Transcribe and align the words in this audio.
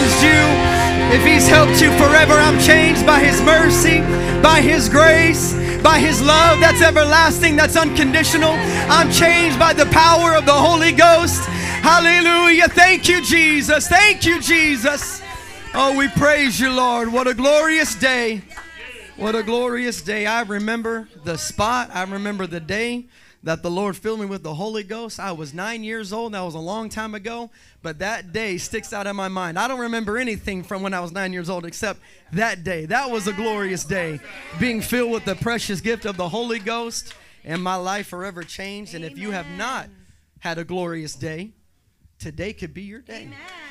changed 0.00 0.22
you? 0.22 1.16
If 1.16 1.24
he's 1.24 1.48
helped 1.48 1.80
you 1.80 1.90
forever, 1.98 2.32
I'm 2.32 2.58
changed 2.60 3.04
by 3.04 3.20
his 3.20 3.40
mercy, 3.42 4.00
by 4.42 4.60
his 4.60 4.88
grace, 4.88 5.54
by 5.82 5.98
his 5.98 6.22
love 6.22 6.60
that's 6.60 6.80
everlasting, 6.80 7.56
that's 7.56 7.76
unconditional. 7.76 8.52
I'm 8.88 9.10
changed 9.10 9.58
by 9.58 9.72
the 9.72 9.86
power 9.86 10.34
of 10.34 10.46
the 10.46 10.52
Holy 10.52 10.92
Ghost. 10.92 11.44
Hallelujah. 11.82 12.68
Thank 12.68 13.08
you, 13.08 13.22
Jesus. 13.22 13.88
Thank 13.88 14.24
you, 14.24 14.40
Jesus. 14.40 15.22
Oh, 15.74 15.96
we 15.96 16.08
praise 16.08 16.60
you, 16.60 16.70
Lord. 16.70 17.12
What 17.12 17.26
a 17.26 17.34
glorious 17.34 17.94
day. 17.94 18.42
What 19.16 19.34
a 19.34 19.42
glorious 19.42 20.00
day. 20.00 20.26
I 20.26 20.42
remember 20.42 21.08
the 21.24 21.36
spot, 21.36 21.90
I 21.92 22.04
remember 22.04 22.46
the 22.46 22.60
day 22.60 23.06
that 23.42 23.62
the 23.62 23.70
Lord 23.70 23.96
filled 23.96 24.20
me 24.20 24.26
with 24.26 24.42
the 24.42 24.54
Holy 24.54 24.82
Ghost. 24.82 25.18
I 25.18 25.32
was 25.32 25.54
nine 25.54 25.82
years 25.82 26.12
old. 26.12 26.34
That 26.34 26.42
was 26.42 26.54
a 26.54 26.60
long 26.60 26.88
time 26.88 27.14
ago, 27.14 27.50
but 27.82 27.98
that 28.00 28.32
day 28.32 28.58
sticks 28.58 28.92
out 28.92 29.06
in 29.06 29.16
my 29.16 29.28
mind. 29.28 29.58
I 29.58 29.66
don't 29.66 29.80
remember 29.80 30.18
anything 30.18 30.62
from 30.62 30.82
when 30.82 30.92
I 30.92 31.00
was 31.00 31.12
nine 31.12 31.32
years 31.32 31.48
old 31.48 31.64
except 31.64 32.00
that 32.32 32.64
day. 32.64 32.86
That 32.86 33.10
was 33.10 33.26
a 33.26 33.32
glorious 33.32 33.84
day, 33.84 34.20
being 34.58 34.80
filled 34.82 35.12
with 35.12 35.24
the 35.24 35.36
precious 35.36 35.80
gift 35.80 36.04
of 36.04 36.16
the 36.16 36.28
Holy 36.28 36.58
Ghost, 36.58 37.14
and 37.44 37.62
my 37.62 37.76
life 37.76 38.08
forever 38.08 38.42
changed. 38.42 38.94
And 38.94 39.04
if 39.04 39.16
you 39.16 39.30
have 39.30 39.46
not 39.56 39.88
had 40.40 40.58
a 40.58 40.64
glorious 40.64 41.14
day, 41.14 41.52
today 42.18 42.52
could 42.52 42.74
be 42.74 42.82
your 42.82 43.00
day. 43.00 43.22
Amen. 43.22 43.69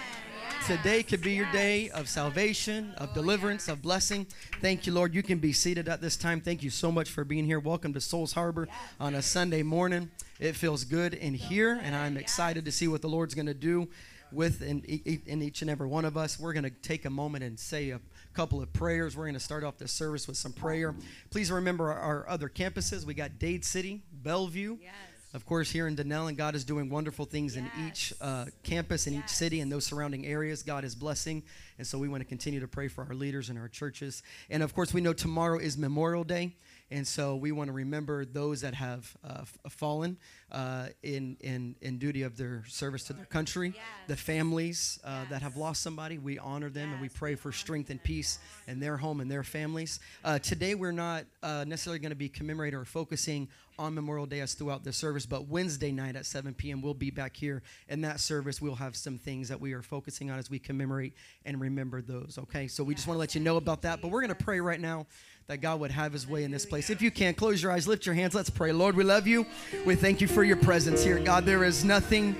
Today 0.65 1.01
could 1.01 1.21
be 1.21 1.33
your 1.33 1.51
day 1.51 1.89
of 1.89 2.07
salvation, 2.07 2.93
of 2.97 3.13
deliverance, 3.13 3.67
of 3.67 3.81
blessing. 3.81 4.27
Thank 4.61 4.85
you, 4.85 4.93
Lord. 4.93 5.15
You 5.15 5.23
can 5.23 5.39
be 5.39 5.51
seated 5.51 5.87
at 5.87 5.99
this 5.99 6.15
time. 6.15 6.41
Thank 6.41 6.61
you 6.61 6.69
so 6.69 6.91
much 6.91 7.09
for 7.09 7.23
being 7.23 7.45
here. 7.45 7.59
Welcome 7.59 7.93
to 7.93 8.01
Souls 8.01 8.33
Harbor 8.33 8.67
on 8.99 9.15
a 9.15 9.21
Sunday 9.21 9.63
morning. 9.63 10.11
It 10.39 10.55
feels 10.55 10.83
good 10.83 11.15
in 11.15 11.33
here, 11.33 11.79
and 11.81 11.95
I'm 11.95 12.17
excited 12.17 12.65
to 12.65 12.71
see 12.71 12.87
what 12.87 13.01
the 13.01 13.09
Lord's 13.09 13.33
going 13.33 13.47
to 13.47 13.53
do 13.55 13.87
with 14.31 14.61
in, 14.61 14.81
in 14.81 15.41
each 15.41 15.63
and 15.63 15.71
every 15.71 15.87
one 15.87 16.05
of 16.05 16.17
us. 16.17 16.39
We're 16.39 16.53
going 16.53 16.65
to 16.65 16.69
take 16.69 17.05
a 17.05 17.09
moment 17.09 17.43
and 17.43 17.59
say 17.59 17.89
a 17.89 17.99
couple 18.33 18.61
of 18.61 18.71
prayers. 18.71 19.17
We're 19.17 19.25
going 19.25 19.33
to 19.33 19.39
start 19.39 19.63
off 19.63 19.77
this 19.77 19.91
service 19.91 20.27
with 20.27 20.37
some 20.37 20.53
prayer. 20.53 20.93
Please 21.31 21.51
remember 21.51 21.91
our, 21.91 21.99
our 21.99 22.29
other 22.29 22.47
campuses. 22.47 23.05
We 23.05 23.15
got 23.15 23.39
Dade 23.39 23.65
City, 23.65 24.03
Belleview. 24.23 24.77
Yes 24.81 24.93
of 25.33 25.45
course, 25.45 25.69
here 25.69 25.87
in 25.87 25.95
Dunnellon, 25.95 26.35
God 26.35 26.55
is 26.55 26.63
doing 26.65 26.89
wonderful 26.89 27.25
things 27.25 27.55
yes. 27.55 27.65
in 27.65 27.87
each 27.87 28.13
uh, 28.19 28.45
campus, 28.63 29.05
in 29.05 29.13
yes. 29.13 29.23
each 29.25 29.29
city, 29.29 29.59
and 29.61 29.71
those 29.71 29.85
surrounding 29.85 30.25
areas. 30.25 30.63
God 30.63 30.83
is 30.83 30.95
blessing. 30.95 31.43
And 31.77 31.85
so 31.85 31.99
we 31.99 32.09
want 32.09 32.21
to 32.21 32.25
continue 32.25 32.59
to 32.59 32.67
pray 32.67 32.87
for 32.87 33.03
our 33.03 33.13
leaders 33.13 33.49
and 33.49 33.59
our 33.59 33.67
churches. 33.67 34.23
And 34.49 34.63
of 34.63 34.73
course, 34.73 34.91
we 34.93 35.01
know 35.01 35.13
tomorrow 35.13 35.59
is 35.59 35.77
Memorial 35.77 36.23
Day. 36.23 36.55
And 36.91 37.07
so 37.07 37.35
we 37.35 37.51
want 37.51 37.67
to 37.67 37.73
remember 37.73 38.25
those 38.25 38.61
that 38.61 38.73
have 38.73 39.15
uh, 39.23 39.43
fallen 39.69 40.17
uh, 40.51 40.87
in, 41.03 41.37
in, 41.41 41.75
in 41.81 41.99
duty 41.99 42.23
of 42.23 42.35
their 42.35 42.63
service 42.67 43.03
to 43.05 43.13
their 43.13 43.25
country, 43.25 43.73
yes. 43.75 43.83
the 44.07 44.15
families 44.15 44.99
uh, 45.03 45.19
yes. 45.21 45.29
that 45.29 45.41
have 45.43 45.55
lost 45.55 45.83
somebody. 45.83 46.17
We 46.17 46.39
honor 46.39 46.69
them 46.69 46.89
yes. 46.89 46.93
and 46.93 47.01
we 47.01 47.09
pray 47.09 47.35
for 47.35 47.51
strength 47.51 47.91
and 47.91 48.01
peace 48.01 48.39
in 48.67 48.79
their 48.79 48.97
home 48.97 49.19
and 49.19 49.29
their 49.29 49.43
families. 49.43 49.99
Uh, 50.23 50.39
today, 50.39 50.73
we're 50.73 50.91
not 50.91 51.25
uh, 51.43 51.63
necessarily 51.67 51.99
going 51.99 52.11
to 52.11 52.15
be 52.15 52.29
commemorating 52.29 52.79
or 52.79 52.85
focusing 52.85 53.47
on 53.79 53.95
Memorial 53.95 54.25
Day 54.25 54.41
as 54.41 54.53
throughout 54.55 54.83
the 54.83 54.91
service, 54.91 55.25
but 55.25 55.47
Wednesday 55.47 55.91
night 55.91 56.17
at 56.17 56.25
7 56.25 56.53
p.m., 56.53 56.81
we'll 56.81 56.93
be 56.93 57.11
back 57.11 57.35
here. 57.35 57.63
In 57.87 58.01
that 58.01 58.19
service, 58.19 58.61
we'll 58.61 58.75
have 58.75 58.95
some 58.95 59.17
things 59.17 59.47
that 59.47 59.61
we 59.61 59.71
are 59.71 59.81
focusing 59.81 60.29
on 60.29 60.37
as 60.37 60.49
we 60.49 60.59
commemorate 60.59 61.13
and 61.45 61.61
remember 61.61 62.01
those, 62.01 62.37
okay? 62.39 62.67
So 62.67 62.83
we 62.83 62.93
just 62.93 63.07
want 63.07 63.15
to 63.15 63.19
let 63.19 63.35
you 63.35 63.41
know 63.41 63.55
about 63.55 63.83
that. 63.83 64.01
But 64.01 64.09
we're 64.11 64.21
going 64.21 64.35
to 64.35 64.43
pray 64.43 64.59
right 64.59 64.81
now 64.81 65.07
that 65.49 65.61
God 65.61 65.79
would 65.79 65.89
have 65.89 66.13
his 66.13 66.29
way 66.29 66.43
in 66.43 66.51
this 66.51 66.63
place. 66.63 66.91
If 66.91 67.01
you 67.01 67.09
can, 67.09 67.33
close 67.33 67.63
your 67.63 67.71
eyes, 67.71 67.87
lift 67.87 68.05
your 68.05 68.13
hands, 68.13 68.35
let's 68.35 68.51
pray. 68.51 68.71
Lord, 68.71 68.95
we 68.95 69.03
love 69.03 69.25
you. 69.25 69.47
We 69.83 69.95
thank 69.95 70.21
you 70.21 70.27
for 70.27 70.43
your 70.43 70.57
presence 70.57 71.03
here. 71.03 71.17
God, 71.17 71.43
there 71.43 71.63
is 71.63 71.83
nothing, 71.83 72.35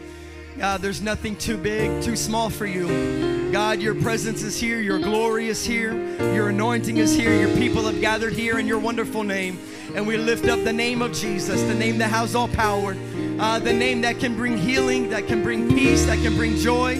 God, 0.60 0.84
there's 0.84 1.02
nothing 1.02 1.36
too 1.36 1.58
big, 1.58 2.04
too 2.04 2.16
small 2.16 2.52
for 2.52 2.68
you. 2.68 3.52
God, 3.52 3.80
your 3.80 3.96
presence 3.96 4.44
is 4.44 4.60
here, 4.60 4.80
your 4.80 5.00
glory 5.00 5.48
is 5.48 5.66
here, 5.66 5.96
your 6.36 6.50
anointing 6.50 6.98
is 6.98 7.16
here, 7.16 7.34
your 7.34 7.58
people 7.58 7.82
have 7.82 8.00
gathered 8.00 8.34
here 8.34 8.60
in 8.60 8.68
your 8.68 8.78
wonderful 8.78 9.24
name. 9.24 9.58
And 9.96 10.06
we 10.06 10.16
lift 10.16 10.48
up 10.48 10.64
the 10.64 10.72
name 10.72 11.02
of 11.02 11.12
Jesus, 11.12 11.64
the 11.64 11.74
name 11.74 11.98
that 11.98 12.12
has 12.12 12.36
all 12.36 12.48
power, 12.50 12.96
uh, 13.40 13.58
the 13.58 13.74
name 13.74 14.02
that 14.02 14.20
can 14.20 14.36
bring 14.36 14.56
healing, 14.56 15.10
that 15.10 15.26
can 15.26 15.42
bring 15.42 15.68
peace, 15.68 16.06
that 16.06 16.20
can 16.20 16.36
bring 16.36 16.58
joy. 16.58 17.00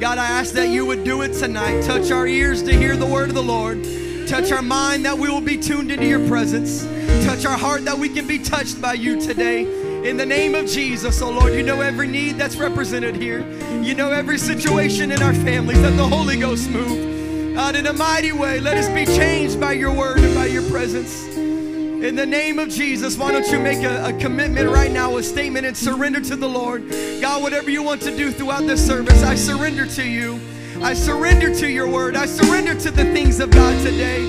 God, 0.00 0.16
I 0.16 0.24
ask 0.24 0.54
that 0.54 0.70
you 0.70 0.86
would 0.86 1.04
do 1.04 1.20
it 1.20 1.34
tonight. 1.34 1.82
Touch 1.82 2.10
our 2.10 2.26
ears 2.26 2.62
to 2.62 2.72
hear 2.74 2.96
the 2.96 3.04
word 3.04 3.28
of 3.28 3.34
the 3.34 3.42
Lord. 3.42 3.84
Touch 4.30 4.52
our 4.52 4.62
mind 4.62 5.04
that 5.06 5.18
we 5.18 5.28
will 5.28 5.40
be 5.40 5.56
tuned 5.56 5.90
into 5.90 6.06
your 6.06 6.24
presence. 6.28 6.84
Touch 7.26 7.44
our 7.44 7.58
heart 7.58 7.84
that 7.84 7.98
we 7.98 8.08
can 8.08 8.28
be 8.28 8.38
touched 8.38 8.80
by 8.80 8.92
you 8.92 9.20
today. 9.20 9.62
In 10.08 10.16
the 10.16 10.24
name 10.24 10.54
of 10.54 10.66
Jesus, 10.66 11.20
oh 11.20 11.32
Lord, 11.32 11.52
you 11.52 11.64
know 11.64 11.80
every 11.80 12.06
need 12.06 12.36
that's 12.36 12.54
represented 12.54 13.16
here. 13.16 13.40
You 13.82 13.92
know 13.96 14.12
every 14.12 14.38
situation 14.38 15.10
in 15.10 15.20
our 15.20 15.34
families 15.34 15.82
that 15.82 15.96
the 15.96 16.06
Holy 16.06 16.38
Ghost 16.38 16.70
move. 16.70 17.56
God, 17.56 17.74
in 17.74 17.88
a 17.88 17.92
mighty 17.92 18.30
way, 18.30 18.60
let 18.60 18.76
us 18.76 18.88
be 18.90 19.04
changed 19.04 19.58
by 19.58 19.72
your 19.72 19.92
word 19.92 20.20
and 20.20 20.32
by 20.36 20.46
your 20.46 20.62
presence. 20.70 21.26
In 21.34 22.14
the 22.14 22.24
name 22.24 22.60
of 22.60 22.68
Jesus, 22.68 23.18
why 23.18 23.32
don't 23.32 23.50
you 23.50 23.58
make 23.58 23.82
a, 23.82 24.10
a, 24.10 24.12
commitment 24.20 24.70
right 24.70 24.92
now, 24.92 25.16
a 25.16 25.24
statement, 25.24 25.66
and 25.66 25.76
surrender 25.76 26.20
to 26.20 26.36
the 26.36 26.48
Lord? 26.48 26.88
God, 27.20 27.42
whatever 27.42 27.68
you 27.68 27.82
want 27.82 28.00
to 28.02 28.16
do 28.16 28.30
throughout 28.30 28.60
this 28.60 28.86
service, 28.86 29.24
I 29.24 29.34
surrender 29.34 29.86
to 29.86 30.04
you. 30.04 30.40
I 30.82 30.94
surrender 30.94 31.54
to 31.56 31.68
your 31.68 31.86
word. 31.86 32.16
I 32.16 32.24
surrender 32.24 32.74
to 32.74 32.90
the 32.90 33.04
things 33.04 33.38
of 33.38 33.50
God 33.50 33.78
today. 33.84 34.26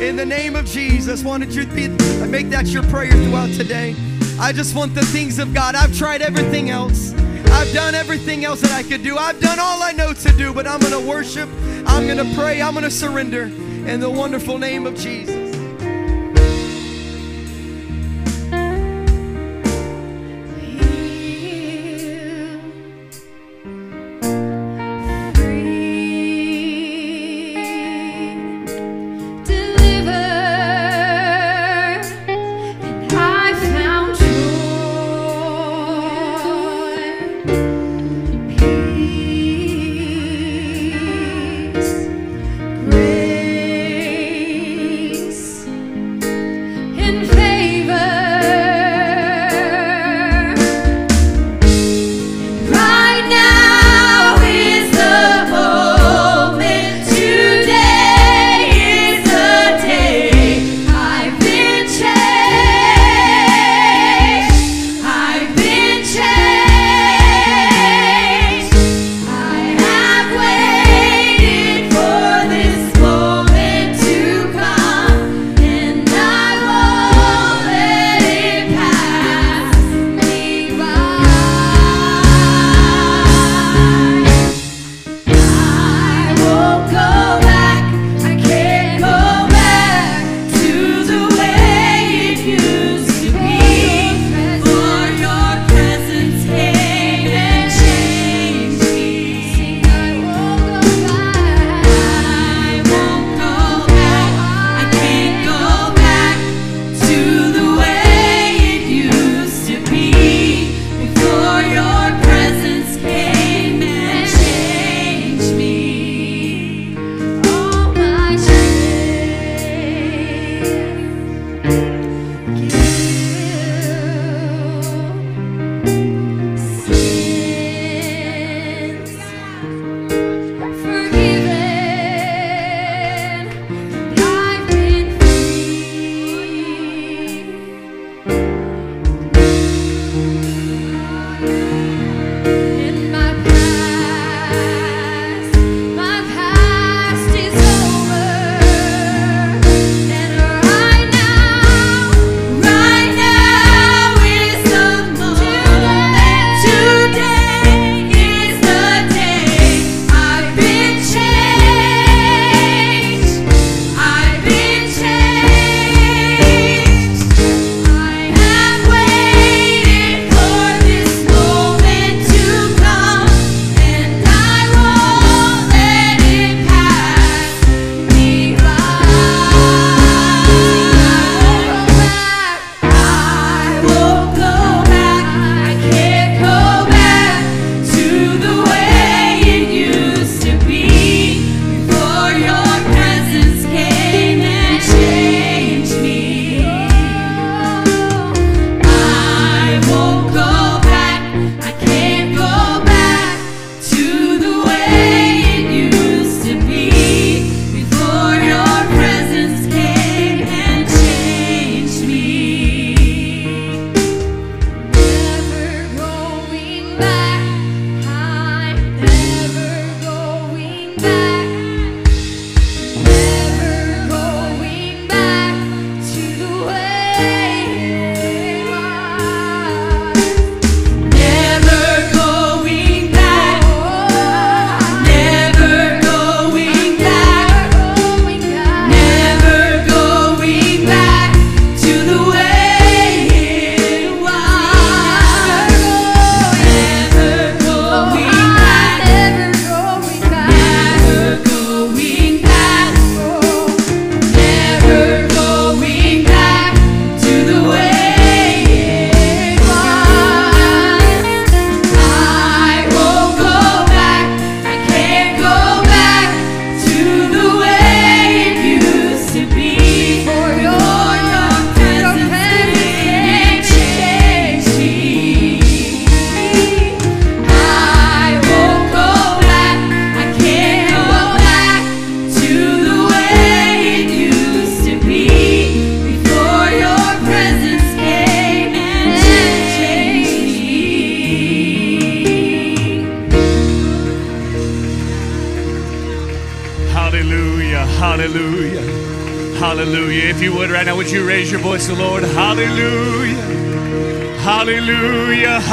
In 0.00 0.14
the 0.14 0.24
name 0.24 0.54
of 0.54 0.64
Jesus, 0.64 1.22
you 1.22 1.66
be, 1.66 1.88
make 2.28 2.48
that 2.50 2.66
your 2.68 2.84
prayer 2.84 3.10
throughout 3.10 3.50
today? 3.50 3.96
I 4.38 4.52
just 4.52 4.76
want 4.76 4.94
the 4.94 5.04
things 5.06 5.40
of 5.40 5.52
God. 5.52 5.74
I've 5.74 5.94
tried 5.96 6.22
everything 6.22 6.70
else. 6.70 7.12
I've 7.12 7.72
done 7.74 7.96
everything 7.96 8.44
else 8.44 8.60
that 8.60 8.70
I 8.70 8.84
could 8.84 9.02
do. 9.02 9.18
I've 9.18 9.40
done 9.40 9.58
all 9.58 9.82
I 9.82 9.90
know 9.90 10.12
to 10.12 10.32
do, 10.32 10.54
but 10.54 10.66
I'm 10.66 10.80
going 10.80 10.92
to 10.92 11.08
worship. 11.08 11.48
I'm 11.86 12.06
going 12.06 12.18
to 12.18 12.34
pray. 12.36 12.62
I'm 12.62 12.72
going 12.72 12.84
to 12.84 12.90
surrender 12.90 13.42
in 13.42 13.98
the 13.98 14.08
wonderful 14.08 14.58
name 14.58 14.86
of 14.86 14.94
Jesus. 14.94 15.39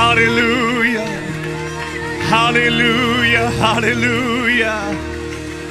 Hallelujah. 0.08 1.06
Hallelujah. 2.30 3.50
Hallelujah. 3.50 4.80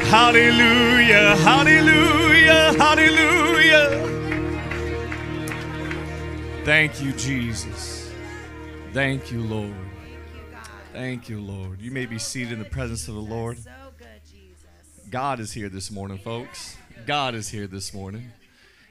Hallelujah. 0.05 1.37
Hallelujah. 1.37 2.75
Hallelujah. 2.77 3.87
Thank 6.67 7.01
you, 7.01 7.13
Jesus. 7.13 8.13
Thank 8.93 9.33
you, 9.33 9.41
Lord. 9.41 9.75
Thank 10.93 11.31
you, 11.31 11.41
Lord. 11.41 11.81
You 11.81 11.91
may 11.91 12.05
be 12.05 12.19
seated 12.19 12.53
in 12.53 12.59
the 12.59 12.67
presence 12.67 13.09
of 13.09 13.15
the 13.15 13.21
Lord. 13.21 13.57
God 15.09 15.41
is 15.41 15.53
here 15.53 15.71
this 15.71 15.91
morning, 15.91 16.19
folks. 16.19 16.77
God 17.07 17.35
is 17.35 17.49
here 17.49 17.67
this 17.67 17.95
morning. 17.95 18.33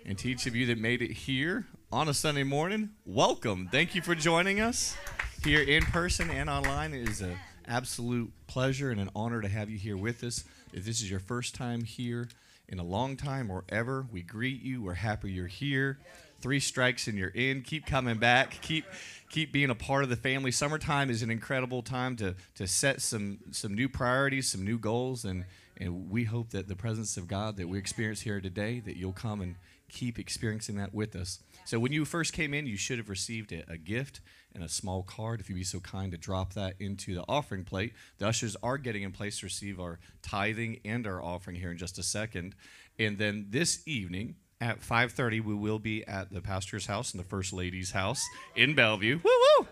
And 0.08 0.18
to 0.18 0.28
each 0.28 0.48
of 0.48 0.56
you 0.56 0.66
that 0.66 0.80
made 0.80 1.04
it 1.04 1.12
here 1.12 1.68
on 1.92 2.10
a 2.10 2.16
Sunday 2.16 2.44
morning, 2.44 2.90
welcome. 3.06 3.70
Thank 3.72 3.94
you 3.94 4.02
for 4.02 4.16
joining 4.16 4.60
us 4.60 4.98
here 5.46 5.62
in 5.62 5.84
person 5.86 6.32
and 6.32 6.50
online. 6.50 6.92
It 6.92 7.08
is 7.08 7.22
an 7.22 7.38
absolute 7.68 8.34
pleasure 8.48 8.90
and 8.90 9.00
an 9.00 9.12
honor 9.16 9.44
to 9.44 9.48
have 9.48 9.70
you 9.70 9.78
here 9.78 9.96
with 9.96 10.24
us. 10.24 10.44
If 10.74 10.86
this 10.86 11.02
is 11.02 11.12
your 11.12 11.20
first 11.20 11.54
time 11.54 11.84
here 11.84 12.30
in 12.68 12.80
a 12.80 12.84
long 12.84 13.16
time 13.16 13.52
or 13.52 13.64
ever, 13.70 14.08
we 14.12 14.24
greet 14.24 14.64
you. 14.64 14.82
We're 14.82 14.96
happy 14.96 15.32
you're 15.32 15.46
here. 15.46 16.00
Three 16.42 16.60
strikes 16.60 17.06
and 17.06 17.16
you're 17.16 17.30
in. 17.30 17.62
Keep 17.62 17.86
coming 17.86 18.18
back. 18.18 18.60
Keep 18.62 18.86
keep 19.30 19.52
being 19.52 19.70
a 19.70 19.76
part 19.76 20.04
of 20.04 20.10
the 20.10 20.16
family. 20.16 20.50
Summertime 20.50 21.12
is 21.12 21.22
an 21.22 21.30
incredible 21.30 21.84
time 21.84 22.16
to 22.16 22.34
to 22.56 22.66
set 22.66 23.04
some 23.04 23.38
some 23.52 23.76
new 23.76 23.88
priorities, 23.88 24.50
some 24.50 24.66
new 24.66 24.80
goals, 24.80 25.26
and 25.26 25.46
and 25.78 26.10
we 26.10 26.24
hope 26.24 26.50
that 26.52 26.68
the 26.68 26.76
presence 26.76 27.18
of 27.18 27.28
God 27.28 27.58
that 27.58 27.70
we 27.70 27.78
experience 27.78 28.22
here 28.22 28.42
today, 28.42 28.80
that 28.80 28.98
you'll 28.98 29.14
come 29.14 29.42
and 29.42 29.58
keep 29.90 30.18
experiencing 30.18 30.78
that 30.78 30.92
with 30.92 31.16
us. 31.16 31.40
So 31.66 31.78
when 31.78 31.92
you 31.92 32.04
first 32.04 32.34
came 32.34 32.56
in, 32.56 32.66
you 32.66 32.78
should 32.78 32.98
have 32.98 33.10
received 33.10 33.52
a, 33.52 33.64
a 33.72 33.78
gift 33.78 34.22
and 34.56 34.64
a 34.64 34.70
small 34.70 35.04
card. 35.04 35.40
If 35.40 35.50
you'd 35.50 35.56
be 35.56 35.64
so 35.64 35.80
kind 35.80 36.12
to 36.12 36.18
drop 36.18 36.54
that 36.54 36.76
into 36.80 37.14
the 37.14 37.24
offering 37.28 37.64
plate, 37.64 37.94
the 38.18 38.28
ushers 38.28 38.56
are 38.64 38.78
getting 38.78 39.04
in 39.04 39.12
place 39.12 39.40
to 39.40 39.46
receive 39.46 39.80
our 39.80 40.00
tithing 40.22 40.80
and 40.84 41.06
our 41.06 41.22
offering 41.22 41.58
here 41.58 41.72
in 41.72 41.78
just 41.78 42.00
a 42.00 42.04
second. 42.04 42.56
And 42.98 43.18
then 43.18 43.48
this 43.50 43.88
evening, 43.88 44.36
at 44.62 44.80
5.30 44.80 45.44
we 45.44 45.54
will 45.54 45.80
be 45.80 46.08
at 46.08 46.32
the 46.32 46.40
pastor's 46.40 46.86
house 46.86 47.12
and 47.12 47.20
the 47.20 47.28
first 47.28 47.52
lady's 47.52 47.92
house 47.92 48.24
in 48.56 48.74
belleview. 48.74 49.22
Woo 49.22 49.32
woo 49.60 49.68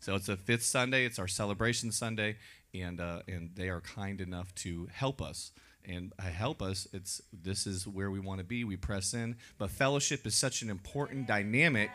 so 0.00 0.14
it's 0.14 0.28
a 0.28 0.36
fifth 0.36 0.62
sunday 0.62 1.06
it's 1.06 1.18
our 1.18 1.26
celebration 1.26 1.90
sunday 1.90 2.36
and 2.74 3.00
uh, 3.00 3.20
and 3.26 3.50
they 3.54 3.68
are 3.68 3.80
kind 3.80 4.20
enough 4.20 4.54
to 4.56 4.88
help 4.92 5.22
us. 5.22 5.52
And 5.84 6.12
help 6.18 6.60
us 6.60 6.86
it's 6.92 7.22
this 7.32 7.66
is 7.66 7.86
where 7.86 8.10
we 8.10 8.20
want 8.20 8.38
to 8.40 8.44
be. 8.44 8.64
We 8.64 8.76
press 8.76 9.14
in. 9.14 9.36
But 9.56 9.70
fellowship 9.70 10.26
is 10.26 10.34
such 10.34 10.60
an 10.60 10.68
important 10.68 11.26
dynamic 11.26 11.90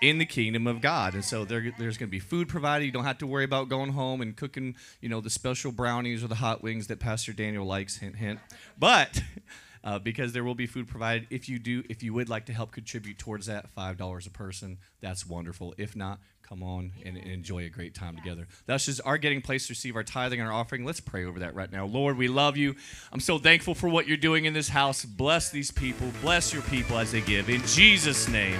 in 0.00 0.18
the 0.18 0.26
kingdom 0.26 0.66
of 0.66 0.80
God. 0.80 1.14
And 1.14 1.24
so 1.24 1.44
there, 1.44 1.72
there's 1.78 1.96
going 1.96 2.08
to 2.08 2.10
be 2.10 2.20
food 2.20 2.48
provided. 2.48 2.84
You 2.84 2.92
don't 2.92 3.04
have 3.04 3.18
to 3.18 3.26
worry 3.26 3.44
about 3.44 3.68
going 3.68 3.92
home 3.92 4.20
and 4.20 4.36
cooking, 4.36 4.76
you 5.00 5.08
know, 5.08 5.20
the 5.20 5.30
special 5.30 5.72
brownies 5.72 6.22
or 6.22 6.28
the 6.28 6.36
hot 6.36 6.62
wings 6.62 6.86
that 6.88 7.00
Pastor 7.00 7.32
Daniel 7.32 7.66
likes, 7.66 7.96
hint, 7.96 8.16
hint. 8.16 8.40
But 8.78 9.22
uh, 9.84 9.98
because 9.98 10.32
there 10.32 10.44
will 10.44 10.54
be 10.54 10.66
food 10.66 10.88
provided. 10.88 11.26
If 11.30 11.48
you 11.48 11.58
do, 11.58 11.82
if 11.88 12.02
you 12.02 12.12
would 12.14 12.28
like 12.28 12.46
to 12.46 12.52
help 12.52 12.72
contribute 12.72 13.18
towards 13.18 13.46
that, 13.46 13.70
five 13.70 13.96
dollars 13.96 14.26
a 14.26 14.30
person, 14.30 14.78
that's 15.00 15.26
wonderful. 15.26 15.74
If 15.78 15.96
not, 15.96 16.20
come 16.42 16.62
on 16.62 16.92
and, 17.04 17.16
and, 17.16 17.26
enjoy 17.26 17.64
a 17.64 17.68
great 17.68 17.94
time 17.94 18.16
together. 18.16 18.46
That's 18.66 18.86
just 18.86 19.00
our 19.04 19.18
getting 19.18 19.42
place 19.42 19.66
to 19.66 19.72
receive 19.72 19.96
our 19.96 20.02
tithing 20.02 20.40
and 20.40 20.48
our 20.48 20.54
offering. 20.54 20.84
Let's 20.84 21.00
pray 21.00 21.24
over 21.24 21.40
that 21.40 21.54
right 21.54 21.70
now. 21.70 21.86
Lord, 21.86 22.16
we 22.16 22.28
love 22.28 22.56
you. 22.56 22.74
I'm 23.12 23.20
so 23.20 23.38
thankful 23.38 23.74
for 23.74 23.88
what 23.88 24.08
you're 24.08 24.16
doing 24.16 24.46
in 24.46 24.54
this 24.54 24.68
house. 24.68 25.04
Bless 25.04 25.50
these 25.50 25.70
people. 25.70 26.10
Bless 26.22 26.52
your 26.52 26.62
people 26.62 26.98
as 26.98 27.12
they 27.12 27.20
give. 27.20 27.50
In 27.50 27.62
Jesus' 27.66 28.28
name. 28.28 28.58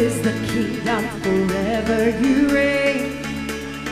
Is 0.00 0.22
the 0.22 0.32
kingdom 0.48 1.04
forever 1.20 2.08
you 2.20 2.48
reign. 2.48 3.22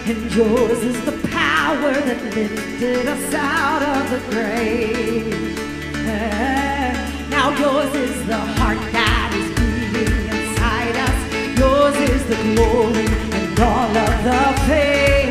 And 0.07 0.35
yours 0.35 0.83
is 0.83 1.05
the 1.05 1.13
power 1.29 1.93
that 1.93 2.35
lifted 2.35 3.07
us 3.07 3.35
out 3.35 3.83
of 3.83 4.11
the 4.11 4.21
grave. 4.31 5.27
Now 7.29 7.51
yours 7.61 7.95
is 7.95 8.27
the 8.27 8.41
heart 8.57 8.81
that 8.97 9.31
is 9.37 9.49
beating 9.59 10.17
inside 10.33 10.97
us. 11.07 11.19
Yours 11.61 11.97
is 12.09 12.23
the 12.33 12.41
glory 12.55 13.09
and 13.37 13.61
all 13.61 13.93
of 14.07 14.15
the 14.25 14.45
pain. 14.65 15.29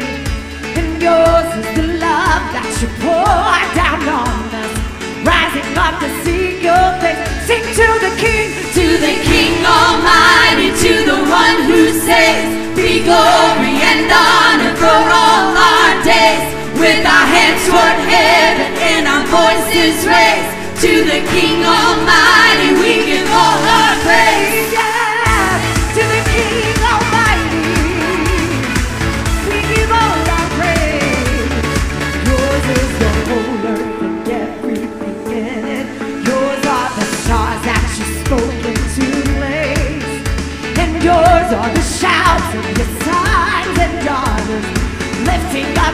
And 0.78 1.02
yours 1.02 1.50
is 1.58 1.70
the 1.76 1.88
love 1.98 2.44
that 2.54 2.70
you 2.82 2.90
pour 3.02 3.58
down 3.74 4.06
on 4.22 4.46
us. 4.62 4.74
Rising 5.26 5.76
up 5.76 6.00
to 6.02 6.27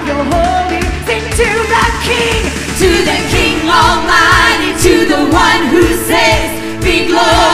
Lifting 0.04 0.20
up 0.20 0.28
your 0.28 0.36
holy 0.36 0.82
sing 1.06 1.24
to 1.32 1.50
the 1.72 1.86
King. 2.04 2.44
To 2.80 2.90
the 3.06 3.18
King 3.32 3.70
Almighty, 3.70 4.74
to 4.84 5.06
the 5.06 5.22
one 5.32 5.68
who 5.68 5.84
saves. 6.06 6.84
Be 6.84 7.08
glory 7.08 7.53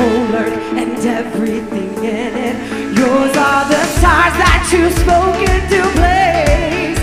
earth 0.00 0.58
and 0.78 0.94
everything 1.06 1.90
in 1.98 2.32
it. 2.34 2.56
Yours 2.94 3.34
are 3.36 3.64
the 3.66 3.82
stars 3.98 4.34
that 4.38 4.62
you 4.70 4.86
spoke 4.94 5.38
into 5.42 5.80
place. 5.98 6.98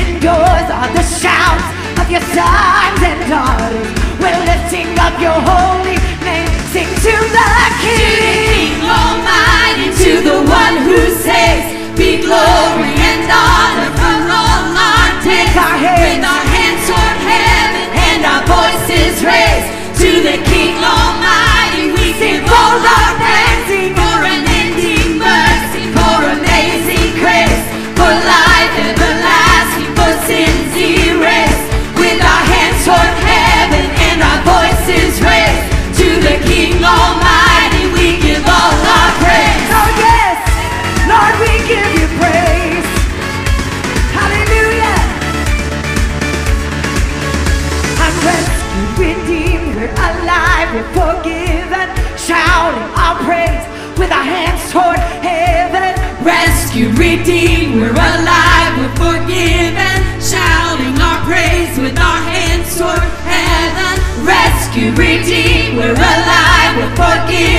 And 0.00 0.22
yours 0.22 0.68
are 0.72 0.90
the 0.96 1.04
shouts 1.04 1.68
of 2.00 2.06
your 2.08 2.24
sons 2.32 3.00
and 3.04 3.20
daughters. 3.28 3.88
We're 4.16 4.42
lifting 4.48 4.88
up 4.96 5.14
your 5.20 5.36
holy 5.36 6.00
name. 6.24 6.48
Sing 6.72 6.88
to 6.88 7.14
the 7.36 7.48
To 7.48 7.56
the 7.56 7.68
King. 7.84 8.40
King 8.48 8.80
Almighty, 8.84 9.88
to 10.04 10.12
the 10.24 10.38
one 10.48 10.76
who 10.88 10.98
saves, 11.20 11.68
be 11.96 12.20
glory 12.24 12.92
and 12.96 13.24
honor 13.28 13.92
for 13.92 14.18
all 14.28 14.72
our 14.72 15.10
days. 15.20 15.48
With 15.48 15.56
our 15.56 15.76
hands. 15.84 16.16
With 16.16 16.24
our 16.24 16.44
hands 16.54 16.82
toward 16.88 17.18
heaven 17.28 17.88
and 18.08 18.20
our 18.24 18.42
voices 18.48 19.24
raised, 19.24 19.68
to 20.00 20.10
the 20.24 20.36
King 20.48 20.76
Almighty 20.80 21.07
all 22.68 22.84
I 22.84 23.17
redeemed, 57.08 57.80
we're 57.80 57.90
alive, 57.90 58.72
we're 58.76 58.96
forgiven, 59.00 59.98
shouting 60.20 60.96
our 61.00 61.24
praise 61.24 61.72
with 61.80 61.96
our 61.98 62.20
hands 62.20 62.68
toward 62.76 63.00
heaven. 63.24 63.96
Rescued, 64.24 64.98
redeemed, 64.98 65.78
we're 65.78 65.96
alive, 65.96 66.72
we're 66.76 66.96
forgiven, 67.00 67.57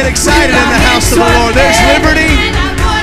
get 0.00 0.08
excited 0.08 0.56
in 0.56 0.68
the 0.72 0.82
house 0.88 1.12
of 1.12 1.20
the 1.20 1.28
Lord. 1.28 1.52
There's 1.52 1.76
liberty. 1.92 2.32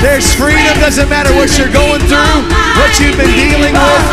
There's 0.02 0.26
freedom. 0.34 0.74
Doesn't 0.82 1.10
matter 1.10 1.30
what 1.38 1.54
you're 1.54 1.70
going 1.70 2.02
through, 2.10 2.38
what 2.82 2.98
you've 2.98 3.18
been 3.18 3.38
dealing 3.38 3.78
with. 3.78 4.04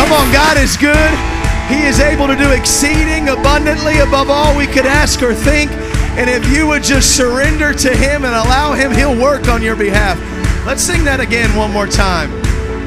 Come 0.00 0.16
on, 0.16 0.32
God 0.32 0.56
is 0.56 0.80
good. 0.80 1.12
He 1.68 1.84
is 1.84 2.00
able 2.00 2.26
to 2.26 2.36
do 2.36 2.52
exceeding 2.52 3.28
abundantly 3.28 3.98
above 4.00 4.30
all 4.30 4.56
we 4.56 4.66
could 4.66 4.86
ask 4.86 5.22
or 5.22 5.34
think. 5.34 5.70
And 6.16 6.30
if 6.30 6.48
you 6.48 6.66
would 6.66 6.82
just 6.82 7.16
surrender 7.16 7.74
to 7.74 7.90
Him 7.92 8.24
and 8.24 8.32
allow 8.32 8.72
Him, 8.72 8.92
He'll 8.92 9.18
work 9.20 9.48
on 9.48 9.60
your 9.60 9.76
behalf. 9.76 10.16
Let's 10.64 10.82
sing 10.82 11.04
that 11.04 11.20
again 11.20 11.54
one 11.54 11.70
more 11.70 11.86
time. 11.86 12.30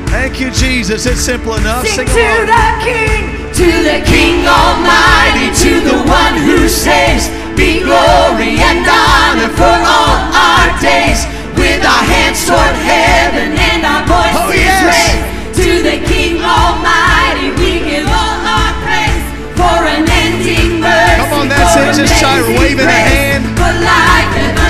Thank 0.09 0.39
you, 0.39 0.49
Jesus. 0.49 1.05
It's 1.05 1.21
simple 1.21 1.53
enough. 1.53 1.85
Sing 1.85 2.07
Sing 2.07 2.07
to 2.07 2.45
the 2.49 2.67
King. 2.81 3.37
To 3.53 3.69
the 3.83 4.01
King 4.09 4.47
Almighty, 4.47 5.53
to 5.61 5.81
the 5.85 5.97
one 6.07 6.33
who 6.47 6.69
saves, 6.69 7.27
be 7.59 7.83
glory 7.83 8.55
and 8.55 8.87
honor 8.87 9.51
for 9.59 9.75
all 9.83 10.15
our 10.31 10.67
days. 10.79 11.27
With 11.59 11.83
our 11.83 12.03
hands 12.07 12.47
toward 12.47 12.71
heaven 12.87 13.51
and 13.51 13.83
our 13.83 14.03
voices 14.07 14.39
Oh, 14.39 14.51
yes. 14.55 14.79
raised, 14.87 15.59
to 15.59 15.83
the 15.83 15.97
King 16.07 16.39
Almighty, 16.39 17.51
we 17.59 17.83
give 17.83 18.07
all 18.07 18.39
our 18.47 18.71
praise 18.79 19.19
for 19.59 19.75
unending 19.91 20.79
mercy. 20.79 21.19
Come 21.19 21.33
on, 21.35 21.45
that's 21.51 21.75
it. 21.75 21.99
Just 21.99 22.15
try 22.23 22.39
waving 22.55 22.87
a 22.87 22.95
hand. 22.95 23.43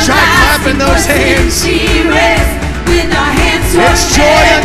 Try 0.01 0.17
clapping 0.17 0.81
those 0.81 1.05
hands. 1.05 1.61
With 2.89 3.13
our 3.13 3.31
hands 3.37 3.69
toward 3.69 3.85
It's 3.93 4.17
joy 4.17 4.58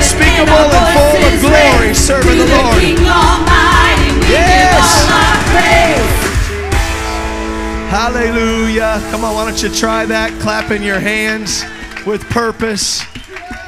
Hallelujah. 7.94 8.98
Come 9.12 9.24
on, 9.24 9.36
why 9.36 9.48
don't 9.48 9.62
you 9.62 9.68
try 9.68 10.04
that? 10.04 10.32
Clapping 10.40 10.82
your 10.82 10.98
hands 10.98 11.62
with 12.04 12.28
purpose. 12.28 13.02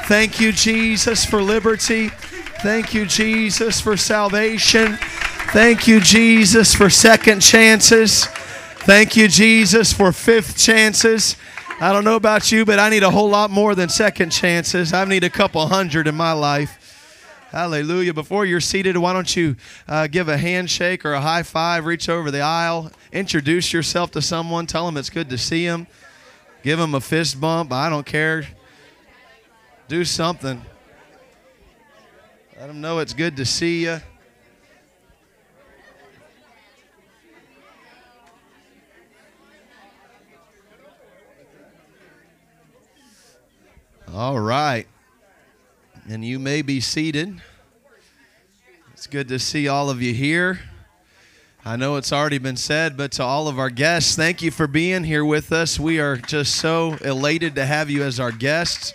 Thank 0.06 0.40
you, 0.40 0.50
Jesus, 0.50 1.24
for 1.24 1.40
liberty. 1.40 2.08
Thank 2.58 2.92
you, 2.92 3.06
Jesus, 3.06 3.80
for 3.80 3.96
salvation. 3.96 4.98
Thank 5.52 5.86
you, 5.86 6.00
Jesus, 6.00 6.74
for 6.74 6.90
second 6.90 7.38
chances. 7.38 8.24
Thank 8.24 9.16
you, 9.16 9.28
Jesus, 9.28 9.92
for 9.92 10.10
fifth 10.10 10.58
chances. 10.58 11.36
I 11.80 11.92
don't 11.92 12.02
know 12.02 12.16
about 12.16 12.50
you, 12.50 12.64
but 12.64 12.80
I 12.80 12.88
need 12.88 13.04
a 13.04 13.10
whole 13.12 13.28
lot 13.30 13.52
more 13.52 13.76
than 13.76 13.88
second 13.88 14.30
chances. 14.30 14.92
I 14.92 15.04
need 15.04 15.22
a 15.22 15.30
couple 15.30 15.64
hundred 15.68 16.08
in 16.08 16.16
my 16.16 16.32
life. 16.32 16.85
Hallelujah. 17.50 18.12
Before 18.12 18.44
you're 18.44 18.60
seated, 18.60 18.96
why 18.96 19.12
don't 19.12 19.36
you 19.36 19.56
uh, 19.86 20.08
give 20.08 20.28
a 20.28 20.36
handshake 20.36 21.04
or 21.04 21.12
a 21.12 21.20
high 21.20 21.42
five, 21.42 21.86
reach 21.86 22.08
over 22.08 22.30
the 22.30 22.40
aisle, 22.40 22.90
introduce 23.12 23.72
yourself 23.72 24.10
to 24.12 24.22
someone, 24.22 24.66
tell 24.66 24.84
them 24.84 24.96
it's 24.96 25.10
good 25.10 25.30
to 25.30 25.38
see 25.38 25.66
them, 25.66 25.86
give 26.62 26.78
them 26.78 26.94
a 26.94 27.00
fist 27.00 27.40
bump. 27.40 27.72
I 27.72 27.88
don't 27.88 28.04
care. 28.04 28.46
Do 29.88 30.04
something. 30.04 30.60
Let 32.58 32.66
them 32.66 32.80
know 32.80 32.98
it's 32.98 33.14
good 33.14 33.36
to 33.36 33.44
see 33.44 33.84
you. 33.84 34.00
All 44.12 44.38
right. 44.40 44.86
And 46.08 46.24
you 46.24 46.38
may 46.38 46.62
be 46.62 46.80
seated. 46.80 47.40
It's 48.92 49.08
good 49.08 49.26
to 49.26 49.40
see 49.40 49.66
all 49.66 49.90
of 49.90 50.00
you 50.00 50.14
here. 50.14 50.60
I 51.64 51.74
know 51.74 51.96
it's 51.96 52.12
already 52.12 52.38
been 52.38 52.56
said, 52.56 52.96
but 52.96 53.10
to 53.12 53.24
all 53.24 53.48
of 53.48 53.58
our 53.58 53.70
guests, 53.70 54.14
thank 54.14 54.40
you 54.40 54.52
for 54.52 54.68
being 54.68 55.02
here 55.02 55.24
with 55.24 55.50
us. 55.50 55.80
We 55.80 55.98
are 55.98 56.16
just 56.16 56.54
so 56.54 56.92
elated 57.00 57.56
to 57.56 57.66
have 57.66 57.90
you 57.90 58.04
as 58.04 58.20
our 58.20 58.30
guests. 58.30 58.94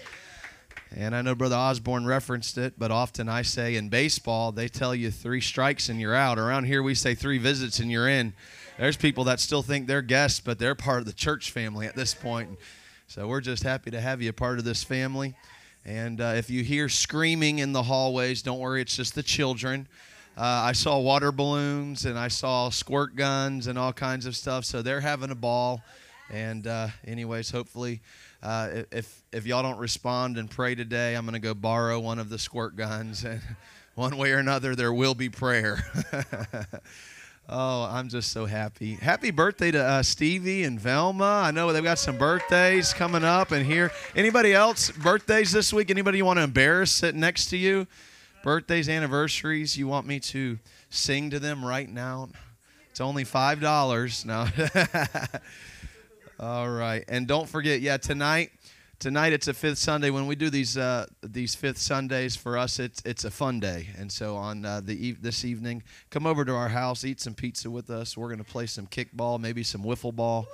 And 0.95 1.13
I 1.13 1.21
know 1.21 1.36
Brother 1.36 1.58
Osborne 1.58 2.06
referenced 2.06 2.58
it, 2.58 2.76
but 2.78 2.91
often 2.91 3.28
I 3.28 3.41
say 3.41 3.76
in 3.76 3.89
baseball, 3.89 4.54
they 4.54 4.69
tell 4.69 4.95
you 4.95 5.12
three 5.12 5.41
strikes 5.41 5.89
and 5.89 6.00
you're 6.00 6.15
out. 6.15 6.39
Around 6.39 6.63
here, 6.63 6.82
we 6.82 6.95
say 6.95 7.13
three 7.13 7.39
visits 7.39 7.80
and 7.80 7.91
you're 7.91 8.08
in. 8.08 8.32
There's 8.78 8.95
people 8.95 9.26
that 9.26 9.41
still 9.41 9.63
think 9.63 9.88
they're 9.88 10.02
guests, 10.02 10.39
but 10.39 10.60
they're 10.60 10.76
part 10.76 11.00
of 11.00 11.08
the 11.08 11.13
church 11.13 11.52
family 11.52 11.88
at 11.88 11.95
this 11.97 12.13
point. 12.13 12.58
So 13.08 13.28
we're 13.28 13.41
just 13.41 13.63
happy 13.63 13.91
to 13.91 14.00
have 14.00 14.21
you 14.21 14.30
a 14.30 14.34
part 14.34 14.60
of 14.60 14.63
this 14.63 14.82
family. 14.82 15.36
And 15.86 16.22
uh, 16.22 16.34
if 16.36 16.50
you 16.50 16.63
hear 16.63 16.89
screaming 16.89 17.60
in 17.60 17.74
the 17.74 17.84
hallways, 17.84 18.41
don't 18.41 18.60
worry, 18.60 18.82
it's 18.82 18.96
just 18.96 19.15
the 19.15 19.24
children. 19.24 19.88
Uh, 20.38 20.41
I 20.41 20.72
saw 20.72 21.00
water 21.00 21.32
balloons 21.32 22.06
and 22.06 22.17
I 22.17 22.28
saw 22.28 22.70
squirt 22.70 23.15
guns 23.15 23.67
and 23.67 23.78
all 23.78 23.91
kinds 23.91 24.26
of 24.26 24.36
stuff. 24.36 24.65
So 24.65 24.82
they're 24.82 25.02
having 25.02 25.32
a 25.32 25.36
ball. 25.36 25.82
And, 26.30 26.65
uh, 26.67 26.89
anyways, 27.06 27.52
hopefully, 27.52 28.02
uh, 28.41 28.84
if 28.91 29.22
if 29.32 29.46
y'all 29.46 29.62
don't 29.62 29.78
respond 29.78 30.38
and 30.38 30.50
pray 30.50 30.76
today, 30.76 31.15
I'm 31.15 31.26
going 31.26 31.34
to 31.34 31.39
go 31.39 31.54
borrow 31.54 32.00
one 32.00 32.20
of 32.20 32.30
the 32.30 32.39
squirt 32.39 32.76
guns. 32.76 33.26
And 33.34 33.41
one 33.96 34.17
way 34.17 34.32
or 34.32 34.38
another, 34.38 34.74
there 34.74 34.94
will 34.94 35.15
be 35.15 35.30
prayer. 35.30 35.84
Oh, 37.49 37.84
I'm 37.84 38.08
just 38.08 38.32
so 38.32 38.45
happy. 38.45 38.93
Happy 38.95 39.32
birthday 39.32 39.71
to 39.71 39.84
uh, 39.84 40.04
Stevie 40.04 40.63
and 40.63 40.80
Velma. 40.80 41.41
I 41.43 41.51
know 41.51 41.73
they've 41.73 41.84
got 41.84 41.99
some 41.99 42.17
birthdays 42.17 42.93
coming 42.93 43.23
up 43.23 43.51
and 43.51 43.65
here. 43.65 43.91
Anybody 44.15 44.54
else 44.54 44.91
birthdays 44.91 45.51
this 45.51 45.73
week? 45.73 45.89
Anybody 45.89 46.19
you 46.19 46.25
want 46.25 46.38
to 46.38 46.43
embarrass 46.43 46.91
sitting 46.91 47.19
next 47.19 47.49
to 47.49 47.58
you? 47.58 47.88
Birthdays, 48.43 48.88
anniversaries, 48.88 49.77
you 49.77 49.88
want 49.88 50.08
me 50.08 50.19
to 50.19 50.60
sing 50.89 51.30
to 51.32 51.39
them 51.39 51.65
right 51.65 51.89
now? 51.89 52.30
It's 52.89 53.01
only 53.01 53.25
$5. 53.25 54.25
No. 54.25 54.47
All 56.39 56.69
right, 56.69 57.04
and 57.08 57.27
don't 57.27 57.47
forget, 57.47 57.82
yeah, 57.82 57.97
tonight, 57.97 58.51
tonight 59.02 59.34
it's 59.34 59.48
a 59.48 59.54
fifth 59.54 59.80
Sunday. 59.80 60.12
When 60.12 60.28
we 60.28 60.36
do 60.36 60.52
these 60.52 60.78
uh, 60.78 61.08
these 61.24 61.56
fifth 61.56 61.80
Sundays 61.80 62.36
for 62.36 62.58
us, 62.58 62.80
it's 62.80 63.02
it's 63.04 63.26
a 63.26 63.32
fun 63.32 63.60
day. 63.60 63.90
And 63.98 64.10
so 64.12 64.38
on 64.38 64.64
uh, 64.64 64.80
the 64.80 65.08
eve- 65.08 65.22
this 65.22 65.44
evening, 65.44 65.84
come 66.12 66.26
over 66.26 66.46
to 66.46 66.54
our 66.54 66.70
house, 66.70 67.04
eat 67.04 67.20
some 67.20 67.34
pizza 67.34 67.70
with 67.70 67.90
us. 67.90 68.16
We're 68.16 68.30
gonna 68.30 68.44
play 68.44 68.68
some 68.68 68.88
kickball, 68.88 69.40
maybe 69.40 69.64
some 69.64 69.84
wiffle 69.84 70.16
ball. 70.16 70.48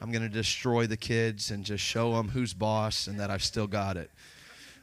I'm 0.00 0.10
gonna 0.10 0.30
destroy 0.30 0.86
the 0.86 0.96
kids 0.96 1.50
and 1.50 1.62
just 1.62 1.84
show 1.84 2.16
them 2.16 2.30
who's 2.30 2.54
boss 2.54 3.06
and 3.06 3.20
that 3.20 3.30
I've 3.30 3.44
still 3.44 3.66
got 3.66 3.98
it. 3.98 4.10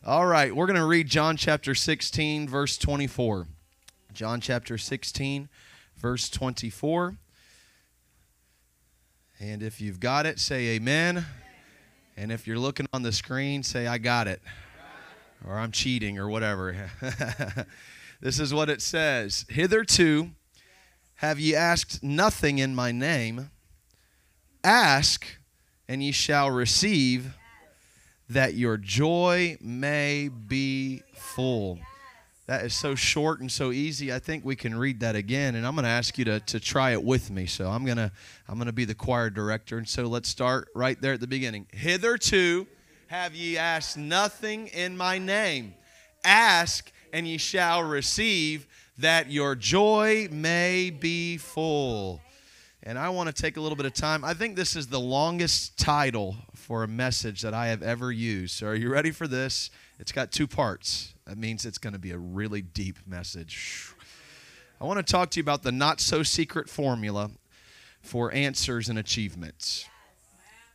All 0.06 0.28
right, 0.28 0.56
we're 0.56 0.68
gonna 0.68 0.86
read 0.86 1.08
John 1.08 1.36
chapter 1.38 1.74
16, 1.74 2.48
verse 2.48 2.78
24. 2.78 3.48
John 4.14 4.42
chapter 4.42 4.78
16, 4.78 5.50
verse 5.98 6.30
24. 6.30 7.16
And 9.40 9.64
if 9.64 9.82
you've 9.82 10.00
got 10.00 10.28
it, 10.28 10.40
say 10.40 10.76
amen. 10.76 11.26
And 12.18 12.32
if 12.32 12.48
you're 12.48 12.58
looking 12.58 12.88
on 12.94 13.04
the 13.04 13.12
screen, 13.12 13.62
say 13.62 13.86
I 13.86 14.00
got 14.00 14.28
it. 14.28 14.42
Or 15.48 15.60
I'm 15.60 15.72
cheating 15.72 16.18
or 16.18 16.28
whatever. 16.28 16.90
this 18.22 18.40
is 18.40 18.52
what 18.54 18.70
it 18.70 18.82
says 18.82 19.46
Hitherto 19.50 20.32
have 21.18 21.40
ye 21.40 21.56
asked 21.56 22.04
nothing 22.04 22.60
in 22.60 22.76
my 22.76 22.92
name. 22.92 23.50
Ask, 24.64 25.26
and 25.88 26.04
ye 26.04 26.12
shall 26.12 26.52
receive, 26.52 27.36
that 28.30 28.54
your 28.54 28.78
joy 28.78 29.58
may 29.62 30.30
be 30.30 31.02
full. 31.16 31.80
That 32.48 32.64
is 32.64 32.74
so 32.74 32.96
short 32.96 33.42
and 33.42 33.52
so 33.52 33.74
easy. 33.74 34.14
I 34.14 34.20
think 34.20 34.46
we 34.46 34.56
can 34.56 34.78
read 34.78 35.02
that 35.02 35.18
again, 35.18 35.56
and 35.56 35.68
I'm 35.68 35.76
going 35.76 35.84
to 35.84 35.90
ask 35.90 36.18
you 36.18 36.24
to, 36.26 36.40
to 36.40 36.62
try 36.62 36.92
it 36.92 37.04
with 37.04 37.30
me. 37.30 37.46
So 37.46 37.70
I'm 37.70 37.84
going 37.84 37.98
to 37.98 38.10
I'm 38.48 38.56
going 38.56 38.68
to 38.68 38.74
be 38.74 38.86
the 38.86 38.96
choir 38.96 39.30
director, 39.30 39.78
and 39.78 39.88
so 39.88 40.04
let's 40.04 40.30
start 40.30 40.70
right 40.74 41.00
there 41.02 41.14
at 41.14 41.20
the 41.20 41.28
beginning. 41.28 41.68
Hitherto 41.74 42.66
have 43.08 43.36
ye 43.36 43.58
asked 43.58 43.98
nothing 43.98 44.68
in 44.68 44.96
my 44.96 45.18
name. 45.18 45.74
Ask, 46.24 46.90
and 47.12 47.28
ye 47.28 47.38
shall 47.38 47.84
receive, 47.84 48.66
that 48.98 49.30
your 49.30 49.54
joy 49.54 50.30
may 50.32 50.90
be 50.90 51.38
full. 51.38 52.22
And 52.82 52.98
I 52.98 53.10
want 53.10 53.28
to 53.28 53.34
take 53.34 53.58
a 53.58 53.62
little 53.62 53.76
bit 53.76 53.86
of 53.86 53.94
time. 53.94 54.24
I 54.24 54.34
think 54.34 54.56
this 54.56 54.78
is 54.78 54.88
the 54.88 55.00
longest 55.00 55.78
title 55.78 56.38
for 56.56 56.84
a 56.84 56.88
message 56.88 57.42
that 57.42 57.54
I 57.54 57.68
have 57.68 57.84
ever 57.84 58.10
used. 58.10 58.56
So 58.56 58.68
are 58.68 58.76
you 58.76 58.90
ready 58.90 59.12
for 59.12 59.28
this? 59.28 59.70
It's 60.00 60.14
got 60.14 60.32
two 60.32 60.48
parts. 60.48 61.14
That 61.28 61.38
means 61.38 61.66
it's 61.66 61.78
going 61.78 61.92
to 61.94 62.00
be 62.00 62.12
a 62.12 62.18
really 62.18 62.62
deep 62.62 63.00
message. 63.06 63.92
I 64.80 64.86
want 64.86 65.06
to 65.06 65.12
talk 65.12 65.30
to 65.32 65.40
you 65.40 65.44
about 65.44 65.62
the 65.62 65.74
not 65.74 66.00
so 66.00 66.24
secret 66.24 66.70
formula 66.70 67.32
for 68.02 68.34
answers 68.34 68.88
and 68.88 68.98
achievements. 68.98 69.86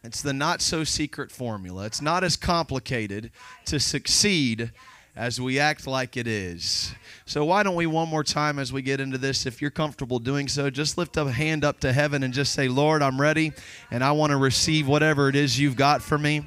It's 0.05 0.21
the 0.21 0.35
not 0.35 0.61
so 0.61 0.85
secret 0.85 1.31
formula. 1.33 1.87
It's 1.87 2.03
not 2.03 2.23
as 2.23 2.37
complicated 2.37 3.31
to 3.65 3.81
succeed 3.81 4.73
as 5.17 5.41
we 5.41 5.59
act 5.59 5.87
like 5.87 6.19
it 6.19 6.27
is. 6.27 6.95
So, 7.25 7.47
why 7.47 7.63
don't 7.63 7.77
we, 7.77 7.87
one 7.87 8.09
more 8.09 8.25
time 8.25 8.59
as 8.59 8.75
we 8.75 8.83
get 8.83 9.01
into 9.01 9.17
this, 9.17 9.47
if 9.47 9.63
you're 9.63 9.71
comfortable 9.71 10.19
doing 10.19 10.49
so, 10.49 10.69
just 10.69 10.99
lift 10.99 11.17
a 11.17 11.31
hand 11.31 11.65
up 11.65 11.81
to 11.81 11.95
heaven 11.95 12.23
and 12.25 12.35
just 12.35 12.53
say, 12.53 12.69
Lord, 12.69 13.01
I'm 13.01 13.19
ready 13.19 13.53
and 13.91 14.05
I 14.05 14.13
want 14.13 14.33
to 14.33 14.37
receive 14.37 14.87
whatever 14.87 15.31
it 15.31 15.37
is 15.37 15.59
you've 15.59 15.77
got 15.77 16.03
for 16.03 16.19
me. 16.19 16.47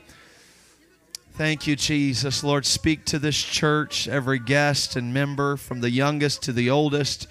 Thank 1.38 1.68
you, 1.68 1.76
Jesus. 1.76 2.46
Lord, 2.46 2.66
speak 2.66 3.04
to 3.08 3.20
this 3.20 3.36
church, 3.36 4.08
every 4.08 4.40
guest 4.40 4.96
and 4.96 5.14
member, 5.14 5.58
from 5.58 5.82
the 5.82 5.90
youngest 5.90 6.44
to 6.44 6.54
the 6.54 6.70
oldest. 6.70 7.28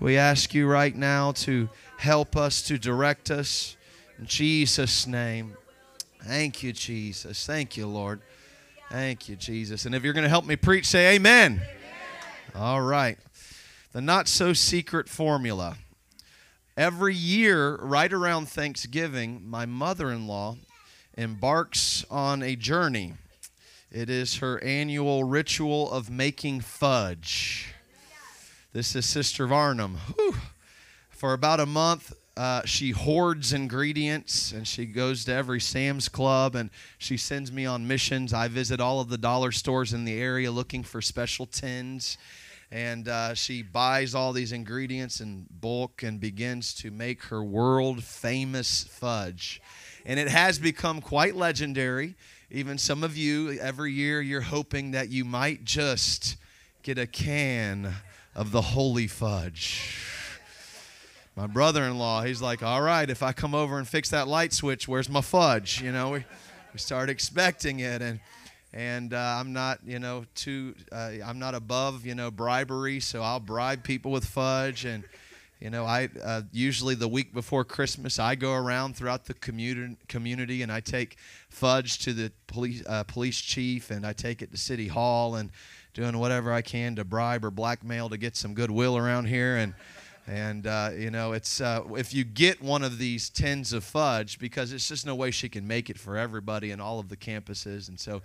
We 0.00 0.16
ask 0.18 0.52
you 0.54 0.66
right 0.66 0.94
now 0.94 1.30
to 1.32 1.68
help 1.98 2.36
us, 2.36 2.62
to 2.62 2.78
direct 2.78 3.30
us. 3.30 3.76
In 4.18 4.26
Jesus' 4.26 5.06
name. 5.06 5.56
Thank 6.24 6.64
you, 6.64 6.72
Jesus. 6.72 7.46
Thank 7.46 7.76
you, 7.76 7.86
Lord. 7.86 8.22
Thank 8.90 9.28
you, 9.28 9.36
Jesus. 9.36 9.86
And 9.86 9.94
if 9.94 10.02
you're 10.02 10.14
going 10.14 10.24
to 10.24 10.28
help 10.28 10.46
me 10.46 10.56
preach, 10.56 10.86
say 10.86 11.14
amen. 11.14 11.52
amen. 11.62 12.56
All 12.56 12.82
right. 12.82 13.18
The 13.92 14.00
not 14.00 14.26
so 14.26 14.52
secret 14.52 15.08
formula. 15.08 15.76
Every 16.76 17.14
year, 17.14 17.76
right 17.76 18.12
around 18.12 18.48
Thanksgiving, 18.48 19.48
my 19.48 19.64
mother 19.64 20.10
in 20.10 20.26
law 20.26 20.56
embarks 21.16 22.04
on 22.10 22.42
a 22.42 22.56
journey 22.56 23.14
it 23.94 24.10
is 24.10 24.38
her 24.38 24.62
annual 24.64 25.22
ritual 25.22 25.88
of 25.92 26.10
making 26.10 26.60
fudge. 26.60 27.72
This 28.72 28.96
is 28.96 29.06
Sister 29.06 29.46
Varnum. 29.46 29.98
Whew. 30.16 30.34
For 31.10 31.32
about 31.32 31.60
a 31.60 31.66
month, 31.66 32.12
uh, 32.36 32.62
she 32.64 32.90
hoards 32.90 33.52
ingredients 33.52 34.50
and 34.50 34.66
she 34.66 34.84
goes 34.84 35.24
to 35.26 35.32
every 35.32 35.60
Sam's 35.60 36.08
Club 36.08 36.56
and 36.56 36.70
she 36.98 37.16
sends 37.16 37.52
me 37.52 37.66
on 37.66 37.86
missions. 37.86 38.34
I 38.34 38.48
visit 38.48 38.80
all 38.80 38.98
of 38.98 39.10
the 39.10 39.16
dollar 39.16 39.52
stores 39.52 39.92
in 39.92 40.04
the 40.04 40.20
area 40.20 40.50
looking 40.50 40.82
for 40.82 41.00
special 41.00 41.46
tins. 41.46 42.18
And 42.72 43.06
uh, 43.06 43.34
she 43.34 43.62
buys 43.62 44.12
all 44.12 44.32
these 44.32 44.50
ingredients 44.50 45.20
in 45.20 45.46
bulk 45.48 46.02
and 46.02 46.18
begins 46.18 46.74
to 46.74 46.90
make 46.90 47.22
her 47.26 47.44
world 47.44 48.02
famous 48.02 48.82
fudge. 48.82 49.62
And 50.04 50.18
it 50.18 50.26
has 50.26 50.58
become 50.58 51.00
quite 51.00 51.36
legendary. 51.36 52.16
Even 52.54 52.78
some 52.78 53.02
of 53.02 53.16
you, 53.16 53.58
every 53.58 53.92
year, 53.92 54.22
you're 54.22 54.40
hoping 54.40 54.92
that 54.92 55.08
you 55.08 55.24
might 55.24 55.64
just 55.64 56.36
get 56.84 56.98
a 56.98 57.06
can 57.08 57.92
of 58.32 58.52
the 58.52 58.62
holy 58.62 59.08
fudge. 59.08 59.98
My 61.34 61.48
brother 61.48 61.82
in 61.82 61.98
law, 61.98 62.22
he's 62.22 62.40
like, 62.40 62.62
All 62.62 62.80
right, 62.80 63.10
if 63.10 63.24
I 63.24 63.32
come 63.32 63.56
over 63.56 63.76
and 63.76 63.88
fix 63.88 64.10
that 64.10 64.28
light 64.28 64.52
switch, 64.52 64.86
where's 64.86 65.08
my 65.08 65.20
fudge? 65.20 65.82
You 65.82 65.90
know, 65.90 66.10
we, 66.10 66.24
we 66.72 66.78
start 66.78 67.10
expecting 67.10 67.80
it. 67.80 68.00
And 68.00 68.20
and 68.72 69.12
uh, 69.14 69.36
I'm 69.40 69.52
not, 69.52 69.80
you 69.84 69.98
know, 69.98 70.24
too, 70.36 70.76
uh, 70.92 71.10
I'm 71.24 71.40
not 71.40 71.56
above, 71.56 72.06
you 72.06 72.14
know, 72.14 72.30
bribery, 72.30 73.00
so 73.00 73.20
I'll 73.20 73.40
bribe 73.40 73.82
people 73.82 74.12
with 74.12 74.24
fudge, 74.24 74.84
and 74.84 75.02
you 75.60 75.70
know, 75.70 75.84
I 75.84 76.08
uh, 76.22 76.42
usually 76.52 76.94
the 76.94 77.08
week 77.08 77.32
before 77.32 77.64
Christmas, 77.64 78.18
I 78.18 78.34
go 78.34 78.52
around 78.52 78.96
throughout 78.96 79.24
the 79.24 79.34
community, 79.34 79.96
community 80.08 80.62
and 80.62 80.70
I 80.70 80.80
take 80.80 81.16
fudge 81.48 81.98
to 82.00 82.12
the 82.12 82.32
police 82.46 82.82
uh, 82.86 83.04
police 83.04 83.40
chief, 83.40 83.90
and 83.90 84.06
I 84.06 84.12
take 84.12 84.42
it 84.42 84.50
to 84.50 84.56
City 84.58 84.88
Hall, 84.88 85.36
and 85.36 85.50
doing 85.94 86.18
whatever 86.18 86.52
I 86.52 86.60
can 86.60 86.96
to 86.96 87.04
bribe 87.04 87.44
or 87.44 87.50
blackmail 87.50 88.08
to 88.10 88.18
get 88.18 88.36
some 88.36 88.54
goodwill 88.54 88.96
around 88.96 89.26
here, 89.26 89.56
and 89.56 89.74
and 90.26 90.66
uh, 90.66 90.90
you 90.96 91.10
know, 91.10 91.32
it's 91.32 91.60
uh, 91.60 91.82
if 91.96 92.12
you 92.12 92.24
get 92.24 92.60
one 92.60 92.82
of 92.82 92.98
these 92.98 93.30
tins 93.30 93.72
of 93.72 93.84
fudge, 93.84 94.38
because 94.38 94.72
it's 94.72 94.88
just 94.88 95.06
no 95.06 95.14
way 95.14 95.30
she 95.30 95.48
can 95.48 95.66
make 95.66 95.88
it 95.88 95.98
for 95.98 96.16
everybody 96.16 96.72
in 96.72 96.80
all 96.80 96.98
of 96.98 97.08
the 97.08 97.16
campuses, 97.16 97.88
and 97.88 97.98
so. 97.98 98.22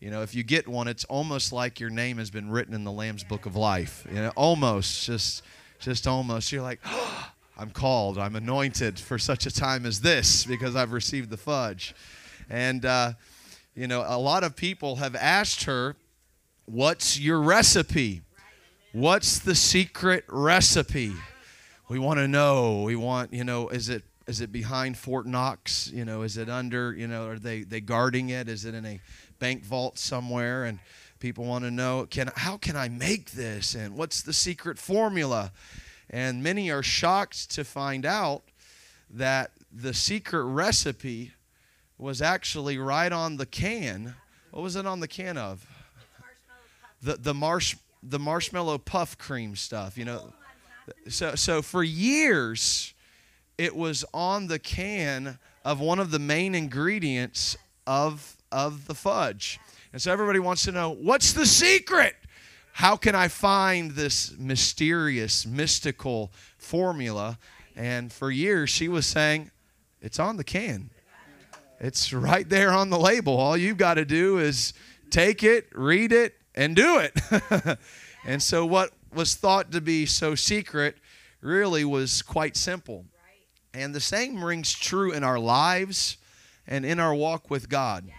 You 0.00 0.10
know, 0.10 0.22
if 0.22 0.34
you 0.34 0.42
get 0.42 0.66
one, 0.66 0.88
it's 0.88 1.04
almost 1.04 1.52
like 1.52 1.78
your 1.78 1.88
name 1.88 2.18
has 2.18 2.28
been 2.28 2.50
written 2.50 2.74
in 2.74 2.82
the 2.82 2.90
Lamb's 2.90 3.22
Book 3.22 3.46
of 3.46 3.54
Life. 3.54 4.04
You 4.10 4.16
know, 4.16 4.32
almost 4.34 5.06
just 5.06 5.44
just 5.82 6.06
almost 6.06 6.52
you're 6.52 6.62
like 6.62 6.80
oh, 6.86 7.30
i'm 7.58 7.70
called 7.70 8.16
i'm 8.16 8.36
anointed 8.36 8.98
for 8.98 9.18
such 9.18 9.44
a 9.44 9.50
time 9.50 9.84
as 9.84 10.00
this 10.00 10.44
because 10.44 10.74
i've 10.74 10.92
received 10.92 11.28
the 11.28 11.36
fudge. 11.36 11.94
And 12.48 12.84
uh, 12.84 13.12
you 13.74 13.86
know 13.86 14.04
a 14.06 14.18
lot 14.18 14.44
of 14.44 14.56
people 14.56 14.96
have 14.96 15.14
asked 15.14 15.64
her 15.64 15.96
what's 16.66 17.18
your 17.18 17.40
recipe? 17.40 18.22
What's 18.92 19.38
the 19.38 19.54
secret 19.54 20.24
recipe? 20.28 21.12
We 21.88 21.98
want 21.98 22.18
to 22.18 22.28
know. 22.28 22.82
We 22.82 22.96
want 22.96 23.32
you 23.32 23.44
know 23.44 23.68
is 23.68 23.88
it 23.88 24.02
is 24.26 24.40
it 24.40 24.52
behind 24.52 24.96
fort 24.96 25.26
knox? 25.26 25.90
You 25.92 26.04
know 26.04 26.22
is 26.22 26.36
it 26.36 26.48
under 26.48 26.92
you 26.92 27.08
know 27.08 27.26
are 27.28 27.38
they 27.38 27.62
they 27.62 27.80
guarding 27.80 28.28
it? 28.28 28.48
Is 28.48 28.64
it 28.64 28.74
in 28.74 28.84
a 28.84 29.00
bank 29.38 29.64
vault 29.64 29.98
somewhere? 29.98 30.64
And 30.64 30.78
People 31.22 31.44
want 31.44 31.62
to 31.62 31.70
know, 31.70 32.04
can 32.10 32.32
how 32.34 32.56
can 32.56 32.74
I 32.74 32.88
make 32.88 33.30
this 33.30 33.76
and 33.76 33.94
what's 33.94 34.22
the 34.22 34.32
secret 34.32 34.76
formula? 34.76 35.52
And 36.10 36.42
many 36.42 36.68
are 36.72 36.82
shocked 36.82 37.48
to 37.52 37.62
find 37.62 38.04
out 38.04 38.42
that 39.08 39.52
the 39.72 39.94
secret 39.94 40.42
recipe 40.42 41.30
was 41.96 42.20
actually 42.20 42.76
right 42.76 43.12
on 43.12 43.36
the 43.36 43.46
can. 43.46 44.16
What 44.50 44.64
was 44.64 44.74
it 44.74 44.84
on 44.84 44.98
the 44.98 45.06
can 45.06 45.38
of? 45.38 45.64
The 47.00 47.14
the 47.14 47.34
marsh 47.34 47.76
the 48.02 48.18
marshmallow 48.18 48.78
puff 48.78 49.16
cream 49.16 49.54
stuff, 49.54 49.96
you 49.96 50.04
know. 50.04 50.32
So 51.08 51.36
so 51.36 51.62
for 51.62 51.84
years 51.84 52.94
it 53.56 53.76
was 53.76 54.04
on 54.12 54.48
the 54.48 54.58
can 54.58 55.38
of 55.64 55.78
one 55.78 56.00
of 56.00 56.10
the 56.10 56.18
main 56.18 56.56
ingredients 56.56 57.56
of 57.86 58.36
of 58.50 58.88
the 58.88 58.94
fudge. 58.96 59.60
And 59.92 60.00
so 60.00 60.12
everybody 60.12 60.38
wants 60.38 60.64
to 60.64 60.72
know 60.72 60.90
what's 60.90 61.32
the 61.32 61.46
secret? 61.46 62.14
How 62.72 62.96
can 62.96 63.14
I 63.14 63.28
find 63.28 63.90
this 63.90 64.36
mysterious, 64.38 65.46
mystical 65.46 66.32
formula? 66.56 67.38
And 67.76 68.12
for 68.12 68.30
years, 68.30 68.70
she 68.70 68.88
was 68.88 69.06
saying, 69.06 69.50
It's 70.00 70.18
on 70.18 70.36
the 70.36 70.44
can. 70.44 70.90
It's 71.78 72.12
right 72.12 72.48
there 72.48 72.70
on 72.70 72.90
the 72.90 72.98
label. 72.98 73.36
All 73.36 73.56
you've 73.56 73.76
got 73.76 73.94
to 73.94 74.04
do 74.04 74.38
is 74.38 74.72
take 75.10 75.42
it, 75.42 75.66
read 75.74 76.12
it, 76.12 76.36
and 76.54 76.76
do 76.76 76.98
it. 76.98 77.78
and 78.24 78.42
so, 78.42 78.64
what 78.64 78.92
was 79.12 79.34
thought 79.34 79.72
to 79.72 79.80
be 79.80 80.06
so 80.06 80.34
secret 80.34 80.96
really 81.40 81.84
was 81.84 82.22
quite 82.22 82.56
simple. 82.56 83.04
And 83.74 83.94
the 83.94 84.00
same 84.00 84.44
rings 84.44 84.72
true 84.72 85.12
in 85.12 85.24
our 85.24 85.38
lives 85.38 86.16
and 86.66 86.84
in 86.84 87.00
our 87.00 87.14
walk 87.14 87.50
with 87.50 87.68
God. 87.68 88.10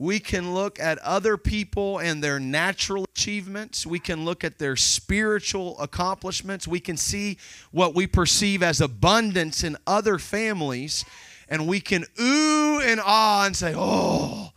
We 0.00 0.18
can 0.18 0.54
look 0.54 0.80
at 0.80 0.96
other 1.00 1.36
people 1.36 1.98
and 1.98 2.24
their 2.24 2.40
natural 2.40 3.04
achievements. 3.14 3.84
We 3.84 3.98
can 3.98 4.24
look 4.24 4.44
at 4.44 4.58
their 4.58 4.74
spiritual 4.74 5.78
accomplishments. 5.78 6.66
We 6.66 6.80
can 6.80 6.96
see 6.96 7.36
what 7.70 7.94
we 7.94 8.06
perceive 8.06 8.62
as 8.62 8.80
abundance 8.80 9.62
in 9.62 9.76
other 9.86 10.18
families. 10.18 11.04
And 11.50 11.68
we 11.68 11.80
can 11.80 12.06
ooh 12.18 12.80
and 12.80 12.98
ah 13.04 13.44
and 13.44 13.54
say, 13.54 13.74
oh, 13.76 14.52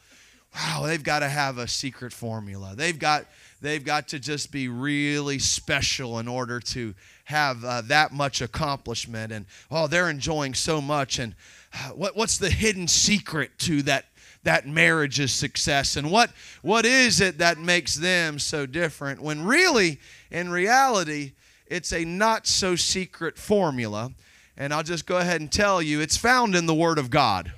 wow, 0.55 0.83
they've 0.85 1.03
got 1.03 1.19
to 1.19 1.27
have 1.27 1.57
a 1.57 1.67
secret 1.67 2.13
formula. 2.13 2.73
They've 2.73 2.97
got, 2.97 3.25
they've 3.59 3.83
got 3.83 4.07
to 4.09 4.19
just 4.19 4.49
be 4.49 4.69
really 4.69 5.39
special 5.39 6.19
in 6.19 6.29
order 6.29 6.61
to 6.61 6.95
have 7.25 7.65
uh, 7.65 7.81
that 7.87 8.13
much 8.13 8.39
accomplishment. 8.41 9.33
And 9.33 9.45
oh, 9.69 9.87
they're 9.87 10.09
enjoying 10.09 10.53
so 10.53 10.79
much. 10.79 11.19
And 11.19 11.35
uh, 11.73 11.89
what, 11.89 12.15
what's 12.15 12.37
the 12.37 12.49
hidden 12.49 12.87
secret 12.87 13.51
to 13.59 13.81
that 13.81 14.05
that 14.43 14.67
marriage's 14.67 15.31
success. 15.33 15.95
And 15.95 16.11
what 16.11 16.31
what 16.61 16.85
is 16.85 17.21
it 17.21 17.37
that 17.37 17.57
makes 17.57 17.95
them 17.95 18.39
so 18.39 18.65
different? 18.65 19.21
When 19.21 19.45
really 19.45 19.99
in 20.31 20.49
reality 20.49 21.33
it's 21.67 21.91
a 21.91 22.05
not 22.05 22.45
so 22.45 22.75
secret 22.75 23.37
formula. 23.37 24.11
And 24.55 24.73
I'll 24.73 24.83
just 24.83 25.07
go 25.07 25.17
ahead 25.17 25.41
and 25.41 25.51
tell 25.51 25.81
you 25.81 26.01
it's 26.01 26.17
found 26.17 26.55
in 26.55 26.67
the 26.67 26.73
word 26.75 26.99
of 26.99 27.09
God. 27.09 27.51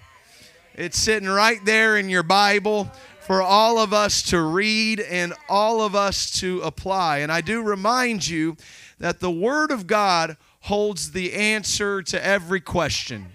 It's 0.73 0.97
sitting 0.97 1.27
right 1.27 1.59
there 1.65 1.97
in 1.97 2.07
your 2.07 2.23
Bible 2.23 2.89
for 3.21 3.41
all 3.41 3.79
of 3.79 3.91
us 3.91 4.21
to 4.23 4.41
read 4.41 4.99
and 4.99 5.33
all 5.49 5.81
of 5.81 5.95
us 5.95 6.31
to 6.39 6.61
apply. 6.61 7.19
And 7.19 7.31
I 7.31 7.41
do 7.41 7.61
remind 7.61 8.27
you 8.27 8.55
that 8.99 9.19
the 9.19 9.31
word 9.31 9.71
of 9.71 9.87
God 9.87 10.37
holds 10.61 11.11
the 11.11 11.33
answer 11.33 12.01
to 12.03 12.25
every 12.25 12.61
question. 12.61 13.27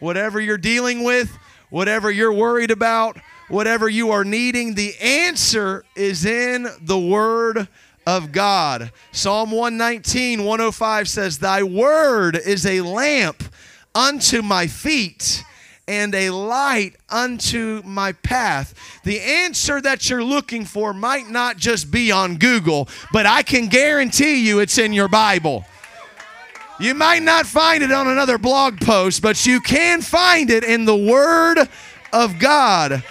Whatever 0.00 0.40
you're 0.40 0.58
dealing 0.58 1.04
with 1.04 1.36
whatever 1.72 2.10
you're 2.10 2.32
worried 2.32 2.70
about, 2.70 3.16
whatever 3.48 3.88
you 3.88 4.10
are 4.10 4.24
needing, 4.24 4.74
the 4.74 4.94
answer 5.00 5.84
is 5.96 6.26
in 6.26 6.68
the 6.82 6.98
Word 6.98 7.66
of 8.06 8.30
God. 8.30 8.92
Psalm 9.10 9.50
119, 9.50 10.44
105 10.44 11.08
says, 11.08 11.38
Thy 11.38 11.62
Word 11.62 12.36
is 12.36 12.66
a 12.66 12.82
lamp 12.82 13.42
unto 13.94 14.42
my 14.42 14.66
feet 14.66 15.44
and 15.88 16.14
a 16.14 16.28
light 16.28 16.96
unto 17.08 17.80
my 17.86 18.12
path. 18.12 19.00
The 19.04 19.20
answer 19.20 19.80
that 19.80 20.10
you're 20.10 20.22
looking 20.22 20.66
for 20.66 20.92
might 20.92 21.30
not 21.30 21.56
just 21.56 21.90
be 21.90 22.12
on 22.12 22.36
Google, 22.36 22.86
but 23.14 23.24
I 23.24 23.42
can 23.42 23.68
guarantee 23.68 24.46
you 24.46 24.58
it's 24.58 24.76
in 24.76 24.92
your 24.92 25.08
Bible. 25.08 25.64
You 26.80 26.94
might 26.94 27.22
not 27.22 27.46
find 27.46 27.82
it 27.82 27.92
on 27.92 28.08
another 28.08 28.38
blog 28.38 28.80
post, 28.80 29.22
but 29.22 29.46
you 29.46 29.60
can 29.60 30.02
find 30.02 30.50
it 30.50 30.64
in 30.64 30.84
the 30.84 30.96
Word 30.96 31.68
of 32.12 32.38
God. 32.38 33.04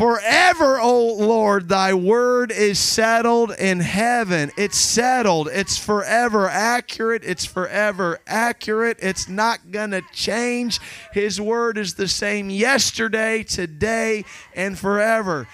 Forever, 0.00 0.80
O 0.80 1.14
Lord, 1.14 1.68
thy 1.68 1.92
word 1.92 2.50
is 2.50 2.78
settled 2.78 3.50
in 3.50 3.80
heaven. 3.80 4.50
It's 4.56 4.78
settled. 4.78 5.48
It's 5.52 5.76
forever 5.76 6.48
accurate. 6.48 7.22
It's 7.22 7.44
forever 7.44 8.18
accurate. 8.26 8.96
It's 9.02 9.28
not 9.28 9.70
going 9.70 9.90
to 9.90 10.00
change. 10.14 10.80
His 11.12 11.38
word 11.38 11.76
is 11.76 11.96
the 11.96 12.08
same 12.08 12.48
yesterday, 12.48 13.42
today, 13.42 14.24
and 14.54 14.78
forever. 14.78 15.46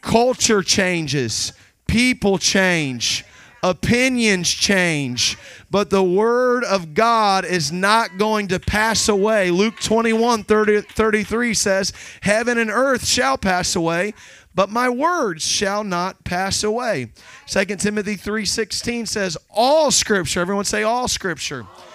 Culture 0.00 0.62
changes, 0.62 1.52
people 1.88 2.38
change, 2.38 3.24
opinions 3.62 4.48
change, 4.50 5.36
but 5.70 5.90
the 5.90 6.02
word 6.02 6.64
of 6.64 6.94
God 6.94 7.44
is 7.44 7.72
not 7.72 8.18
going 8.18 8.48
to 8.48 8.60
pass 8.60 9.08
away. 9.08 9.50
Luke 9.50 9.80
21 9.80 10.44
30, 10.44 10.82
33 10.82 11.54
says, 11.54 11.92
Heaven 12.22 12.58
and 12.58 12.70
earth 12.70 13.06
shall 13.06 13.38
pass 13.38 13.74
away, 13.76 14.14
but 14.54 14.70
my 14.70 14.88
words 14.88 15.44
shall 15.44 15.84
not 15.84 16.24
pass 16.24 16.64
away. 16.64 17.12
2 17.46 17.64
Timothy 17.76 18.16
3:16 18.16 19.06
says, 19.06 19.36
All 19.50 19.90
scripture, 19.90 20.40
everyone 20.40 20.64
say 20.64 20.82
all 20.82 21.08
scripture. 21.08 21.62
All 21.62 21.87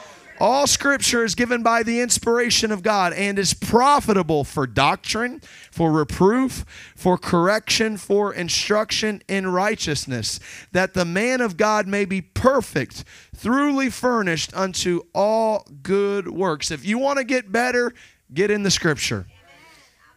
scripture 0.66 1.24
is 1.24 1.36
given 1.36 1.64
by 1.64 1.84
the 1.84 2.02
inspiration 2.02 2.72
of 2.72 2.84
God 2.84 3.14
and 3.14 3.40
is 3.40 3.54
profitable 3.54 4.44
for 4.44 4.68
doctrine, 4.68 5.42
for 5.72 5.90
reproof, 5.90 6.66
for 6.98 7.18
correction, 7.18 7.96
for 7.96 8.34
instruction 8.34 9.22
in 9.30 9.48
righteousness, 9.48 10.42
that 10.74 10.96
the 10.96 11.06
man 11.06 11.40
of 11.40 11.56
God 11.56 11.88
may 11.88 12.04
be 12.04 12.22
perfect, 12.22 13.06
thoroughly 13.34 13.90
furnished 13.90 14.54
unto 14.54 15.04
all 15.16 15.66
good 15.82 16.28
works. 16.28 16.72
If 16.72 16.86
you 16.86 16.98
want 16.98 17.20
to 17.20 17.24
get 17.24 17.52
better, 17.52 17.94
get 18.34 18.52
in 18.52 18.64
the 18.64 18.72
scripture. 18.72 19.28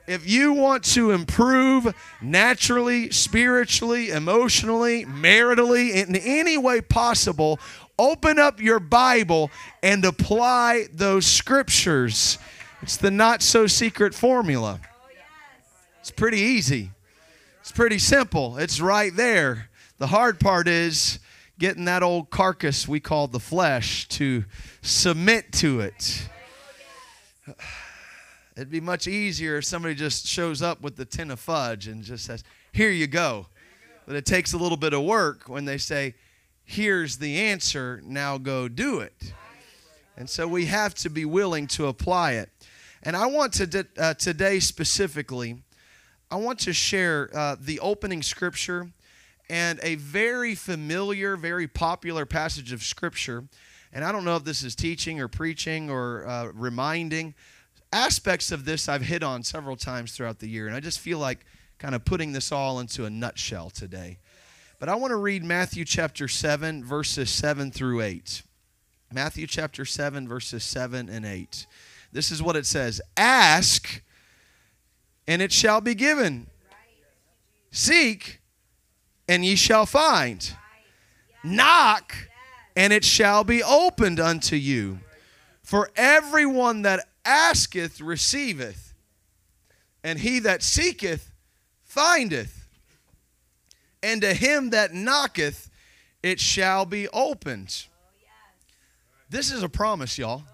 If 0.09 0.29
you 0.29 0.53
want 0.53 0.85
to 0.95 1.11
improve 1.11 1.93
naturally, 2.23 3.11
spiritually, 3.11 4.11
emotionally, 4.11 5.05
maritally, 5.05 5.91
in 5.95 6.15
any 6.15 6.57
way 6.57 6.81
possible, 6.81 7.59
open 7.99 8.39
up 8.39 8.61
your 8.61 8.81
Bible 8.81 9.51
and 9.83 10.05
apply 10.05 10.87
those 10.93 11.27
scriptures. 11.27 12.39
It's 12.83 12.97
the 12.97 13.11
not 13.11 13.43
so 13.43 13.67
secret 13.67 14.15
formula. 14.15 14.81
It's 16.01 16.11
pretty 16.11 16.39
easy, 16.39 16.91
it's 17.61 17.73
pretty 17.73 17.99
simple. 17.99 18.59
It's 18.59 18.81
right 18.81 19.15
there. 19.15 19.69
The 19.99 20.07
hard 20.09 20.39
part 20.39 20.69
is 20.69 21.19
getting 21.59 21.87
that 21.87 22.03
old 22.03 22.31
carcass 22.31 22.87
we 22.87 23.01
call 23.01 23.29
the 23.29 23.41
flesh 23.41 24.07
to 24.09 24.45
submit 24.83 25.53
to 25.53 25.81
it. 25.81 26.29
It'd 28.57 28.71
be 28.71 28.81
much 28.81 29.07
easier 29.07 29.59
if 29.59 29.65
somebody 29.65 29.95
just 29.95 30.27
shows 30.27 30.63
up 30.63 30.81
with 30.81 30.97
the 30.97 31.05
tin 31.05 31.31
of 31.31 31.41
fudge 31.41 31.89
and 31.89 32.03
just 32.03 32.25
says, 32.25 32.45
Here 32.73 32.91
you 32.91 33.07
go. 33.07 33.47
But 34.07 34.17
it 34.17 34.25
takes 34.25 34.53
a 34.53 34.59
little 34.59 34.77
bit 34.77 34.93
of 34.93 35.03
work 35.03 35.49
when 35.49 35.65
they 35.65 35.79
say, 35.79 36.15
here's 36.67 37.17
the 37.17 37.39
answer, 37.39 38.03
now 38.05 38.37
go 38.37 38.69
do 38.69 39.01
it. 39.01 39.33
And 40.17 40.29
so 40.29 40.47
we 40.47 40.67
have 40.67 40.95
to 40.97 41.09
be 41.09 41.25
willing 41.25 41.67
to 41.69 41.87
apply 41.87 42.33
it. 42.33 42.51
And 43.03 43.17
I 43.17 43.27
want 43.27 43.53
to, 43.55 43.87
uh, 43.97 44.15
today 44.15 44.59
specifically, 44.59 45.63
I 46.31 46.37
want 46.37 46.59
to 46.61 46.73
share 46.73 47.31
uh, 47.33 47.57
the 47.59 47.79
opening 47.81 48.23
scripture 48.23 48.91
and 49.49 49.79
a 49.83 49.95
very 49.95 50.57
familiar, 50.57 51.37
very 51.37 51.69
popular 51.69 52.27
passage 52.27 52.73
of 52.73 52.83
scripture. 52.83 53.45
And 53.93 54.05
I 54.05 54.11
don't 54.11 54.25
know 54.25 54.37
if 54.37 54.45
this 54.45 54.65
is 54.65 54.75
teaching 54.75 55.21
or 55.21 55.29
preaching 55.29 55.89
or 55.89 56.27
uh, 56.27 56.51
reminding. 56.53 57.35
Aspects 57.93 58.51
of 58.51 58.65
this 58.65 58.89
I've 58.89 59.03
hit 59.03 59.23
on 59.23 59.45
several 59.45 59.77
times 59.77 60.13
throughout 60.13 60.41
the 60.41 60.49
year. 60.49 60.67
And 60.67 60.75
I 60.75 60.81
just 60.81 60.99
feel 60.99 61.21
like 61.21 61.47
kind 61.79 61.95
of 61.95 62.05
putting 62.05 62.33
this 62.33 62.51
all 62.51 62.81
into 62.81 63.05
a 63.05 63.11
nutshell 63.11 63.71
today. 63.71 64.19
But 64.79 64.91
I 64.91 64.95
want 64.95 65.13
to 65.13 65.17
read 65.17 65.43
Matthew 65.43 65.87
chapter 65.87 66.29
7, 66.29 66.85
verses 66.85 67.31
7 67.31 67.71
through 67.71 68.03
8. 68.03 68.43
Matthew 69.11 69.47
chapter 69.47 69.87
7, 69.87 70.29
verses 70.29 70.65
7 70.65 71.09
and 71.09 71.25
8. 71.25 71.67
This 72.13 72.31
is 72.31 72.43
what 72.43 72.57
it 72.57 72.67
says 72.67 73.01
Ask, 73.17 74.03
and 75.27 75.41
it 75.41 75.51
shall 75.51 75.81
be 75.81 75.95
given. 75.95 76.49
Seek, 77.71 78.41
and 79.27 79.45
ye 79.45 79.57
shall 79.57 79.87
find. 79.87 80.53
Knock, 81.43 82.15
and 82.77 82.93
it 82.93 83.05
shall 83.05 83.45
be 83.45 83.63
opened 83.63 84.21
unto 84.21 84.57
you. 84.57 85.01
For 85.63 85.91
everyone 85.97 86.83
that 86.83 87.09
asketh 87.25 88.01
receiveth, 88.01 88.95
and 90.05 90.19
he 90.19 90.39
that 90.41 90.63
seeketh 90.63 91.33
findeth 91.83 92.56
and 94.07 94.23
to 94.23 94.33
him 94.33 94.71
that 94.71 94.95
knocketh, 94.95 95.69
it 96.23 96.39
shall 96.39 96.87
be 96.87 97.09
opened. 97.09 97.87
This 99.29 99.51
is 99.51 99.65
a 99.65 99.69
promise, 99.69 100.17
y'all. 100.17 100.45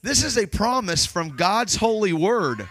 This 0.00 0.24
is 0.24 0.38
a 0.38 0.46
promise 0.46 1.04
from 1.04 1.36
God's 1.36 1.76
holy 1.76 2.14
word. 2.14 2.66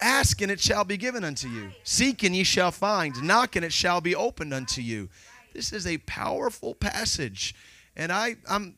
Ask 0.00 0.40
and 0.40 0.52
it 0.52 0.60
shall 0.60 0.84
be 0.84 0.96
given 0.96 1.24
unto 1.24 1.48
you. 1.48 1.72
Seek 1.82 2.22
and 2.22 2.34
ye 2.34 2.44
shall 2.44 2.70
find. 2.70 3.20
Knock 3.24 3.56
and 3.56 3.64
it 3.64 3.72
shall 3.72 4.00
be 4.00 4.14
opened 4.14 4.54
unto 4.54 4.80
you. 4.80 5.08
This 5.52 5.72
is 5.72 5.84
a 5.84 5.98
powerful 5.98 6.76
passage. 6.76 7.56
And 7.96 8.12
I, 8.12 8.36
I'm, 8.48 8.76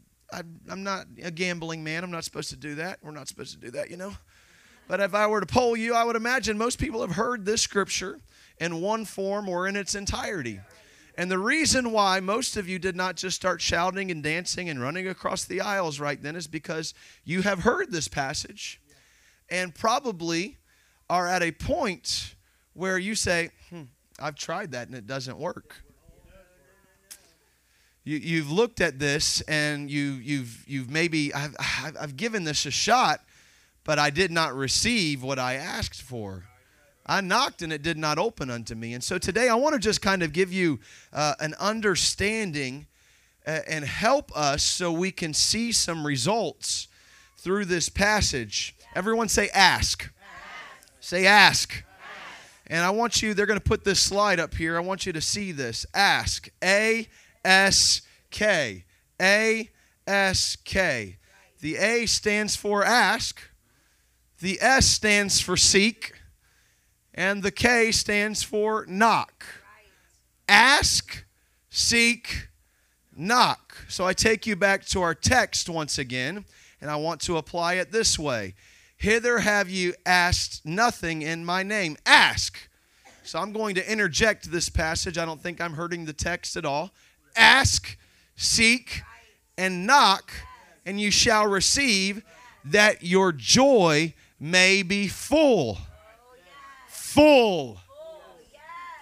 I'm 0.71 0.83
not 0.83 1.05
a 1.23 1.31
gambling 1.31 1.85
man. 1.85 2.03
I'm 2.03 2.11
not 2.11 2.25
supposed 2.25 2.49
to 2.49 2.57
do 2.57 2.77
that. 2.77 2.99
We're 3.03 3.11
not 3.11 3.29
supposed 3.29 3.53
to 3.53 3.59
do 3.59 3.71
that, 3.73 3.91
you 3.91 3.99
know. 3.99 4.15
But 4.89 5.01
if 5.01 5.15
I 5.15 5.27
were 5.27 5.41
to 5.41 5.47
poll 5.47 5.77
you, 5.77 5.95
I 5.95 6.05
would 6.05 6.17
imagine 6.17 6.57
most 6.57 6.79
people 6.79 7.03
have 7.03 7.13
heard 7.13 7.45
this 7.45 7.61
scripture 7.61 8.21
in 8.59 8.81
one 8.81 9.05
form 9.05 9.49
or 9.49 9.67
in 9.67 9.77
its 9.77 9.95
entirety. 9.95 10.61
And 11.17 11.31
the 11.31 11.39
reason 11.39 11.93
why 11.93 12.21
most 12.21 12.57
of 12.57 12.69
you 12.69 12.79
did 12.79 12.97
not 12.97 13.17
just 13.17 13.37
start 13.37 13.61
shouting 13.61 14.11
and 14.11 14.23
dancing 14.23 14.69
and 14.69 14.81
running 14.81 15.07
across 15.07 15.45
the 15.45 15.61
aisles 15.61 16.01
right 16.01 16.21
then 16.21 16.35
is 16.35 16.47
because 16.47 16.93
you 17.25 17.43
have 17.43 17.61
heard 17.61 17.93
this 17.93 18.09
passage 18.09 18.81
and 19.49 19.75
probably 19.75 20.57
are 21.09 21.29
at 21.29 21.43
a 21.43 21.53
point 21.53 22.35
where 22.73 22.99
you 22.99 23.15
say, 23.15 23.51
hmm, 23.71 23.83
I've 24.19 24.35
tried 24.35 24.73
that 24.73 24.89
and 24.89 24.97
it 24.97 25.07
doesn't 25.07 25.39
work. 25.39 25.77
You, 28.03 28.19
you've 28.19 28.51
looked 28.51 28.81
at 28.81 28.99
this 28.99 29.41
and 29.43 29.89
you, 29.91 30.13
you've, 30.15 30.65
you've 30.67 30.91
maybe, 30.91 31.33
I've, 31.33 31.55
I've 31.99 32.17
given 32.17 32.45
this 32.45 32.67
a 32.67 32.71
shot 32.71 33.21
but 33.85 33.99
I 33.99 34.11
did 34.11 34.31
not 34.31 34.55
receive 34.55 35.23
what 35.23 35.39
I 35.39 35.55
asked 35.55 36.03
for. 36.03 36.45
I 37.07 37.21
knocked 37.21 37.63
and 37.63 37.73
it 37.73 37.83
did 37.83 37.99
not 37.99 38.19
open 38.19 38.51
unto 38.51 38.75
me. 38.75 38.95
And 38.95 39.05
so 39.05 39.19
today 39.19 39.49
I 39.49 39.55
want 39.55 39.75
to 39.75 39.79
just 39.79 40.01
kind 40.01 40.23
of 40.23 40.33
give 40.33 40.53
you 40.53 40.81
uh, 41.13 41.35
an 41.41 41.55
understanding 41.61 42.87
uh, 43.47 43.61
and 43.69 43.85
help 43.85 44.35
us 44.37 44.63
so 44.63 44.91
we 44.91 45.11
can 45.11 45.35
see 45.35 45.71
some 45.73 46.07
results 46.07 46.89
through 47.37 47.67
this 47.67 47.89
passage. 47.89 48.75
Everyone 48.95 49.29
say 49.29 49.49
ask. 49.51 50.05
ask. 50.05 50.11
Say 51.01 51.27
ask. 51.27 51.75
ask. 51.75 51.85
And 52.69 52.83
I 52.83 52.91
want 52.91 53.23
you, 53.23 53.35
they're 53.35 53.45
going 53.45 53.61
to 53.61 53.65
put 53.65 53.85
this 53.85 54.01
slide 54.01 54.41
up 54.41 54.55
here. 54.55 54.77
I 54.77 54.81
want 54.81 55.05
you 55.05 55.13
to 55.13 55.21
see 55.21 55.53
this. 55.53 55.85
Ask. 55.93 56.49
A 56.63 57.07
S 57.45 58.01
K. 58.31 58.85
A 59.21 59.71
S 60.07 60.57
K. 60.65 61.19
The 61.61 61.77
A 61.77 62.05
stands 62.05 62.57
for 62.57 62.85
ask, 62.85 63.41
the 64.41 64.59
S 64.61 64.85
stands 64.85 65.41
for 65.41 65.57
seek, 65.57 66.13
and 67.15 67.43
the 67.43 67.53
K 67.53 67.93
stands 67.93 68.43
for 68.43 68.85
knock. 68.89 69.47
Ask, 70.49 71.25
seek, 71.71 72.49
knock. 73.17 73.77
So 73.89 74.05
I 74.05 74.13
take 74.13 74.47
you 74.47 74.57
back 74.57 74.85
to 74.87 75.01
our 75.01 75.15
text 75.15 75.69
once 75.69 75.97
again, 75.97 76.45
and 76.81 76.91
I 76.91 76.97
want 76.97 77.21
to 77.23 77.37
apply 77.37 77.75
it 77.75 77.93
this 77.93 78.19
way 78.19 78.55
Hither 78.97 79.39
have 79.41 79.69
you 79.69 79.95
asked 80.05 80.65
nothing 80.65 81.23
in 81.23 81.45
my 81.45 81.63
name. 81.63 81.97
Ask. 82.05 82.69
So 83.23 83.39
I'm 83.39 83.53
going 83.53 83.75
to 83.77 83.91
interject 83.91 84.51
this 84.51 84.69
passage. 84.69 85.17
I 85.17 85.25
don't 85.25 85.41
think 85.41 85.61
I'm 85.61 85.75
hurting 85.75 86.05
the 86.05 86.13
text 86.13 86.57
at 86.57 86.65
all. 86.65 86.91
Ask, 87.37 87.97
seek, 88.37 89.03
and 89.57 89.87
knock, 89.87 90.33
and 90.85 91.01
you 91.01 91.11
shall 91.11 91.47
receive 91.47 92.23
that 92.65 93.03
your 93.03 93.33
joy 93.33 94.15
may 94.39 94.83
be 94.83 95.09
full. 95.09 95.79
Full. 97.15 97.79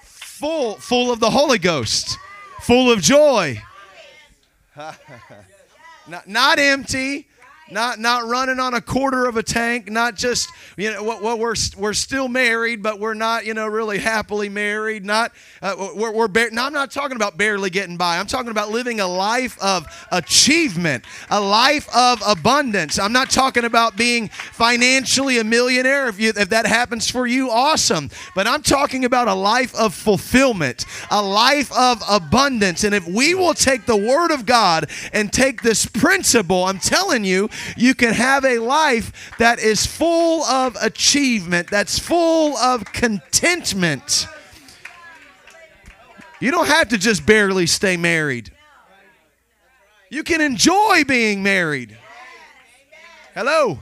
Full, 0.02 0.74
full 0.74 1.10
of 1.10 1.18
the 1.18 1.30
Holy 1.30 1.56
Ghost. 1.56 2.18
Full 2.60 2.92
of 2.92 3.00
joy. 3.00 3.62
not, 4.76 6.28
not 6.28 6.58
empty, 6.58 7.26
not 7.72 7.98
not 7.98 8.26
running 8.26 8.60
on 8.60 8.74
a 8.74 8.80
quarter 8.80 9.26
of 9.26 9.36
a 9.36 9.42
tank 9.42 9.90
not 9.90 10.14
just 10.14 10.48
you 10.76 10.90
know 10.90 11.02
what, 11.02 11.38
we're 11.38 11.54
we're 11.76 11.92
still 11.92 12.28
married 12.28 12.82
but 12.82 13.00
we're 13.00 13.14
not 13.14 13.44
you 13.44 13.54
know 13.54 13.66
really 13.66 13.98
happily 13.98 14.48
married 14.48 15.04
not 15.04 15.32
uh, 15.62 15.74
we're, 15.94 16.12
we're 16.12 16.28
bar- 16.28 16.50
i'm 16.58 16.72
not 16.72 16.90
talking 16.90 17.16
about 17.16 17.36
barely 17.36 17.70
getting 17.70 17.96
by. 17.96 18.18
I'm 18.18 18.26
talking 18.26 18.50
about 18.50 18.70
living 18.70 19.00
a 19.00 19.06
life 19.06 19.58
of 19.60 19.86
achievement 20.10 21.04
a 21.30 21.40
life 21.40 21.88
of 21.94 22.22
abundance. 22.26 22.98
I'm 22.98 23.12
not 23.12 23.30
talking 23.30 23.64
about 23.64 23.96
being 23.96 24.28
financially 24.28 25.38
a 25.38 25.44
millionaire. 25.44 26.08
If 26.08 26.20
you 26.20 26.32
if 26.36 26.50
that 26.50 26.66
happens 26.66 27.10
for 27.10 27.26
you 27.26 27.50
awesome. 27.50 28.10
But 28.34 28.46
i'm 28.46 28.62
talking 28.62 29.04
about 29.04 29.28
a 29.28 29.34
life 29.34 29.74
of 29.74 29.94
fulfillment 29.94 30.84
a 31.10 31.22
life 31.22 31.72
of 31.72 32.02
abundance. 32.08 32.84
And 32.84 32.94
if 32.94 33.06
we 33.06 33.34
will 33.34 33.54
take 33.54 33.86
the 33.86 33.96
word 33.96 34.30
of 34.30 34.46
god 34.46 34.90
and 35.12 35.32
take 35.32 35.62
this 35.62 35.86
principle 35.86 36.64
i'm 36.64 36.78
telling 36.78 37.24
you 37.24 37.48
you 37.76 37.94
can 37.94 38.12
have 38.12 38.44
a 38.44 38.58
life 38.58 39.36
that 39.38 39.58
is 39.58 39.86
full 39.86 40.44
of 40.44 40.76
achievement, 40.80 41.68
that's 41.70 41.98
full 41.98 42.56
of 42.56 42.84
contentment. 42.84 44.26
You 46.40 46.50
don't 46.50 46.66
have 46.66 46.88
to 46.88 46.98
just 46.98 47.24
barely 47.24 47.66
stay 47.66 47.96
married. 47.96 48.50
You 50.10 50.22
can 50.24 50.40
enjoy 50.40 51.04
being 51.04 51.42
married. 51.42 51.96
Hello. 53.34 53.80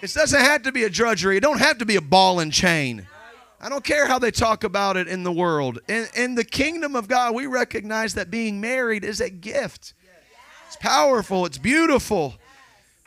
It 0.00 0.12
doesn't 0.14 0.40
have 0.40 0.62
to 0.62 0.72
be 0.72 0.84
a 0.84 0.90
drudgery. 0.90 1.36
It 1.36 1.40
don't 1.40 1.58
have 1.58 1.78
to 1.78 1.84
be 1.84 1.96
a 1.96 2.00
ball 2.00 2.40
and 2.40 2.52
chain. 2.52 3.06
I 3.60 3.68
don't 3.68 3.84
care 3.84 4.06
how 4.06 4.18
they 4.18 4.30
talk 4.30 4.64
about 4.64 4.96
it 4.96 5.08
in 5.08 5.24
the 5.24 5.32
world. 5.32 5.80
In, 5.88 6.06
in 6.16 6.34
the 6.34 6.44
kingdom 6.44 6.94
of 6.94 7.08
God, 7.08 7.34
we 7.34 7.46
recognize 7.46 8.14
that 8.14 8.30
being 8.30 8.60
married 8.60 9.04
is 9.04 9.20
a 9.20 9.28
gift 9.28 9.94
powerful, 10.76 11.46
it's 11.46 11.58
beautiful. 11.58 12.34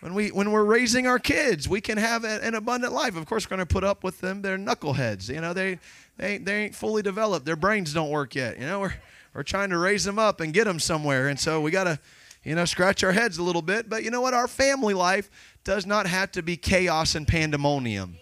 When, 0.02 0.16
we, 0.16 0.30
when 0.30 0.52
we're 0.52 0.64
raising 0.64 1.06
our 1.06 1.20
kids, 1.20 1.70
we 1.70 1.80
can 1.80 2.00
have 2.00 2.24
a, 2.24 2.44
an 2.44 2.56
abundant 2.56 2.92
life. 2.92 3.16
Of 3.16 3.28
course, 3.28 3.46
we're 3.46 3.56
going 3.56 3.68
to 3.68 3.72
put 3.72 3.84
up 3.84 4.04
with 4.04 4.20
them. 4.20 4.42
They're 4.42 4.58
knuckleheads. 4.58 5.30
You 5.30 5.42
know, 5.42 5.54
they, 5.54 5.78
they, 6.18 6.40
they 6.40 6.64
ain't 6.64 6.76
fully 6.76 7.04
developed. 7.04 7.46
Their 7.46 7.56
brains 7.56 7.94
don't 7.94 8.10
work 8.10 8.34
yet. 8.34 8.60
You 8.60 8.66
know, 8.66 8.80
we're, 8.80 8.96
we're 9.36 9.44
trying 9.44 9.70
to 9.70 9.78
raise 9.78 10.04
them 10.04 10.18
up 10.18 10.40
and 10.40 10.54
get 10.54 10.64
them 10.66 10.80
somewhere. 10.80 11.28
And 11.28 11.40
so 11.40 11.62
we 11.62 11.70
got 11.70 11.84
to, 11.84 12.00
you 12.44 12.56
know, 12.56 12.66
scratch 12.66 13.04
our 13.04 13.12
heads 13.12 13.38
a 13.38 13.44
little 13.44 13.62
bit. 13.62 13.90
But 13.90 14.04
you 14.04 14.10
know 14.10 14.22
what? 14.22 14.34
Our 14.34 14.48
family 14.48 14.96
life 14.96 15.30
does 15.64 15.86
not 15.86 16.08
have 16.08 16.32
to 16.32 16.42
be 16.42 16.58
chaos 16.58 17.14
and 17.14 17.28
pandemonium. 17.28 18.18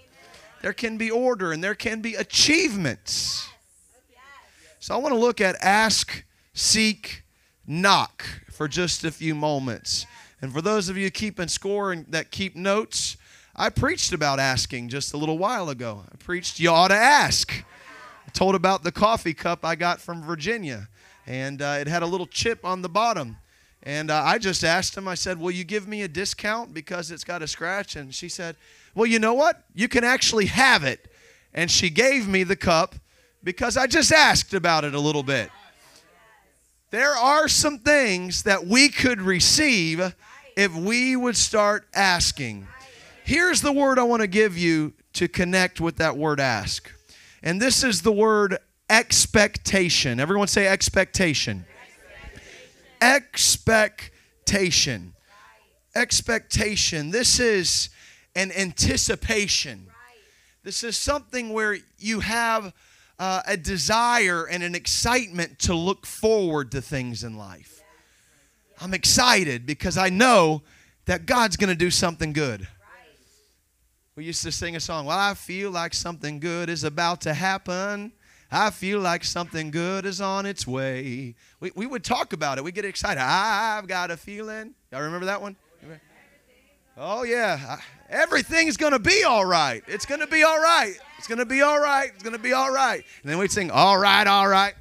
There 0.62 0.74
can 0.74 0.98
be 0.98 1.10
order 1.10 1.54
and 1.54 1.64
there 1.64 1.76
can 1.76 2.02
be 2.02 2.16
achievements. 2.16 3.48
So 4.82 4.94
I 4.94 4.98
want 4.98 5.14
to 5.14 5.20
look 5.20 5.40
at 5.40 5.56
ask, 5.62 6.26
seek, 6.54 7.24
knock 7.66 8.26
for 8.60 8.68
just 8.68 9.05
a 9.05 9.12
few 9.12 9.34
moments. 9.34 10.05
And 10.41 10.51
for 10.51 10.62
those 10.62 10.89
of 10.89 10.97
you 10.97 11.10
keeping 11.10 11.47
score 11.47 11.93
and 11.93 12.05
that 12.07 12.30
keep 12.30 12.57
notes, 12.57 13.16
I 13.55 13.70
preached 13.70 14.12
about 14.12 14.38
asking 14.38 14.89
just 14.89 15.14
a 15.14 15.18
little 15.18 15.38
while 15.38 15.70
ago. 15.70 16.03
I 16.12 16.18
preached 16.18 16.60
you 16.60 16.70
ought 16.70 16.89
to 16.89 16.95
ask. 16.95 17.64
I 18.28 18.32
told 18.32 18.55
about 18.55 18.84
the 18.84 18.91
coffee 18.91 19.34
cup 19.34 19.64
I 19.64 19.76
got 19.76 20.01
from 20.01 20.22
Virginia, 20.22 20.89
and 21.26 21.62
uh, 21.62 21.78
it 21.80 21.88
had 21.88 22.03
a 22.03 22.05
little 22.05 22.28
chip 22.28 22.66
on 22.66 22.82
the 22.82 22.89
bottom. 22.89 23.38
And 23.84 24.12
uh, 24.12 24.24
I 24.26 24.38
just 24.38 24.66
asked 24.66 24.97
him, 24.97 25.07
I 25.07 25.16
said, 25.16 25.39
Will 25.39 25.51
you 25.51 25.64
give 25.64 25.88
me 25.88 26.01
a 26.01 26.10
discount 26.10 26.74
because 26.74 27.12
it's 27.12 27.24
got 27.24 27.41
a 27.41 27.47
scratch? 27.47 27.95
And 27.95 28.14
she 28.14 28.28
said, 28.28 28.57
Well, 28.93 29.05
you 29.05 29.20
know 29.20 29.36
what? 29.36 29.64
You 29.74 29.88
can 29.88 30.03
actually 30.03 30.47
have 30.47 30.84
it. 30.84 31.10
And 31.53 31.72
she 31.72 31.89
gave 31.89 32.28
me 32.28 32.43
the 32.43 32.57
cup 32.57 32.95
because 33.41 33.78
I 33.78 33.88
just 33.88 34.12
asked 34.12 34.53
about 34.53 34.84
it 34.84 34.93
a 34.93 34.99
little 34.99 35.24
bit. 35.24 35.49
There 36.92 37.16
are 37.16 37.48
some 37.48 37.80
things 37.80 38.44
that 38.44 38.66
we 38.66 38.90
could 38.90 39.22
receive 39.22 40.16
if 40.56 40.76
we 40.76 41.16
would 41.16 41.38
start 41.38 41.88
asking. 41.94 42.68
Here's 43.24 43.62
the 43.62 43.72
word 43.72 44.00
I 44.00 44.04
want 44.04 44.22
to 44.22 44.28
give 44.28 44.58
you 44.58 44.94
to 45.14 45.28
connect 45.28 45.80
with 45.80 45.98
that 45.98 46.18
word 46.18 46.40
ask. 46.40 46.92
And 47.44 47.62
this 47.62 47.84
is 47.84 48.02
the 48.02 48.12
word 48.12 48.58
expectation. 48.90 50.20
Everyone 50.20 50.48
say 50.48 50.68
expectation. 50.68 51.66
Expectation. 53.00 55.14
Expectation. 55.94 57.12
This 57.12 57.40
is 57.40 57.90
an 58.36 58.52
anticipation. 58.52 59.86
This 60.64 60.84
is 60.84 60.98
something 60.98 61.54
where 61.54 61.78
you 62.00 62.22
have 62.22 62.74
uh, 63.20 63.41
a 63.45 63.57
desire 63.57 64.45
and 64.45 64.63
an 64.63 64.74
excitement 64.74 65.59
to 65.59 65.76
look 65.76 66.05
forward 66.05 66.72
to 66.72 66.82
things 66.82 67.24
in 67.24 67.38
life. 67.38 67.84
I'm 68.82 68.93
excited 68.93 69.65
because 69.65 69.97
I 69.97 70.09
know 70.09 70.63
that 71.05 71.26
God's 71.26 71.57
going 71.57 71.70
to 71.70 71.76
do 71.76 71.91
something 71.91 72.32
good. 72.32 72.67
We 74.15 74.26
used 74.26 74.43
to 74.43 74.51
sing 74.51 74.76
a 74.76 74.80
song, 74.80 75.05
Well, 75.05 75.17
I 75.17 75.34
feel 75.34 75.72
like 75.72 75.93
something 75.93 76.39
good 76.39 76.70
is 76.70 76.84
about 76.84 77.22
to 77.22 77.34
happen. 77.34 78.13
I 78.51 78.70
feel 78.72 78.99
like 78.99 79.24
something 79.24 79.70
good 79.70 80.05
is 80.05 80.22
on 80.22 80.45
its 80.45 80.65
way. 80.65 81.36
We, 81.59 81.72
we 81.76 81.86
would 81.86 82.03
talk 82.03 82.34
about 82.34 82.57
it. 82.57 82.63
We 82.63 82.72
get 82.72 82.84
excited. 82.84 83.22
I've 83.22 83.88
got 83.88 84.11
a 84.11 84.17
feeling. 84.17 84.74
Y'all 84.91 85.01
remember 85.01 85.28
that 85.28 85.41
one? 85.41 85.55
Oh, 86.97 87.24
yeah. 87.24 87.78
Everything's 88.09 88.76
going 88.76 88.91
to 88.91 88.99
be 88.99 89.24
all 89.24 89.45
right. 89.45 89.84
It's 89.88 90.05
going 90.05 90.20
to 90.20 90.28
be 90.28 90.43
all 90.43 90.59
right. 90.59 90.95
It's 91.20 91.28
going 91.28 91.39
to 91.39 91.45
be 91.45 91.61
all 91.61 91.82
right. 91.82 92.09
It's 92.13 92.24
going 92.24 92.36
to 92.36 92.41
be 92.41 92.53
all 92.53 92.72
right. 92.72 93.03
And 93.24 93.30
then 93.30 93.38
we'd 93.38 93.51
sing, 93.51 93.72
All 93.72 93.97
right, 93.97 94.26
all 94.26 94.47
right. 94.47 94.74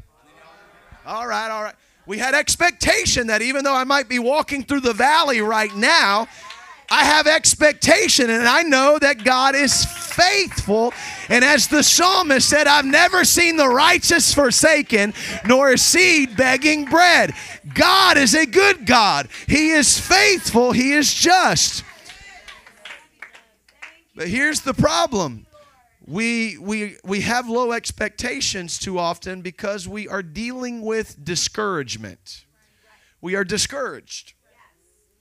All 1.05 1.27
right, 1.27 1.51
all 1.51 1.65
right. 1.65 1.75
We 2.07 2.17
had 2.17 2.33
expectation 2.33 3.27
that 3.27 3.43
even 3.43 3.65
though 3.65 3.75
I 3.75 3.83
might 3.83 4.09
be 4.09 4.21
walking 4.21 4.63
through 4.63 4.83
the 4.83 4.93
valley 4.93 5.41
right 5.41 5.75
now, 5.75 6.29
I 6.89 7.05
have 7.05 7.27
expectation 7.27 8.31
and 8.31 8.47
I 8.47 8.63
know 8.63 9.01
that 9.01 9.25
God 9.25 9.57
is 9.57 9.85
faithful. 9.85 10.95
And 11.29 11.45
as 11.45 11.67
the 11.67 11.83
psalmist 11.83 12.49
said, 12.49 12.69
I've 12.69 12.87
never 12.87 13.25
seen 13.25 13.57
the 13.57 13.69
righteous 13.69 14.33
forsaken, 14.33 15.15
nor 15.45 15.73
a 15.73 15.77
seed 15.77 16.37
begging 16.37 16.85
bread. 16.85 17.35
God 17.75 18.17
is 18.17 18.37
a 18.37 18.47
good 18.47 18.87
God. 18.87 19.29
He 19.49 19.71
is 19.71 19.99
faithful. 19.99 20.71
He 20.71 20.93
is 20.93 21.13
just. 21.13 21.83
But 24.15 24.29
here's 24.29 24.61
the 24.61 24.75
problem 24.75 25.47
we, 26.09 26.57
we, 26.57 26.97
we 27.05 27.21
have 27.21 27.51
low 27.51 27.73
expectations 27.73 28.79
too 28.79 28.99
often 28.99 29.43
because 29.43 29.87
we 29.87 30.09
are 30.09 30.23
dealing 30.23 30.81
with 30.81 31.23
discouragement. 31.23 32.47
We 33.21 33.35
are 33.35 33.45
discouraged. 33.45 34.33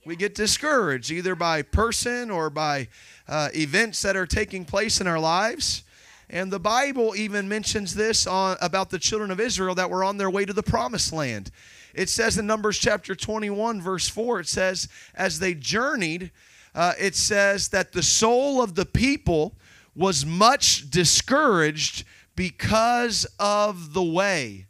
We 0.06 0.16
get 0.16 0.34
discouraged 0.34 1.10
either 1.10 1.34
by 1.34 1.60
person 1.60 2.30
or 2.30 2.48
by 2.48 2.88
uh, 3.28 3.50
events 3.54 4.00
that 4.00 4.16
are 4.16 4.24
taking 4.24 4.64
place 4.64 4.98
in 4.98 5.06
our 5.06 5.20
lives. 5.20 5.82
And 6.30 6.50
the 6.50 6.60
Bible 6.60 7.14
even 7.14 7.50
mentions 7.50 7.94
this 7.94 8.26
on, 8.26 8.56
about 8.62 8.88
the 8.88 8.98
children 8.98 9.30
of 9.30 9.40
Israel 9.40 9.74
that 9.74 9.90
were 9.90 10.04
on 10.04 10.16
their 10.16 10.30
way 10.30 10.46
to 10.46 10.54
the 10.54 10.62
promised 10.62 11.12
land. 11.12 11.50
It 11.94 12.08
says 12.08 12.38
in 12.38 12.46
Numbers 12.46 12.78
chapter 12.78 13.14
21, 13.14 13.82
verse 13.82 14.08
4, 14.08 14.40
it 14.40 14.48
says, 14.48 14.88
As 15.14 15.38
they 15.38 15.52
journeyed, 15.52 16.30
uh, 16.74 16.94
it 16.98 17.14
says 17.14 17.68
that 17.68 17.92
the 17.92 18.02
soul 18.02 18.62
of 18.62 18.74
the 18.74 18.86
people 18.86 19.57
was 19.98 20.24
much 20.24 20.88
discouraged 20.88 22.04
because 22.36 23.26
of 23.40 23.92
the 23.94 24.02
way. 24.02 24.66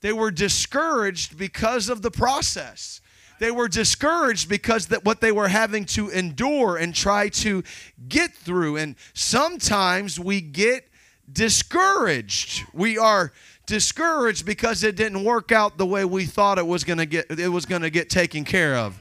They 0.00 0.14
were 0.14 0.30
discouraged 0.30 1.36
because 1.36 1.90
of 1.90 2.00
the 2.00 2.10
process. 2.10 3.02
They 3.38 3.50
were 3.50 3.68
discouraged 3.68 4.48
because 4.48 4.86
that 4.86 5.04
what 5.04 5.20
they 5.20 5.30
were 5.30 5.48
having 5.48 5.84
to 5.86 6.08
endure 6.08 6.78
and 6.78 6.94
try 6.94 7.28
to 7.28 7.62
get 8.08 8.32
through. 8.32 8.78
And 8.78 8.96
sometimes 9.12 10.18
we 10.18 10.40
get 10.40 10.88
discouraged. 11.30 12.64
We 12.72 12.96
are 12.96 13.32
discouraged 13.66 14.46
because 14.46 14.82
it 14.84 14.96
didn't 14.96 15.22
work 15.22 15.52
out 15.52 15.76
the 15.76 15.86
way 15.86 16.06
we 16.06 16.24
thought 16.24 16.58
it 16.58 16.66
was 16.66 16.82
going 16.82 16.98
to 16.98 17.06
get 17.06 17.30
it 17.30 17.48
was 17.48 17.66
going 17.66 17.82
to 17.82 17.90
get 17.90 18.08
taken 18.08 18.44
care 18.44 18.76
of. 18.76 19.00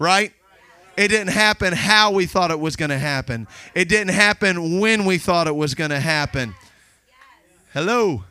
Right? 0.00 0.32
It 0.96 1.08
didn't 1.08 1.28
happen 1.28 1.72
how 1.72 2.10
we 2.10 2.26
thought 2.26 2.50
it 2.50 2.60
was 2.60 2.76
going 2.76 2.90
to 2.90 2.98
happen. 2.98 3.46
It 3.74 3.88
didn't 3.88 4.12
happen 4.12 4.78
when 4.78 5.04
we 5.04 5.18
thought 5.18 5.46
it 5.46 5.56
was 5.56 5.74
going 5.74 5.90
to 5.90 6.00
happen. 6.00 6.54
Hello. 7.72 8.24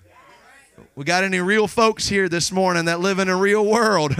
We 0.95 1.03
got 1.03 1.23
any 1.23 1.39
real 1.39 1.67
folks 1.67 2.07
here 2.07 2.29
this 2.29 2.51
morning 2.51 2.85
that 2.85 2.99
live 2.99 3.17
in 3.17 3.29
a 3.29 3.35
real 3.35 3.65
world? 3.65 4.15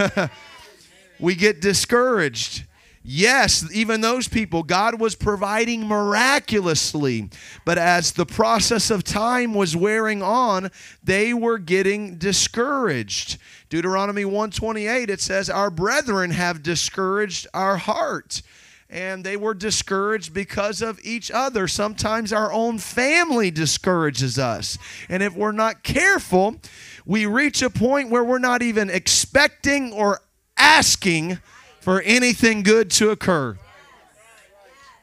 we 1.20 1.36
get 1.36 1.62
discouraged. 1.62 2.66
Yes, 3.04 3.68
even 3.74 4.02
those 4.02 4.28
people, 4.28 4.62
God 4.62 5.00
was 5.00 5.16
providing 5.16 5.88
miraculously. 5.88 7.30
But 7.66 7.78
as 7.78 8.12
the 8.12 8.28
process 8.28 8.92
of 8.92 9.04
time 9.04 9.54
was 9.54 9.76
wearing 9.76 10.22
on, 10.22 10.70
they 11.04 11.34
were 11.34 11.58
getting 11.58 12.18
discouraged. 12.18 13.38
Deuteronomy 13.72 14.26
128, 14.26 15.10
it 15.10 15.22
says, 15.22 15.50
Our 15.50 15.72
brethren 15.72 16.32
have 16.32 16.62
discouraged 16.62 17.48
our 17.54 17.78
heart. 17.78 18.42
And 18.90 19.24
they 19.24 19.38
were 19.38 19.54
discouraged 19.54 20.34
because 20.34 20.82
of 20.82 21.00
each 21.06 21.32
other. 21.32 21.70
Sometimes 21.70 22.34
our 22.34 22.52
own 22.52 22.80
family 22.80 23.50
discourages 23.50 24.38
us. 24.38 24.78
And 25.08 25.24
if 25.24 25.34
we're 25.34 25.54
not 25.54 25.84
careful, 25.84 26.58
we 27.06 27.26
reach 27.26 27.62
a 27.62 27.70
point 27.70 28.10
where 28.10 28.26
we're 28.26 28.40
not 28.40 28.62
even 28.62 28.90
expecting 28.90 29.94
or 29.94 30.20
asking 30.58 31.40
for 31.80 32.02
anything 32.02 32.64
good 32.64 32.92
to 32.92 33.12
occur. 33.12 33.58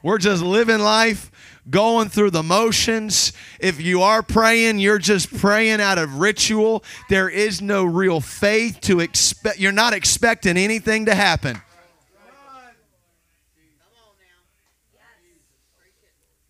We're 0.03 0.19
just 0.19 0.43
living 0.43 0.79
life, 0.79 1.31
going 1.69 2.09
through 2.09 2.31
the 2.31 2.43
motions. 2.43 3.33
If 3.59 3.81
you 3.81 4.01
are 4.01 4.23
praying, 4.23 4.79
you're 4.79 4.97
just 4.99 5.35
praying 5.37 5.81
out 5.81 5.97
of 5.97 6.19
ritual. 6.19 6.83
There 7.09 7.29
is 7.29 7.61
no 7.61 7.83
real 7.83 8.21
faith 8.21 8.79
to 8.81 8.99
expect. 8.99 9.59
You're 9.59 9.71
not 9.71 9.93
expecting 9.93 10.57
anything 10.57 11.05
to 11.05 11.15
happen. 11.15 11.61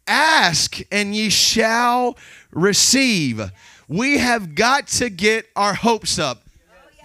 Ask 0.08 0.80
and 0.92 1.16
ye 1.16 1.30
shall 1.30 2.18
receive. 2.52 3.52
We 3.88 4.18
have 4.18 4.56
got 4.56 4.88
to 4.88 5.10
get 5.10 5.46
our 5.56 5.74
hopes 5.74 6.18
up. 6.18 6.44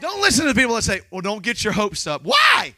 Don't 0.00 0.20
listen 0.20 0.46
to 0.46 0.54
people 0.54 0.74
that 0.74 0.82
say, 0.82 1.00
well, 1.10 1.20
don't 1.20 1.42
get 1.42 1.64
your 1.64 1.72
hopes 1.72 2.06
up. 2.06 2.22
Why? 2.24 2.74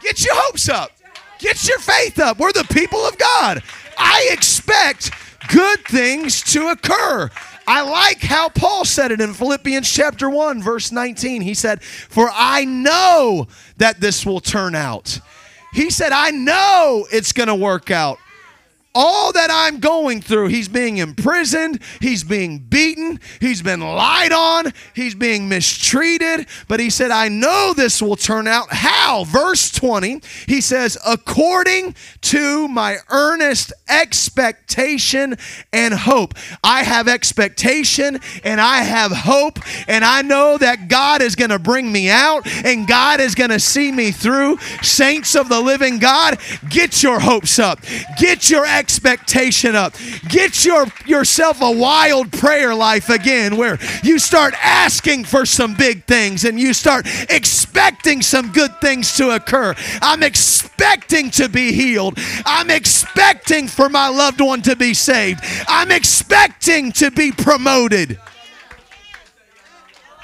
Get 0.00 0.24
your 0.24 0.34
hopes 0.36 0.68
up. 0.68 0.92
Get 1.38 1.66
your 1.66 1.78
faith 1.78 2.18
up. 2.18 2.38
We're 2.38 2.52
the 2.52 2.64
people 2.64 3.00
of 3.00 3.18
God. 3.18 3.62
I 3.98 4.28
expect 4.32 5.10
good 5.48 5.84
things 5.84 6.42
to 6.52 6.68
occur. 6.68 7.30
I 7.66 7.82
like 7.82 8.20
how 8.20 8.48
Paul 8.48 8.84
said 8.84 9.10
it 9.10 9.20
in 9.20 9.34
Philippians 9.34 9.90
chapter 9.90 10.30
1, 10.30 10.62
verse 10.62 10.92
19. 10.92 11.42
He 11.42 11.54
said, 11.54 11.82
For 11.82 12.30
I 12.32 12.64
know 12.64 13.48
that 13.78 14.00
this 14.00 14.24
will 14.24 14.40
turn 14.40 14.74
out. 14.74 15.20
He 15.72 15.90
said, 15.90 16.12
I 16.12 16.30
know 16.30 17.06
it's 17.12 17.32
going 17.32 17.48
to 17.48 17.54
work 17.54 17.90
out 17.90 18.18
all 18.98 19.30
that 19.32 19.50
I'm 19.52 19.78
going 19.78 20.22
through, 20.22 20.48
he's 20.48 20.68
being 20.68 20.96
imprisoned, 20.96 21.82
he's 22.00 22.24
being 22.24 22.58
beaten, 22.58 23.20
he's 23.40 23.60
been 23.60 23.80
lied 23.80 24.32
on, 24.32 24.72
he's 24.94 25.14
being 25.14 25.50
mistreated. 25.50 26.46
But 26.66 26.80
he 26.80 26.88
said, 26.88 27.10
I 27.10 27.28
know 27.28 27.74
this 27.76 28.00
will 28.00 28.16
turn 28.16 28.48
out. 28.48 28.68
How? 28.70 29.24
Verse 29.24 29.70
20, 29.70 30.22
he 30.46 30.62
says, 30.62 30.96
according 31.06 31.94
to 32.22 32.68
my 32.68 32.96
earnest 33.10 33.74
expectation 33.86 35.36
and 35.74 35.92
hope. 35.92 36.32
I 36.64 36.82
have 36.82 37.06
expectation 37.06 38.18
and 38.44 38.60
I 38.62 38.78
have 38.78 39.12
hope, 39.12 39.58
and 39.88 40.06
I 40.06 40.22
know 40.22 40.56
that 40.56 40.88
God 40.88 41.20
is 41.20 41.36
going 41.36 41.50
to 41.50 41.58
bring 41.58 41.92
me 41.92 42.08
out 42.08 42.46
and 42.64 42.88
God 42.88 43.20
is 43.20 43.34
going 43.34 43.50
to 43.50 43.60
see 43.60 43.92
me 43.92 44.10
through. 44.10 44.56
Saints 44.80 45.34
of 45.34 45.50
the 45.50 45.60
living 45.60 45.98
God, 45.98 46.38
get 46.70 47.02
your 47.02 47.20
hopes 47.20 47.58
up, 47.58 47.80
get 48.18 48.48
your 48.48 48.64
expectations 48.64 48.85
expectation 48.86 49.74
up. 49.74 49.94
Get 50.28 50.64
your, 50.64 50.86
yourself 51.06 51.60
a 51.60 51.72
wild 51.72 52.30
prayer 52.30 52.72
life 52.72 53.08
again 53.08 53.56
where 53.56 53.78
you 54.04 54.20
start 54.20 54.54
asking 54.62 55.24
for 55.24 55.44
some 55.44 55.74
big 55.74 56.04
things 56.04 56.44
and 56.44 56.60
you 56.60 56.72
start 56.72 57.04
expecting 57.28 58.22
some 58.22 58.52
good 58.52 58.70
things 58.80 59.16
to 59.16 59.30
occur. 59.34 59.74
I'm 60.00 60.22
expecting 60.22 61.32
to 61.32 61.48
be 61.48 61.72
healed. 61.72 62.16
I'm 62.44 62.70
expecting 62.70 63.66
for 63.66 63.88
my 63.88 64.06
loved 64.06 64.40
one 64.40 64.62
to 64.62 64.76
be 64.76 64.94
saved. 64.94 65.40
I'm 65.66 65.90
expecting 65.90 66.92
to 66.92 67.10
be 67.10 67.32
promoted. 67.32 68.20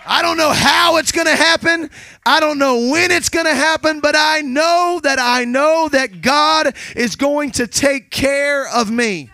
I 0.07 0.23
don't 0.23 0.37
know 0.37 0.51
how 0.51 0.97
it's 0.97 1.13
going 1.13 1.27
to 1.27 1.37
happen. 1.37 1.91
I 2.27 2.41
don't 2.41 2.59
know 2.59 2.91
when 2.91 3.11
it's 3.11 3.29
going 3.29 3.47
to 3.47 3.55
happen, 3.55 4.01
but 4.01 4.15
I 4.17 4.41
know 4.41 5.01
that 5.03 5.19
I 5.21 5.45
know 5.45 5.89
that 5.93 6.21
God 6.23 6.75
is 6.97 7.17
going 7.17 7.53
to 7.53 7.67
take 7.67 8.11
care 8.11 8.69
of 8.69 8.91
me. 8.91 9.31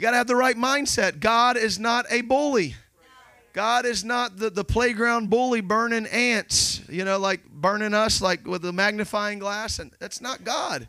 You 0.00 0.02
got 0.02 0.12
to 0.12 0.16
have 0.16 0.28
the 0.28 0.36
right 0.36 0.56
mindset. 0.56 1.20
God 1.20 1.58
is 1.58 1.78
not 1.78 2.06
a 2.08 2.22
bully. 2.22 2.74
God 3.52 3.84
is 3.84 4.02
not 4.02 4.38
the, 4.38 4.48
the 4.48 4.64
playground 4.64 5.28
bully 5.28 5.60
burning 5.60 6.06
ants, 6.06 6.80
you 6.88 7.04
know, 7.04 7.18
like 7.18 7.44
burning 7.50 7.92
us 7.92 8.22
like 8.22 8.46
with 8.46 8.64
a 8.64 8.72
magnifying 8.72 9.38
glass. 9.38 9.78
And 9.78 9.90
that's 9.98 10.22
not 10.22 10.42
God. 10.42 10.88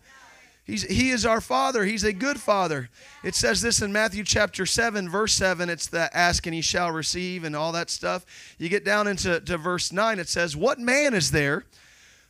He's, 0.72 0.84
he 0.84 1.10
is 1.10 1.26
our 1.26 1.42
Father. 1.42 1.84
He's 1.84 2.06
a 2.06 2.14
good 2.14 2.40
Father. 2.40 2.90
It 3.26 3.36
says 3.36 3.62
this 3.62 3.82
in 3.82 3.92
Matthew 3.92 4.24
chapter 4.24 4.66
7, 4.66 5.10
verse 5.10 5.34
7. 5.34 5.70
It's 5.70 5.88
the 5.88 6.10
ask 6.16 6.46
and 6.46 6.56
he 6.56 6.62
shall 6.62 6.92
receive 6.92 7.44
and 7.44 7.58
all 7.58 7.74
that 7.74 7.90
stuff. 7.90 8.26
You 8.58 8.70
get 8.70 8.86
down 8.86 9.06
into 9.06 9.42
to 9.42 9.58
verse 9.58 9.92
9, 9.92 10.18
it 10.18 10.30
says, 10.30 10.56
What 10.56 10.80
man 10.80 11.14
is 11.14 11.32
there 11.32 11.66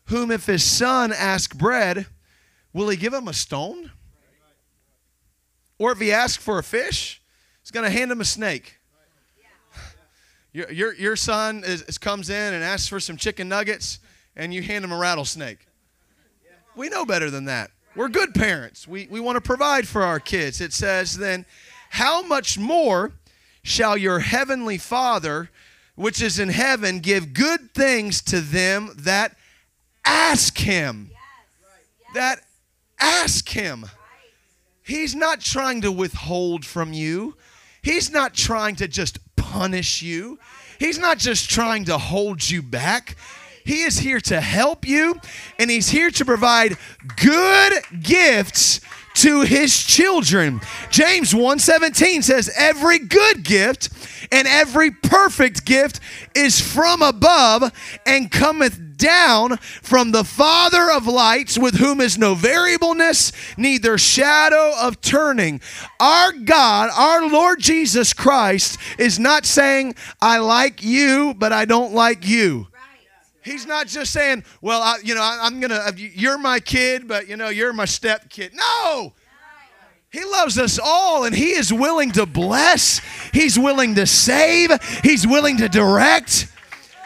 whom 0.05 0.31
if 0.31 0.47
his 0.47 0.63
son 0.63 1.13
ask 1.13 1.55
bread, 1.55 2.07
will 2.73 2.89
he 2.89 2.97
give 2.97 3.13
him 3.13 3.27
a 3.27 3.33
stone? 3.33 3.91
Or 5.77 5.91
if 5.91 5.99
he 5.99 6.11
asks 6.11 6.43
for 6.43 6.57
a 6.57 6.63
fish, 6.63 7.21
he's 7.61 7.69
going 7.69 7.85
to 7.85 7.91
hand 7.91 8.11
him 8.11 8.21
a 8.21 8.25
snake. 8.25 8.79
Your, 10.51 10.71
your, 10.71 10.95
your 10.95 11.15
son 11.15 11.61
is, 11.63 11.83
is, 11.83 11.99
comes 11.99 12.31
in 12.31 12.55
and 12.55 12.63
asks 12.63 12.87
for 12.87 12.99
some 12.99 13.17
chicken 13.17 13.47
nuggets, 13.47 13.99
and 14.35 14.51
you 14.51 14.63
hand 14.63 14.83
him 14.83 14.91
a 14.91 14.97
rattlesnake. 14.97 15.67
We 16.75 16.89
know 16.89 17.05
better 17.05 17.29
than 17.29 17.45
that. 17.45 17.69
We're 17.95 18.09
good 18.09 18.33
parents. 18.33 18.87
We, 18.87 19.07
we 19.09 19.19
want 19.19 19.35
to 19.35 19.41
provide 19.41 19.87
for 19.87 20.03
our 20.03 20.19
kids. 20.19 20.61
It 20.61 20.71
says, 20.71 21.17
then, 21.17 21.45
how 21.89 22.21
much 22.21 22.57
more 22.57 23.11
shall 23.63 23.97
your 23.97 24.19
heavenly 24.19 24.77
Father, 24.77 25.49
which 25.95 26.21
is 26.21 26.39
in 26.39 26.49
heaven, 26.49 26.99
give 26.99 27.33
good 27.33 27.73
things 27.73 28.21
to 28.23 28.39
them 28.39 28.91
that 28.99 29.35
ask 30.05 30.57
him? 30.57 31.11
That 32.13 32.39
ask 32.99 33.49
him. 33.49 33.85
He's 34.83 35.13
not 35.13 35.41
trying 35.41 35.81
to 35.81 35.91
withhold 35.91 36.65
from 36.65 36.93
you, 36.93 37.35
he's 37.81 38.09
not 38.09 38.33
trying 38.33 38.75
to 38.77 38.87
just 38.87 39.19
punish 39.35 40.01
you, 40.01 40.39
he's 40.79 40.97
not 40.97 41.17
just 41.17 41.49
trying 41.49 41.85
to 41.85 41.97
hold 41.97 42.49
you 42.49 42.61
back. 42.61 43.17
He 43.63 43.83
is 43.83 43.99
here 43.99 44.19
to 44.21 44.41
help 44.41 44.87
you, 44.87 45.19
and 45.59 45.69
He's 45.69 45.89
here 45.89 46.11
to 46.11 46.25
provide 46.25 46.77
good 47.17 47.73
gifts 48.01 48.81
to 49.13 49.41
his 49.41 49.83
children. 49.83 50.61
James 50.89 51.33
1:17 51.33 52.23
says 52.23 52.49
every 52.55 52.97
good 52.99 53.43
gift 53.43 53.89
and 54.31 54.47
every 54.47 54.91
perfect 54.91 55.65
gift 55.65 55.99
is 56.33 56.61
from 56.61 57.01
above 57.01 57.71
and 58.05 58.31
cometh 58.31 58.79
down 58.97 59.57
from 59.57 60.11
the 60.11 60.23
Father 60.23 60.91
of 60.91 61.07
lights, 61.07 61.57
with 61.57 61.75
whom 61.75 61.99
is 61.99 62.17
no 62.17 62.35
variableness, 62.35 63.31
neither 63.57 63.97
shadow 63.97 64.73
of 64.79 65.01
turning. 65.01 65.59
Our 65.99 66.31
God, 66.31 66.91
our 66.95 67.27
Lord 67.27 67.59
Jesus 67.59 68.13
Christ, 68.13 68.77
is 68.99 69.17
not 69.17 69.45
saying, 69.45 69.95
I 70.21 70.37
like 70.37 70.83
you, 70.83 71.33
but 71.33 71.51
I 71.51 71.65
don't 71.65 71.93
like 71.93 72.27
you. 72.27 72.67
He's 73.43 73.65
not 73.65 73.87
just 73.87 74.13
saying, 74.13 74.43
well, 74.61 74.81
I, 74.81 74.97
you 75.03 75.15
know, 75.15 75.21
I, 75.21 75.47
am 75.47 75.59
going 75.59 75.71
to, 75.71 75.77
uh, 75.77 75.91
you're 75.95 76.37
my 76.37 76.59
kid, 76.59 77.07
but, 77.07 77.27
you 77.27 77.37
know, 77.37 77.49
you're 77.49 77.73
my 77.73 77.85
step 77.85 78.29
kid. 78.29 78.53
No! 78.53 79.13
He 80.11 80.23
loves 80.25 80.57
us 80.57 80.77
all 80.77 81.23
and 81.23 81.33
He 81.33 81.51
is 81.51 81.71
willing 81.71 82.11
to 82.11 82.25
bless. 82.25 82.99
He's 83.33 83.57
willing 83.57 83.95
to 83.95 84.05
save. 84.05 84.71
He's 85.03 85.25
willing 85.25 85.57
to 85.57 85.69
direct. 85.69 86.47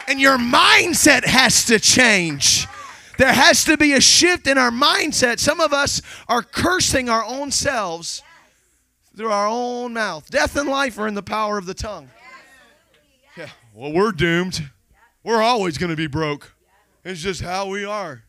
And 0.07 0.19
your 0.19 0.37
mindset 0.37 1.25
has 1.25 1.65
to 1.65 1.79
change. 1.79 2.67
There 3.17 3.31
has 3.31 3.63
to 3.65 3.77
be 3.77 3.93
a 3.93 4.01
shift 4.01 4.47
in 4.47 4.57
our 4.57 4.71
mindset. 4.71 5.39
Some 5.39 5.61
of 5.61 5.71
us 5.71 6.01
are 6.27 6.41
cursing 6.41 7.07
our 7.09 7.23
own 7.23 7.51
selves 7.51 8.21
through 9.15 9.31
our 9.31 9.47
own 9.47 9.93
mouth. 9.93 10.29
Death 10.29 10.57
and 10.57 10.67
life 10.67 10.99
are 10.99 11.07
in 11.07 11.13
the 11.13 11.23
power 11.23 11.57
of 11.57 11.65
the 11.65 11.73
tongue. 11.73 12.09
Yeah, 13.37 13.49
well, 13.73 13.93
we're 13.93 14.11
doomed. 14.11 14.69
We're 15.25 15.41
always 15.41 15.79
going 15.79 15.89
to 15.89 15.95
be 15.95 16.05
broke. 16.05 16.53
It's 17.03 17.19
just 17.19 17.41
how 17.41 17.67
we 17.67 17.83
are. 17.83 18.21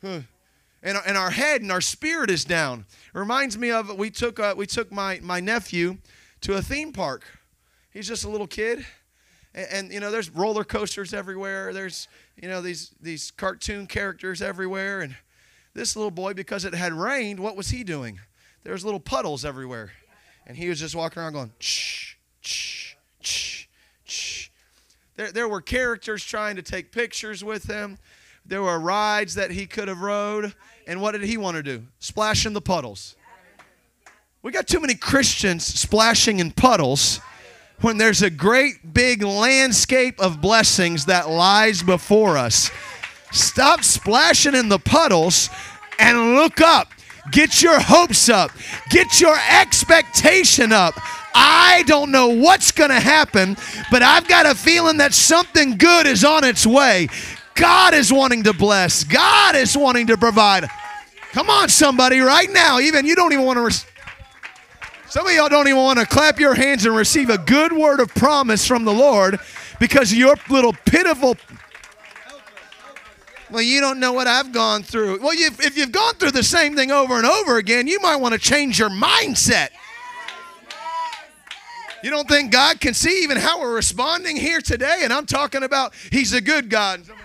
Huh. 0.00 0.20
And, 0.82 0.96
and 1.06 1.14
our 1.14 1.28
head 1.28 1.60
and 1.60 1.70
our 1.70 1.82
spirit 1.82 2.30
is 2.30 2.42
down. 2.42 2.86
It 3.14 3.18
reminds 3.18 3.58
me 3.58 3.70
of 3.70 3.94
we 3.98 4.08
took 4.08 4.40
uh, 4.40 4.54
we 4.56 4.64
took 4.64 4.90
my 4.90 5.20
my 5.22 5.40
nephew 5.40 5.98
to 6.40 6.54
a 6.54 6.62
theme 6.62 6.90
park. 6.92 7.26
He's 7.90 8.08
just 8.08 8.24
a 8.24 8.30
little 8.30 8.46
kid, 8.46 8.86
and, 9.54 9.66
and 9.70 9.92
you 9.92 10.00
know 10.00 10.10
there's 10.10 10.30
roller 10.30 10.64
coasters 10.64 11.12
everywhere. 11.12 11.74
There's 11.74 12.08
you 12.40 12.48
know 12.48 12.62
these 12.62 12.94
these 12.98 13.30
cartoon 13.30 13.86
characters 13.86 14.40
everywhere, 14.40 15.02
and 15.02 15.16
this 15.74 15.96
little 15.96 16.10
boy 16.10 16.32
because 16.32 16.64
it 16.64 16.74
had 16.74 16.94
rained, 16.94 17.40
what 17.40 17.56
was 17.56 17.68
he 17.68 17.84
doing? 17.84 18.20
There 18.64 18.72
was 18.72 18.86
little 18.86 19.00
puddles 19.00 19.44
everywhere, 19.44 19.92
and 20.46 20.56
he 20.56 20.70
was 20.70 20.80
just 20.80 20.94
walking 20.94 21.20
around 21.20 21.34
going 21.34 21.52
shh 21.58 22.14
shh 22.40 22.94
shh. 23.20 23.57
There 25.18 25.32
there 25.32 25.48
were 25.48 25.60
characters 25.60 26.24
trying 26.24 26.54
to 26.56 26.62
take 26.62 26.92
pictures 26.92 27.42
with 27.42 27.64
him. 27.64 27.98
There 28.46 28.62
were 28.62 28.78
rides 28.78 29.34
that 29.34 29.50
he 29.50 29.66
could 29.66 29.88
have 29.88 30.00
rode. 30.00 30.54
And 30.86 31.00
what 31.00 31.10
did 31.10 31.24
he 31.24 31.36
want 31.36 31.56
to 31.56 31.62
do? 31.62 31.86
Splash 31.98 32.46
in 32.46 32.52
the 32.52 32.60
puddles. 32.60 33.16
We 34.42 34.52
got 34.52 34.68
too 34.68 34.78
many 34.78 34.94
Christians 34.94 35.66
splashing 35.66 36.38
in 36.38 36.52
puddles 36.52 37.20
when 37.80 37.98
there's 37.98 38.22
a 38.22 38.30
great 38.30 38.94
big 38.94 39.24
landscape 39.24 40.20
of 40.20 40.40
blessings 40.40 41.06
that 41.06 41.28
lies 41.28 41.82
before 41.82 42.38
us. 42.38 42.70
Stop 43.32 43.82
splashing 43.82 44.54
in 44.54 44.68
the 44.68 44.78
puddles 44.78 45.50
and 45.98 46.36
look 46.36 46.60
up. 46.60 46.92
Get 47.32 47.62
your 47.62 47.80
hopes 47.80 48.28
up. 48.28 48.50
Get 48.90 49.20
your 49.20 49.36
expectation 49.50 50.72
up. 50.72 50.94
I 51.34 51.84
don't 51.86 52.10
know 52.10 52.28
what's 52.28 52.72
going 52.72 52.90
to 52.90 53.00
happen, 53.00 53.56
but 53.90 54.02
I've 54.02 54.26
got 54.28 54.46
a 54.46 54.54
feeling 54.54 54.96
that 54.98 55.14
something 55.14 55.76
good 55.76 56.06
is 56.06 56.24
on 56.24 56.44
its 56.44 56.66
way. 56.66 57.08
God 57.54 57.94
is 57.94 58.12
wanting 58.12 58.44
to 58.44 58.52
bless. 58.52 59.04
God 59.04 59.56
is 59.56 59.76
wanting 59.76 60.08
to 60.08 60.16
provide. 60.16 60.68
Come 61.32 61.50
on, 61.50 61.68
somebody, 61.68 62.20
right 62.20 62.50
now. 62.50 62.80
Even 62.80 63.06
you 63.06 63.14
don't 63.14 63.32
even 63.32 63.44
want 63.44 63.58
to. 63.58 63.62
Re- 63.64 63.72
Some 65.08 65.26
of 65.26 65.32
y'all 65.32 65.48
don't 65.48 65.68
even 65.68 65.82
want 65.82 65.98
to 65.98 66.06
clap 66.06 66.40
your 66.40 66.54
hands 66.54 66.86
and 66.86 66.96
receive 66.96 67.30
a 67.30 67.38
good 67.38 67.72
word 67.72 68.00
of 68.00 68.08
promise 68.14 68.66
from 68.66 68.84
the 68.84 68.92
Lord 68.94 69.38
because 69.78 70.12
your 70.14 70.36
little 70.48 70.72
pitiful. 70.86 71.36
Well, 73.50 73.62
you 73.62 73.80
don't 73.80 73.98
know 73.98 74.12
what 74.12 74.26
I've 74.26 74.52
gone 74.52 74.82
through. 74.82 75.20
Well, 75.20 75.34
you've, 75.34 75.58
if 75.60 75.76
you've 75.76 75.92
gone 75.92 76.14
through 76.14 76.32
the 76.32 76.42
same 76.42 76.76
thing 76.76 76.90
over 76.90 77.14
and 77.14 77.24
over 77.26 77.56
again, 77.56 77.86
you 77.86 77.98
might 78.00 78.16
want 78.16 78.34
to 78.34 78.38
change 78.38 78.78
your 78.78 78.90
mindset. 78.90 79.68
You 82.02 82.10
don't 82.10 82.28
think 82.28 82.52
God 82.52 82.78
can 82.80 82.94
see 82.94 83.22
even 83.24 83.38
how 83.38 83.60
we're 83.60 83.74
responding 83.74 84.36
here 84.36 84.60
today? 84.60 85.00
And 85.02 85.12
I'm 85.12 85.26
talking 85.26 85.64
about 85.64 85.94
He's 86.12 86.32
a 86.32 86.40
good 86.40 86.70
God. 86.70 87.00
Yes, 87.00 87.16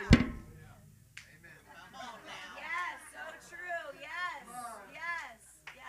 so 3.11 3.19
true. 3.49 3.99
Yes, 4.01 4.43
yes, 4.91 5.37
yes. 5.75 5.83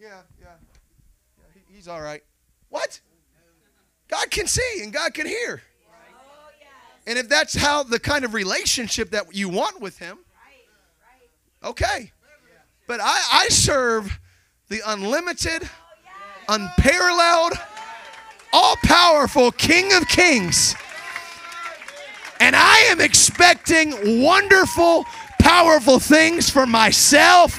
Yeah, 0.00 0.08
yeah. 0.40 0.46
yeah 0.46 1.44
he, 1.52 1.74
he's 1.74 1.88
all 1.88 2.00
right. 2.00 2.22
What? 2.70 3.00
God 4.08 4.30
can 4.30 4.46
see 4.46 4.80
and 4.82 4.92
God 4.92 5.12
can 5.12 5.26
hear. 5.26 5.62
And 7.10 7.18
if 7.18 7.28
that's 7.28 7.56
how 7.56 7.82
the 7.82 7.98
kind 7.98 8.24
of 8.24 8.34
relationship 8.34 9.10
that 9.10 9.34
you 9.34 9.48
want 9.48 9.80
with 9.80 9.98
Him, 9.98 10.18
okay. 11.64 12.12
But 12.86 13.00
I, 13.00 13.20
I 13.32 13.48
serve 13.48 14.20
the 14.68 14.80
unlimited, 14.86 15.68
unparalleled, 16.48 17.54
all 18.52 18.76
powerful 18.84 19.50
King 19.50 19.92
of 19.92 20.06
Kings. 20.06 20.76
And 22.38 22.54
I 22.54 22.76
am 22.90 23.00
expecting 23.00 24.22
wonderful, 24.22 25.04
powerful 25.40 25.98
things 25.98 26.48
for 26.48 26.64
myself, 26.64 27.54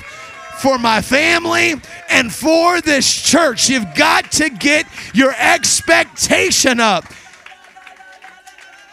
for 0.61 0.77
my 0.77 1.01
family, 1.01 1.73
and 2.09 2.33
for 2.33 2.79
this 2.79 3.21
church. 3.21 3.67
You've 3.67 3.95
got 3.95 4.31
to 4.31 4.49
get 4.49 4.85
your 5.13 5.35
expectation 5.37 6.79
up. 6.79 7.03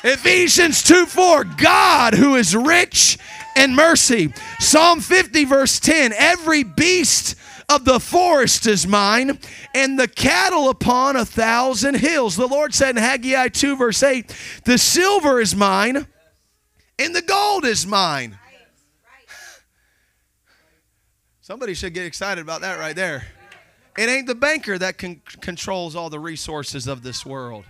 Ephesians 0.05 0.83
2 0.85 1.07
4, 1.07 1.45
God 1.45 2.15
who 2.15 2.37
is 2.37 2.55
rich 2.55 3.19
in 3.57 3.75
mercy. 3.75 4.33
Psalm 4.61 5.01
50, 5.01 5.45
verse 5.45 5.81
10, 5.81 6.13
every 6.13 6.63
beast 6.63 7.35
of 7.69 7.85
the 7.85 7.99
forest 7.99 8.67
is 8.67 8.87
mine, 8.87 9.39
and 9.75 9.99
the 9.99 10.09
cattle 10.09 10.69
upon 10.69 11.17
a 11.17 11.25
thousand 11.25 11.97
hills. 11.97 12.37
The 12.37 12.47
Lord 12.47 12.73
said 12.73 12.91
in 12.91 13.03
Haggai 13.03 13.49
2, 13.49 13.77
verse 13.77 14.03
8, 14.03 14.35
the 14.65 14.79
silver 14.79 15.41
is 15.41 15.55
mine, 15.55 16.07
and 16.99 17.15
the 17.15 17.23
gold 17.23 17.65
is 17.65 17.87
mine. 17.87 18.39
Somebody 21.41 21.75
should 21.75 21.95
get 21.95 22.05
excited 22.05 22.41
about 22.41 22.61
that 22.61 22.79
right 22.79 22.95
there. 22.95 23.27
It 23.97 24.09
ain't 24.09 24.27
the 24.27 24.35
banker 24.35 24.79
that 24.79 24.97
con- 24.97 25.23
controls 25.41 25.97
all 25.97 26.09
the 26.09 26.21
resources 26.21 26.87
of 26.87 27.03
this 27.03 27.27
world. 27.27 27.65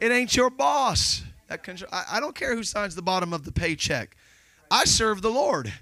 It 0.00 0.12
ain't 0.12 0.36
your 0.36 0.50
boss 0.50 1.22
that 1.50 1.64
control. 1.64 1.90
I, 1.92 2.04
I 2.12 2.20
don't 2.20 2.34
care 2.34 2.54
who 2.54 2.62
signs 2.62 2.94
the 2.94 3.02
bottom 3.02 3.32
of 3.32 3.44
the 3.44 3.52
paycheck. 3.52 4.16
I 4.70 4.84
serve 4.84 5.20
the 5.20 5.30
Lord, 5.30 5.72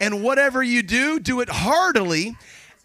and 0.00 0.24
whatever 0.24 0.62
you 0.62 0.82
do, 0.82 1.20
do 1.20 1.40
it 1.40 1.50
heartily, 1.50 2.34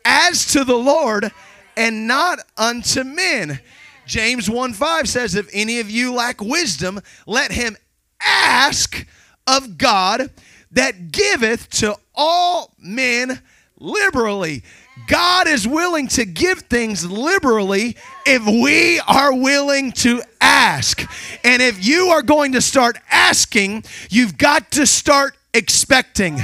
as 0.03 0.45
to 0.47 0.65
the 0.65 0.75
Lord, 0.75 1.31
and 1.77 2.05
not 2.05 2.39
unto 2.57 3.05
men. 3.05 3.61
James 4.05 4.49
1 4.49 4.73
5 4.73 5.07
says, 5.07 5.35
If 5.35 5.49
any 5.53 5.79
of 5.79 5.89
you 5.89 6.13
lack 6.13 6.41
wisdom, 6.41 6.99
let 7.25 7.53
him 7.53 7.77
ask 8.21 9.07
of 9.47 9.77
God 9.77 10.29
that 10.71 11.13
giveth 11.13 11.69
to 11.69 11.95
all 12.13 12.73
men 12.77 13.41
liberally. 13.79 14.63
God 15.07 15.47
is 15.47 15.67
willing 15.67 16.07
to 16.09 16.25
give 16.25 16.59
things 16.59 17.09
liberally 17.09 17.97
if 18.25 18.45
we 18.45 18.99
are 18.99 19.33
willing 19.33 19.91
to 19.93 20.21
ask. 20.39 21.03
And 21.43 21.61
if 21.61 21.85
you 21.85 22.07
are 22.09 22.21
going 22.21 22.53
to 22.53 22.61
start 22.61 22.97
asking, 23.09 23.85
you've 24.09 24.37
got 24.37 24.71
to 24.71 24.85
start 24.85 25.35
expecting. 25.53 26.39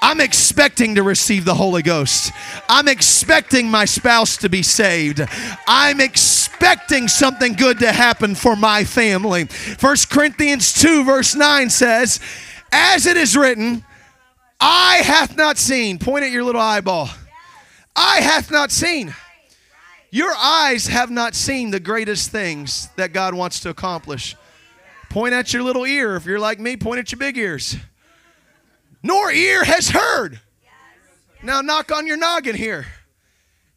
I'm 0.00 0.20
expecting 0.20 0.94
to 0.94 1.02
receive 1.02 1.44
the 1.44 1.54
Holy 1.54 1.82
Ghost. 1.82 2.32
I'm 2.68 2.88
expecting 2.88 3.70
my 3.70 3.84
spouse 3.84 4.36
to 4.38 4.48
be 4.48 4.62
saved. 4.62 5.20
I'm 5.66 6.00
expecting 6.00 7.08
something 7.08 7.54
good 7.54 7.78
to 7.80 7.92
happen 7.92 8.34
for 8.34 8.56
my 8.56 8.84
family. 8.84 9.44
1 9.80 9.96
Corinthians 10.10 10.72
2, 10.74 11.04
verse 11.04 11.34
9 11.34 11.70
says, 11.70 12.20
As 12.72 13.06
it 13.06 13.16
is 13.16 13.36
written, 13.36 13.84
Eye 14.60 15.02
hath 15.04 15.36
not 15.36 15.58
seen. 15.58 15.98
Point 15.98 16.24
at 16.24 16.30
your 16.30 16.44
little 16.44 16.60
eyeball. 16.60 17.10
Eye 17.96 18.20
hath 18.20 18.50
not 18.50 18.70
seen. 18.70 19.14
Your 20.10 20.34
eyes 20.36 20.86
have 20.86 21.10
not 21.10 21.34
seen 21.34 21.70
the 21.70 21.80
greatest 21.80 22.30
things 22.30 22.88
that 22.96 23.12
God 23.12 23.34
wants 23.34 23.60
to 23.60 23.70
accomplish. 23.70 24.36
Point 25.08 25.34
at 25.34 25.52
your 25.52 25.62
little 25.62 25.84
ear. 25.84 26.16
If 26.16 26.26
you're 26.26 26.38
like 26.38 26.60
me, 26.60 26.76
point 26.76 27.00
at 27.00 27.10
your 27.10 27.18
big 27.18 27.36
ears. 27.38 27.76
Nor 29.02 29.30
ear 29.32 29.64
has 29.64 29.90
heard. 29.90 30.40
Now 31.42 31.60
knock 31.60 31.90
on 31.92 32.06
your 32.06 32.16
noggin 32.16 32.56
here. 32.56 32.86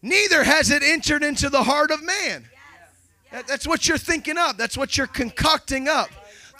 Neither 0.01 0.43
has 0.43 0.69
it 0.71 0.81
entered 0.83 1.23
into 1.23 1.49
the 1.49 1.63
heart 1.63 1.91
of 1.91 2.03
man. 2.03 2.49
That- 3.31 3.47
that's 3.47 3.67
what 3.67 3.87
you're 3.87 3.97
thinking 3.97 4.37
up. 4.37 4.57
That's 4.57 4.77
what 4.77 4.97
you're 4.97 5.07
concocting 5.07 5.87
up. 5.87 6.09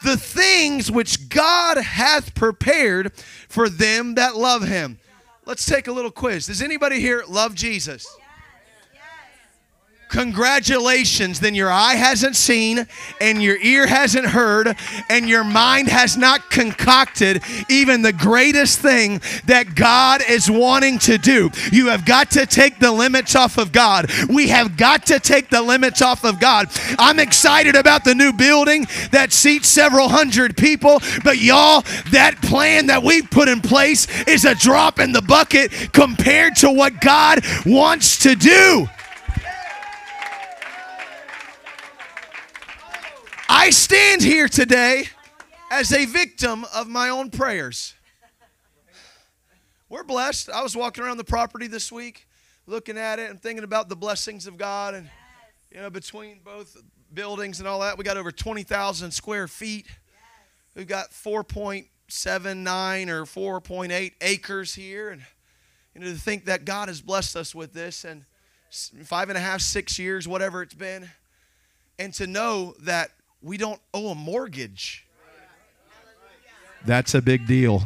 The 0.03 0.18
things 0.18 0.91
which 0.91 1.30
God 1.30 1.78
hath 1.78 2.34
prepared 2.36 3.14
for 3.49 3.70
them 3.70 4.16
that 4.16 4.36
love 4.36 4.64
him. 4.68 4.99
Let's 5.49 5.65
take 5.65 5.87
a 5.87 5.91
little 5.91 6.11
quiz. 6.11 6.45
Does 6.45 6.61
anybody 6.61 6.99
here 6.99 7.23
love 7.27 7.55
Jesus? 7.55 8.05
Congratulations, 10.10 11.39
then 11.39 11.53
your 11.53 11.72
eye 11.72 11.93
hasn't 11.93 12.36
seen, 12.36 12.88
and 13.22 13.43
your 13.43 13.57
ear 13.62 13.86
hasn't 13.86 14.26
heard, 14.26 14.76
and 15.07 15.30
your 15.30 15.43
mind 15.43 15.88
has 15.88 16.18
not 16.18 16.49
concocted 16.49 17.43
even 17.70 18.01
the 18.01 18.12
greatest 18.12 18.80
thing 18.80 19.22
that 19.45 19.76
God 19.76 20.24
is 20.28 20.49
wanting 20.49 20.97
to 20.99 21.20
do. 21.20 21.51
You 21.72 21.89
have 21.89 22.05
got 22.05 22.32
to 22.32 22.47
take 22.47 22.80
the 22.80 22.91
limits 22.91 23.36
off 23.36 23.60
of 23.60 23.72
God. 23.72 24.10
We 24.28 24.47
have 24.47 24.78
got 24.78 25.05
to 25.07 25.20
take 25.20 25.49
the 25.49 25.62
limits 25.62 26.01
off 26.01 26.26
of 26.26 26.39
God. 26.39 26.70
I'm 26.97 27.20
excited 27.20 27.76
about 27.76 28.03
the 28.03 28.16
new 28.16 28.34
building 28.34 28.88
that 29.12 29.32
seats 29.32 29.68
several 29.68 30.10
hundred 30.10 30.57
people, 30.57 31.01
but 31.24 31.38
y'all, 31.38 31.84
that 32.10 32.41
plan 32.41 32.88
that 32.88 33.03
we've 33.03 33.30
put 33.30 33.47
in 33.47 33.62
place 33.62 34.07
is 34.28 34.43
a 34.45 34.55
drop 34.55 34.99
in 34.99 35.12
the 35.12 35.22
bucket 35.22 35.72
compared 35.93 36.55
to 36.57 36.72
what 36.72 36.99
God 36.99 37.41
wants 37.64 38.18
to 38.24 38.34
do. 38.34 38.88
I 43.51 43.71
stand 43.71 44.21
here 44.21 44.47
today 44.47 45.05
as 45.71 45.91
a 45.91 46.05
victim 46.05 46.67
of 46.71 46.87
my 46.87 47.09
own 47.09 47.31
prayers. 47.31 47.95
We're 49.89 50.03
blessed. 50.03 50.51
I 50.51 50.61
was 50.61 50.75
walking 50.75 51.03
around 51.03 51.17
the 51.17 51.23
property 51.23 51.65
this 51.65 51.91
week 51.91 52.27
looking 52.67 52.95
at 52.95 53.17
it 53.17 53.31
and 53.31 53.41
thinking 53.41 53.63
about 53.63 53.89
the 53.89 53.95
blessings 53.95 54.45
of 54.45 54.59
God 54.59 54.93
and 54.93 55.09
you 55.71 55.81
know 55.81 55.89
between 55.89 56.41
both 56.45 56.77
buildings 57.11 57.57
and 57.57 57.67
all 57.67 57.79
that 57.79 57.97
we 57.97 58.03
got 58.03 58.17
over 58.17 58.31
20,000 58.31 59.09
square 59.09 59.47
feet. 59.47 59.87
We've 60.75 60.87
got 60.87 61.09
4.79 61.09 63.09
or 63.09 63.61
4.8 63.61 64.11
acres 64.21 64.75
here 64.75 65.09
and 65.09 65.23
you 65.95 66.01
know 66.01 66.07
to 66.07 66.19
think 66.19 66.45
that 66.45 66.65
God 66.65 66.87
has 66.87 67.01
blessed 67.01 67.35
us 67.35 67.55
with 67.55 67.73
this 67.73 68.05
and 68.05 68.25
five 69.05 69.29
and 69.29 69.37
a 69.39 69.41
half, 69.41 69.61
six 69.61 69.97
years, 69.97 70.27
whatever 70.27 70.61
it's 70.61 70.75
been, 70.75 71.09
and 71.97 72.13
to 72.13 72.27
know 72.27 72.75
that 72.81 73.09
we 73.41 73.57
don't 73.57 73.79
owe 73.93 74.09
a 74.09 74.15
mortgage. 74.15 75.05
That's 76.85 77.13
a 77.13 77.21
big 77.21 77.47
deal. 77.47 77.83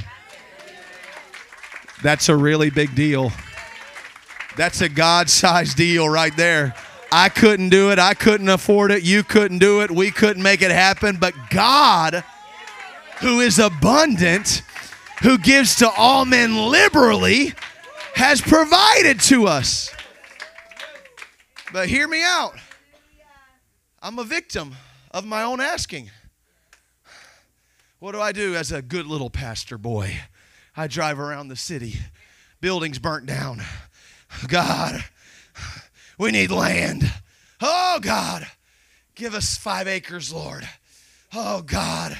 That's 2.01 2.29
a 2.29 2.35
really 2.35 2.69
big 2.69 2.95
deal. 2.95 3.31
That's 4.57 4.81
a 4.81 4.89
God 4.89 5.29
sized 5.29 5.77
deal 5.77 6.07
right 6.07 6.35
there. 6.35 6.75
I 7.11 7.29
couldn't 7.29 7.69
do 7.69 7.91
it. 7.91 7.99
I 7.99 8.13
couldn't 8.13 8.49
afford 8.49 8.91
it. 8.91 9.03
You 9.03 9.23
couldn't 9.23 9.59
do 9.59 9.81
it. 9.81 9.91
We 9.91 10.11
couldn't 10.11 10.43
make 10.43 10.61
it 10.61 10.71
happen. 10.71 11.17
But 11.17 11.33
God, 11.49 12.23
who 13.19 13.39
is 13.39 13.59
abundant, 13.59 14.63
who 15.21 15.37
gives 15.37 15.75
to 15.75 15.89
all 15.89 16.25
men 16.25 16.69
liberally, 16.69 17.53
has 18.15 18.41
provided 18.41 19.19
to 19.21 19.47
us. 19.47 19.91
But 21.71 21.87
hear 21.87 22.07
me 22.07 22.23
out. 22.23 22.55
I'm 24.01 24.19
a 24.19 24.23
victim 24.23 24.75
of 25.13 25.25
my 25.25 25.43
own 25.43 25.61
asking. 25.61 26.09
What 27.99 28.13
do 28.13 28.19
I 28.19 28.31
do 28.31 28.55
as 28.55 28.71
a 28.71 28.81
good 28.81 29.05
little 29.05 29.29
pastor 29.29 29.77
boy? 29.77 30.19
I 30.75 30.87
drive 30.87 31.19
around 31.19 31.47
the 31.47 31.55
city, 31.55 31.95
buildings 32.59 32.99
burnt 32.99 33.25
down. 33.25 33.61
God, 34.47 35.03
we 36.17 36.31
need 36.31 36.51
land. 36.51 37.09
Oh, 37.61 37.99
God, 38.01 38.47
give 39.15 39.35
us 39.35 39.57
five 39.57 39.87
acres, 39.87 40.33
Lord. 40.33 40.67
Oh, 41.33 41.61
God. 41.61 42.17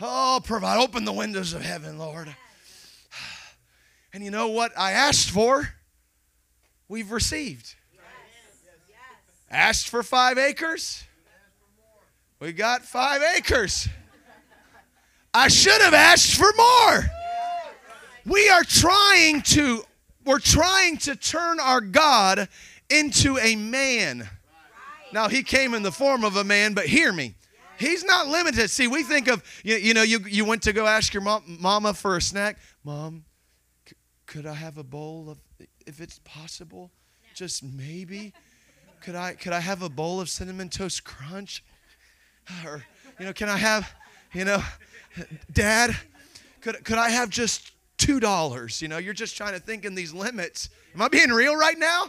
Oh, 0.00 0.40
provide. 0.42 0.82
Open 0.82 1.04
the 1.04 1.12
windows 1.12 1.52
of 1.52 1.62
heaven, 1.62 1.98
Lord. 1.98 2.34
And 4.12 4.24
you 4.24 4.30
know 4.30 4.48
what 4.48 4.72
I 4.78 4.92
asked 4.92 5.30
for? 5.30 5.68
We've 6.88 7.10
received. 7.10 7.74
Asked 9.50 9.88
for 9.88 10.02
five 10.02 10.38
acres. 10.38 11.03
We 12.44 12.52
got 12.52 12.82
five 12.82 13.22
acres. 13.38 13.88
I 15.32 15.48
should 15.48 15.80
have 15.80 15.94
asked 15.94 16.34
for 16.34 16.52
more. 16.54 17.10
We 18.26 18.50
are 18.50 18.62
trying 18.62 19.40
to 19.40 19.82
we're 20.26 20.40
trying 20.40 20.98
to 20.98 21.16
turn 21.16 21.58
our 21.58 21.80
God 21.80 22.50
into 22.90 23.38
a 23.38 23.56
man. 23.56 24.28
Now 25.10 25.30
he 25.30 25.42
came 25.42 25.72
in 25.72 25.82
the 25.82 25.90
form 25.90 26.22
of 26.22 26.36
a 26.36 26.44
man, 26.44 26.74
but 26.74 26.84
hear 26.84 27.14
me. 27.14 27.34
He's 27.78 28.04
not 28.04 28.26
limited. 28.26 28.68
See, 28.68 28.88
we 28.88 29.04
think 29.04 29.28
of 29.28 29.42
you, 29.64 29.76
you 29.76 29.94
know 29.94 30.02
you 30.02 30.18
you 30.28 30.44
went 30.44 30.64
to 30.64 30.74
go 30.74 30.86
ask 30.86 31.14
your 31.14 31.22
mom, 31.22 31.44
mama 31.46 31.94
for 31.94 32.18
a 32.18 32.20
snack. 32.20 32.58
Mom, 32.84 33.24
c- 33.88 33.96
could 34.26 34.44
I 34.44 34.52
have 34.52 34.76
a 34.76 34.84
bowl 34.84 35.30
of 35.30 35.38
if 35.86 35.98
it's 35.98 36.18
possible? 36.24 36.90
Just 37.34 37.62
maybe. 37.62 38.34
Could 39.00 39.14
I 39.14 39.32
could 39.32 39.54
I 39.54 39.60
have 39.60 39.80
a 39.80 39.88
bowl 39.88 40.20
of 40.20 40.28
cinnamon 40.28 40.68
toast 40.68 41.04
crunch? 41.04 41.64
Or 42.64 42.84
you 43.18 43.26
know, 43.26 43.32
can 43.32 43.48
I 43.48 43.56
have, 43.56 43.92
you 44.32 44.44
know, 44.44 44.62
dad, 45.52 45.96
could 46.60 46.84
could 46.84 46.98
I 46.98 47.10
have 47.10 47.30
just 47.30 47.72
two 47.96 48.20
dollars? 48.20 48.82
You 48.82 48.88
know, 48.88 48.98
you're 48.98 49.14
just 49.14 49.36
trying 49.36 49.54
to 49.54 49.60
think 49.60 49.84
in 49.84 49.94
these 49.94 50.12
limits. 50.12 50.68
Am 50.94 51.02
I 51.02 51.08
being 51.08 51.30
real 51.30 51.56
right 51.56 51.78
now? 51.78 52.08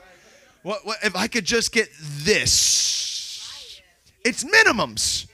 What, 0.63 0.85
what 0.85 0.97
if 1.03 1.15
I 1.15 1.27
could 1.27 1.45
just 1.45 1.71
get 1.71 1.89
this? 1.99 3.81
It's 4.23 4.43
minimums. 4.43 5.27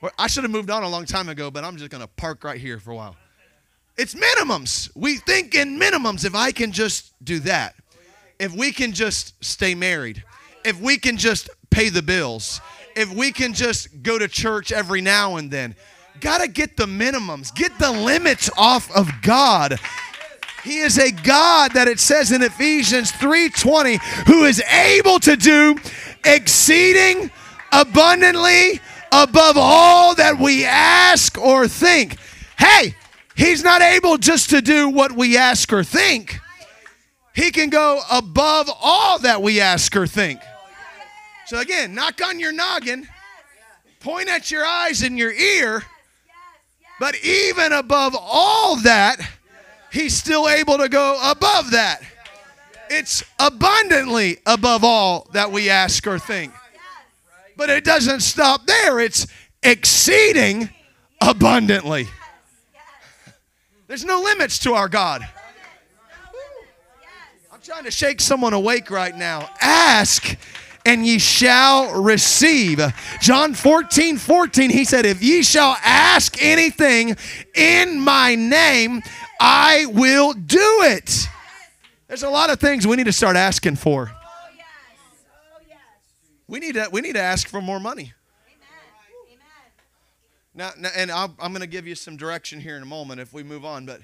Well, 0.00 0.12
I 0.18 0.28
should 0.28 0.44
have 0.44 0.50
moved 0.50 0.70
on 0.70 0.82
a 0.82 0.88
long 0.88 1.04
time 1.04 1.28
ago, 1.28 1.50
but 1.50 1.62
I'm 1.62 1.76
just 1.76 1.90
gonna 1.90 2.06
park 2.06 2.42
right 2.44 2.58
here 2.58 2.78
for 2.78 2.92
a 2.92 2.96
while. 2.96 3.16
It's 3.98 4.14
minimums. 4.14 4.90
We 4.96 5.18
think 5.18 5.54
in 5.54 5.78
minimums. 5.78 6.24
If 6.24 6.34
I 6.34 6.52
can 6.52 6.72
just 6.72 7.12
do 7.22 7.38
that, 7.40 7.74
if 8.38 8.54
we 8.54 8.72
can 8.72 8.92
just 8.92 9.44
stay 9.44 9.74
married, 9.74 10.24
if 10.64 10.80
we 10.80 10.96
can 10.96 11.18
just 11.18 11.50
pay 11.68 11.90
the 11.90 12.00
bills, 12.00 12.62
if 12.96 13.12
we 13.12 13.32
can 13.32 13.52
just 13.52 14.02
go 14.02 14.18
to 14.18 14.28
church 14.28 14.72
every 14.72 15.00
now 15.00 15.36
and 15.36 15.50
then, 15.50 15.74
gotta 16.20 16.48
get 16.48 16.76
the 16.76 16.86
minimums, 16.86 17.54
get 17.54 17.78
the 17.78 17.90
limits 17.90 18.50
off 18.56 18.90
of 18.94 19.10
God. 19.22 19.78
He 20.62 20.78
is 20.78 20.98
a 20.98 21.10
God 21.10 21.72
that 21.72 21.88
it 21.88 21.98
says 21.98 22.32
in 22.32 22.42
Ephesians 22.42 23.12
3:20 23.12 23.98
who 24.26 24.44
is 24.44 24.62
able 24.70 25.18
to 25.20 25.36
do 25.36 25.76
exceeding 26.24 27.30
abundantly 27.72 28.80
above 29.10 29.56
all 29.56 30.14
that 30.16 30.38
we 30.38 30.64
ask 30.64 31.38
or 31.38 31.66
think. 31.66 32.16
Hey, 32.58 32.94
he's 33.34 33.64
not 33.64 33.80
able 33.80 34.18
just 34.18 34.50
to 34.50 34.60
do 34.60 34.88
what 34.88 35.12
we 35.12 35.36
ask 35.36 35.72
or 35.72 35.82
think. 35.82 36.40
He 37.34 37.50
can 37.50 37.70
go 37.70 38.02
above 38.10 38.70
all 38.82 39.18
that 39.20 39.40
we 39.40 39.60
ask 39.60 39.96
or 39.96 40.06
think. 40.06 40.40
So 41.50 41.58
again, 41.58 41.96
knock 41.96 42.24
on 42.24 42.38
your 42.38 42.52
noggin, 42.52 43.08
point 43.98 44.28
at 44.28 44.52
your 44.52 44.64
eyes 44.64 45.02
and 45.02 45.18
your 45.18 45.32
ear, 45.32 45.82
but 47.00 47.16
even 47.24 47.72
above 47.72 48.14
all 48.16 48.76
that, 48.82 49.16
he's 49.90 50.16
still 50.16 50.48
able 50.48 50.78
to 50.78 50.88
go 50.88 51.18
above 51.28 51.72
that. 51.72 52.02
It's 52.88 53.24
abundantly 53.40 54.38
above 54.46 54.84
all 54.84 55.26
that 55.32 55.50
we 55.50 55.68
ask 55.68 56.06
or 56.06 56.20
think. 56.20 56.52
But 57.56 57.68
it 57.68 57.82
doesn't 57.82 58.20
stop 58.20 58.66
there, 58.66 59.00
it's 59.00 59.26
exceeding 59.60 60.70
abundantly. 61.20 62.06
There's 63.88 64.04
no 64.04 64.20
limits 64.20 64.60
to 64.60 64.74
our 64.74 64.88
God. 64.88 65.28
I'm 67.52 67.60
trying 67.60 67.82
to 67.82 67.90
shake 67.90 68.20
someone 68.20 68.52
awake 68.52 68.88
right 68.88 69.16
now. 69.16 69.50
Ask 69.60 70.36
and 70.84 71.06
ye 71.06 71.18
shall 71.18 72.02
receive. 72.02 72.80
John 73.20 73.54
14, 73.54 74.16
14, 74.16 74.70
he 74.70 74.84
said, 74.84 75.06
If 75.06 75.22
ye 75.22 75.42
shall 75.42 75.76
ask 75.84 76.42
anything 76.42 77.16
in 77.54 78.00
my 78.00 78.34
name, 78.34 79.02
I 79.40 79.86
will 79.86 80.32
do 80.32 80.82
it. 80.82 81.26
There's 82.08 82.22
a 82.22 82.30
lot 82.30 82.50
of 82.50 82.58
things 82.58 82.86
we 82.86 82.96
need 82.96 83.06
to 83.06 83.12
start 83.12 83.36
asking 83.36 83.76
for. 83.76 84.10
We 86.48 86.58
need 86.58 86.74
to, 86.74 86.88
we 86.90 87.00
need 87.00 87.12
to 87.12 87.20
ask 87.20 87.48
for 87.48 87.60
more 87.60 87.78
money. 87.78 88.12
Now, 90.52 90.72
now 90.76 90.90
and 90.96 91.10
I'll, 91.10 91.32
I'm 91.38 91.52
going 91.52 91.60
to 91.60 91.68
give 91.68 91.86
you 91.86 91.94
some 91.94 92.16
direction 92.16 92.60
here 92.60 92.76
in 92.76 92.82
a 92.82 92.86
moment 92.86 93.20
if 93.20 93.32
we 93.32 93.44
move 93.44 93.64
on, 93.64 93.86
but 93.86 94.00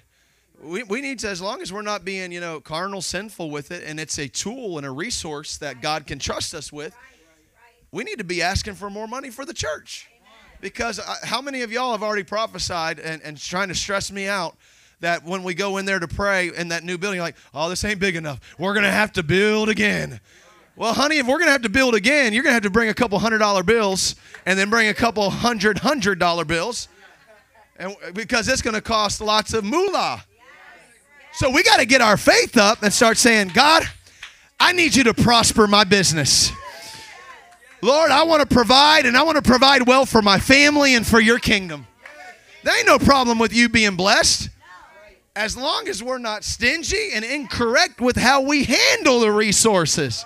we, 0.62 0.82
we 0.82 1.00
need 1.00 1.18
to, 1.20 1.28
as 1.28 1.40
long 1.40 1.62
as 1.62 1.72
we're 1.72 1.82
not 1.82 2.04
being, 2.04 2.32
you 2.32 2.40
know, 2.40 2.60
carnal, 2.60 3.02
sinful 3.02 3.50
with 3.50 3.70
it, 3.70 3.84
and 3.84 4.00
it's 4.00 4.18
a 4.18 4.28
tool 4.28 4.78
and 4.78 4.86
a 4.86 4.90
resource 4.90 5.58
that 5.58 5.82
God 5.82 6.06
can 6.06 6.18
trust 6.18 6.54
us 6.54 6.72
with, 6.72 6.96
we 7.92 8.04
need 8.04 8.18
to 8.18 8.24
be 8.24 8.42
asking 8.42 8.74
for 8.74 8.90
more 8.90 9.06
money 9.06 9.30
for 9.30 9.44
the 9.44 9.54
church. 9.54 10.08
Because 10.60 10.98
I, 10.98 11.16
how 11.24 11.40
many 11.40 11.62
of 11.62 11.70
y'all 11.70 11.92
have 11.92 12.02
already 12.02 12.22
prophesied 12.22 12.98
and, 12.98 13.22
and 13.22 13.38
trying 13.38 13.68
to 13.68 13.74
stress 13.74 14.10
me 14.10 14.26
out 14.26 14.56
that 15.00 15.24
when 15.24 15.42
we 15.42 15.54
go 15.54 15.76
in 15.76 15.84
there 15.84 15.98
to 15.98 16.08
pray 16.08 16.50
in 16.54 16.68
that 16.68 16.82
new 16.82 16.96
building, 16.96 17.20
like, 17.20 17.36
oh, 17.54 17.68
this 17.68 17.84
ain't 17.84 18.00
big 18.00 18.16
enough. 18.16 18.40
We're 18.58 18.72
going 18.72 18.84
to 18.84 18.90
have 18.90 19.12
to 19.12 19.22
build 19.22 19.68
again. 19.68 20.20
Well, 20.74 20.94
honey, 20.94 21.18
if 21.18 21.26
we're 21.26 21.38
going 21.38 21.46
to 21.46 21.52
have 21.52 21.62
to 21.62 21.68
build 21.68 21.94
again, 21.94 22.32
you're 22.32 22.42
going 22.42 22.50
to 22.50 22.54
have 22.54 22.62
to 22.62 22.70
bring 22.70 22.88
a 22.88 22.94
couple 22.94 23.18
hundred 23.18 23.38
dollar 23.38 23.62
bills 23.62 24.16
and 24.46 24.58
then 24.58 24.70
bring 24.70 24.88
a 24.88 24.94
couple 24.94 25.28
hundred 25.30 25.78
hundred 25.78 26.18
dollar 26.18 26.44
bills. 26.44 26.88
And 27.78 27.94
because 28.14 28.48
it's 28.48 28.62
going 28.62 28.74
to 28.74 28.80
cost 28.80 29.20
lots 29.20 29.52
of 29.52 29.64
moolah. 29.64 30.24
So 31.36 31.50
we 31.50 31.62
got 31.62 31.80
to 31.80 31.84
get 31.84 32.00
our 32.00 32.16
faith 32.16 32.56
up 32.56 32.82
and 32.82 32.90
start 32.90 33.18
saying, 33.18 33.48
God, 33.48 33.82
I 34.58 34.72
need 34.72 34.94
you 34.94 35.04
to 35.04 35.12
prosper 35.12 35.66
my 35.66 35.84
business. 35.84 36.50
Lord, 37.82 38.10
I 38.10 38.22
want 38.22 38.40
to 38.40 38.52
provide 38.52 39.04
and 39.04 39.18
I 39.18 39.22
want 39.22 39.36
to 39.36 39.42
provide 39.42 39.86
well 39.86 40.06
for 40.06 40.22
my 40.22 40.38
family 40.38 40.94
and 40.94 41.06
for 41.06 41.20
your 41.20 41.38
kingdom. 41.38 41.86
There 42.64 42.74
ain't 42.74 42.86
no 42.86 42.98
problem 42.98 43.38
with 43.38 43.52
you 43.52 43.68
being 43.68 43.96
blessed. 43.96 44.48
As 45.36 45.58
long 45.58 45.88
as 45.88 46.02
we're 46.02 46.16
not 46.16 46.42
stingy 46.42 47.10
and 47.12 47.22
incorrect 47.22 48.00
with 48.00 48.16
how 48.16 48.40
we 48.40 48.64
handle 48.64 49.20
the 49.20 49.30
resources. 49.30 50.24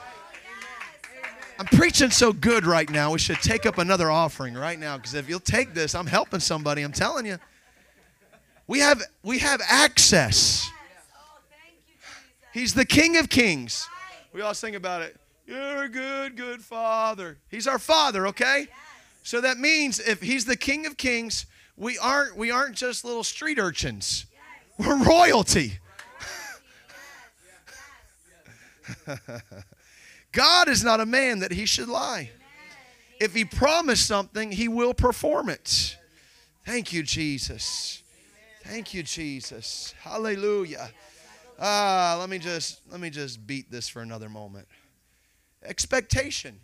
I'm 1.58 1.66
preaching 1.66 2.10
so 2.10 2.32
good 2.32 2.64
right 2.64 2.88
now. 2.88 3.10
We 3.10 3.18
should 3.18 3.42
take 3.42 3.66
up 3.66 3.78
another 3.78 4.12
offering 4.12 4.54
right 4.54 4.78
now 4.78 4.96
because 4.96 5.14
if 5.14 5.28
you'll 5.28 5.40
take 5.40 5.74
this, 5.74 5.96
I'm 5.96 6.06
helping 6.06 6.38
somebody. 6.38 6.82
I'm 6.82 6.92
telling 6.92 7.26
you. 7.26 7.38
We 8.68 8.78
have 8.78 9.02
we 9.24 9.40
have 9.40 9.60
access. 9.68 10.70
He's 12.52 12.74
the 12.74 12.84
King 12.84 13.16
of 13.16 13.28
Kings. 13.28 13.88
We 14.32 14.42
all 14.42 14.54
sing 14.54 14.74
about 14.74 15.02
it. 15.02 15.16
You're 15.46 15.84
a 15.84 15.88
good, 15.88 16.36
good 16.36 16.62
Father. 16.62 17.38
He's 17.48 17.66
our 17.66 17.78
Father, 17.78 18.26
okay? 18.28 18.68
So 19.22 19.40
that 19.40 19.58
means 19.58 19.98
if 19.98 20.20
He's 20.22 20.44
the 20.44 20.56
King 20.56 20.86
of 20.86 20.96
Kings, 20.96 21.46
we 21.76 21.98
aren't 21.98 22.36
we 22.36 22.50
aren't 22.50 22.76
just 22.76 23.04
little 23.04 23.24
street 23.24 23.58
urchins. 23.58 24.26
We're 24.78 25.02
royalty. 25.02 25.78
God 30.32 30.68
is 30.68 30.84
not 30.84 31.00
a 31.00 31.06
man 31.06 31.40
that 31.40 31.52
he 31.52 31.66
should 31.66 31.88
lie. 31.88 32.30
If 33.20 33.34
he 33.34 33.44
promised 33.44 34.06
something, 34.06 34.52
he 34.52 34.68
will 34.68 34.94
perform 34.94 35.48
it. 35.48 35.96
Thank 36.64 36.92
you, 36.92 37.02
Jesus. 37.02 38.02
Thank 38.64 38.94
you, 38.94 39.02
Jesus. 39.02 39.94
Hallelujah. 40.00 40.90
Ah, 41.60 42.16
let 42.18 42.30
me 42.30 42.38
just 42.38 42.80
let 42.90 43.00
me 43.00 43.10
just 43.10 43.46
beat 43.46 43.70
this 43.70 43.88
for 43.88 44.00
another 44.00 44.30
moment. 44.30 44.66
Expectation. 45.62 46.58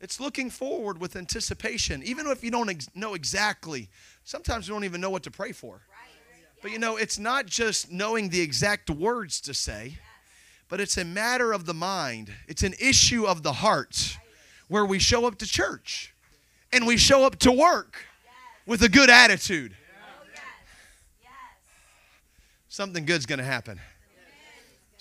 It's 0.00 0.20
looking 0.20 0.48
forward 0.48 1.00
with 1.00 1.16
anticipation, 1.16 2.02
even 2.04 2.26
if 2.26 2.42
you 2.42 2.50
don't 2.50 2.68
ex- 2.68 2.88
know 2.94 3.14
exactly. 3.14 3.88
Sometimes 4.24 4.68
we 4.68 4.74
don't 4.74 4.84
even 4.84 5.00
know 5.00 5.10
what 5.10 5.24
to 5.24 5.30
pray 5.30 5.52
for. 5.52 5.80
But 6.60 6.70
you 6.70 6.78
know, 6.78 6.96
it's 6.96 7.18
not 7.18 7.46
just 7.46 7.90
knowing 7.90 8.28
the 8.28 8.40
exact 8.40 8.90
words 8.90 9.40
to 9.42 9.54
say, 9.54 9.98
but 10.68 10.80
it's 10.80 10.96
a 10.96 11.04
matter 11.04 11.52
of 11.52 11.66
the 11.66 11.74
mind. 11.74 12.32
It's 12.46 12.62
an 12.62 12.74
issue 12.80 13.26
of 13.26 13.42
the 13.42 13.52
heart 13.52 14.16
where 14.68 14.84
we 14.84 15.00
show 15.00 15.26
up 15.26 15.38
to 15.38 15.46
church 15.46 16.14
and 16.72 16.86
we 16.86 16.96
show 16.96 17.24
up 17.24 17.38
to 17.40 17.50
work 17.50 18.06
with 18.66 18.82
a 18.82 18.88
good 18.88 19.10
attitude. 19.10 19.76
Something 22.68 23.04
good's 23.04 23.26
going 23.26 23.40
to 23.40 23.44
happen. 23.44 23.80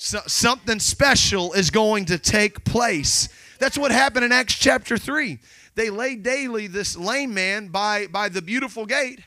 So, 0.04 0.20
something 0.26 0.80
special 0.80 1.54
is 1.54 1.70
going 1.70 2.06
to 2.06 2.18
take 2.18 2.64
place. 2.64 3.30
That's 3.60 3.78
what 3.78 3.92
happened 3.92 4.26
in 4.26 4.32
Acts 4.32 4.56
chapter 4.56 4.98
3. 4.98 5.38
They 5.76 5.92
laid 5.92 6.24
daily 6.24 6.66
this 6.66 6.98
lame 6.98 7.36
man 7.36 7.68
by, 7.68 8.08
by 8.08 8.28
the 8.28 8.42
beautiful 8.42 8.88
gate. 8.88 9.20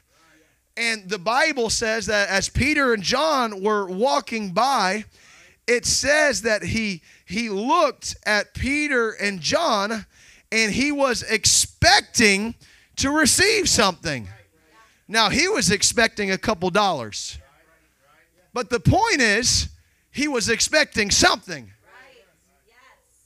And 0.76 1.08
the 1.08 1.20
Bible 1.20 1.70
says 1.70 2.06
that 2.06 2.28
as 2.28 2.48
Peter 2.48 2.92
and 2.92 3.04
John 3.04 3.62
were 3.62 3.86
walking 3.86 4.50
by, 4.50 5.04
it 5.68 5.86
says 5.86 6.42
that 6.42 6.64
he 6.64 7.02
he 7.24 7.50
looked 7.50 8.16
at 8.26 8.52
Peter 8.52 9.12
and 9.12 9.40
John 9.40 10.06
and 10.50 10.72
he 10.72 10.90
was 10.90 11.22
expecting 11.22 12.56
to 12.96 13.12
receive 13.12 13.68
something. 13.68 14.26
Now 15.06 15.30
he 15.30 15.46
was 15.46 15.70
expecting 15.70 16.32
a 16.32 16.38
couple 16.38 16.68
dollars. 16.70 17.38
But 18.52 18.70
the 18.70 18.80
point 18.80 19.20
is, 19.20 19.68
he 20.14 20.28
was 20.28 20.48
expecting 20.48 21.10
something. 21.10 21.72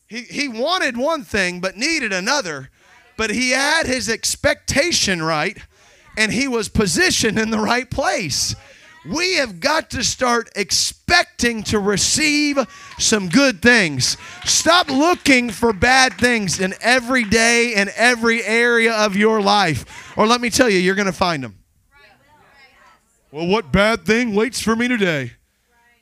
He, 0.06 0.22
he 0.22 0.48
wanted 0.48 0.96
one 0.96 1.22
thing 1.22 1.60
but 1.60 1.76
needed 1.76 2.14
another, 2.14 2.70
but 3.18 3.28
he 3.28 3.50
had 3.50 3.86
his 3.86 4.08
expectation 4.08 5.22
right 5.22 5.58
and 6.16 6.32
he 6.32 6.48
was 6.48 6.70
positioned 6.70 7.38
in 7.38 7.50
the 7.50 7.58
right 7.58 7.90
place. 7.90 8.56
We 9.06 9.34
have 9.34 9.60
got 9.60 9.90
to 9.90 10.02
start 10.02 10.48
expecting 10.56 11.62
to 11.64 11.78
receive 11.78 12.58
some 12.98 13.28
good 13.28 13.60
things. 13.60 14.16
Stop 14.46 14.88
looking 14.88 15.50
for 15.50 15.74
bad 15.74 16.14
things 16.14 16.58
in 16.58 16.74
every 16.80 17.24
day 17.24 17.74
and 17.74 17.90
every 17.96 18.42
area 18.42 18.94
of 18.94 19.14
your 19.14 19.42
life. 19.42 20.16
Or 20.16 20.26
let 20.26 20.40
me 20.40 20.48
tell 20.48 20.70
you, 20.70 20.78
you're 20.78 20.94
going 20.94 21.06
to 21.06 21.12
find 21.12 21.44
them. 21.44 21.58
Well, 23.30 23.46
what 23.46 23.70
bad 23.70 24.06
thing 24.06 24.34
waits 24.34 24.60
for 24.60 24.74
me 24.74 24.88
today? 24.88 25.32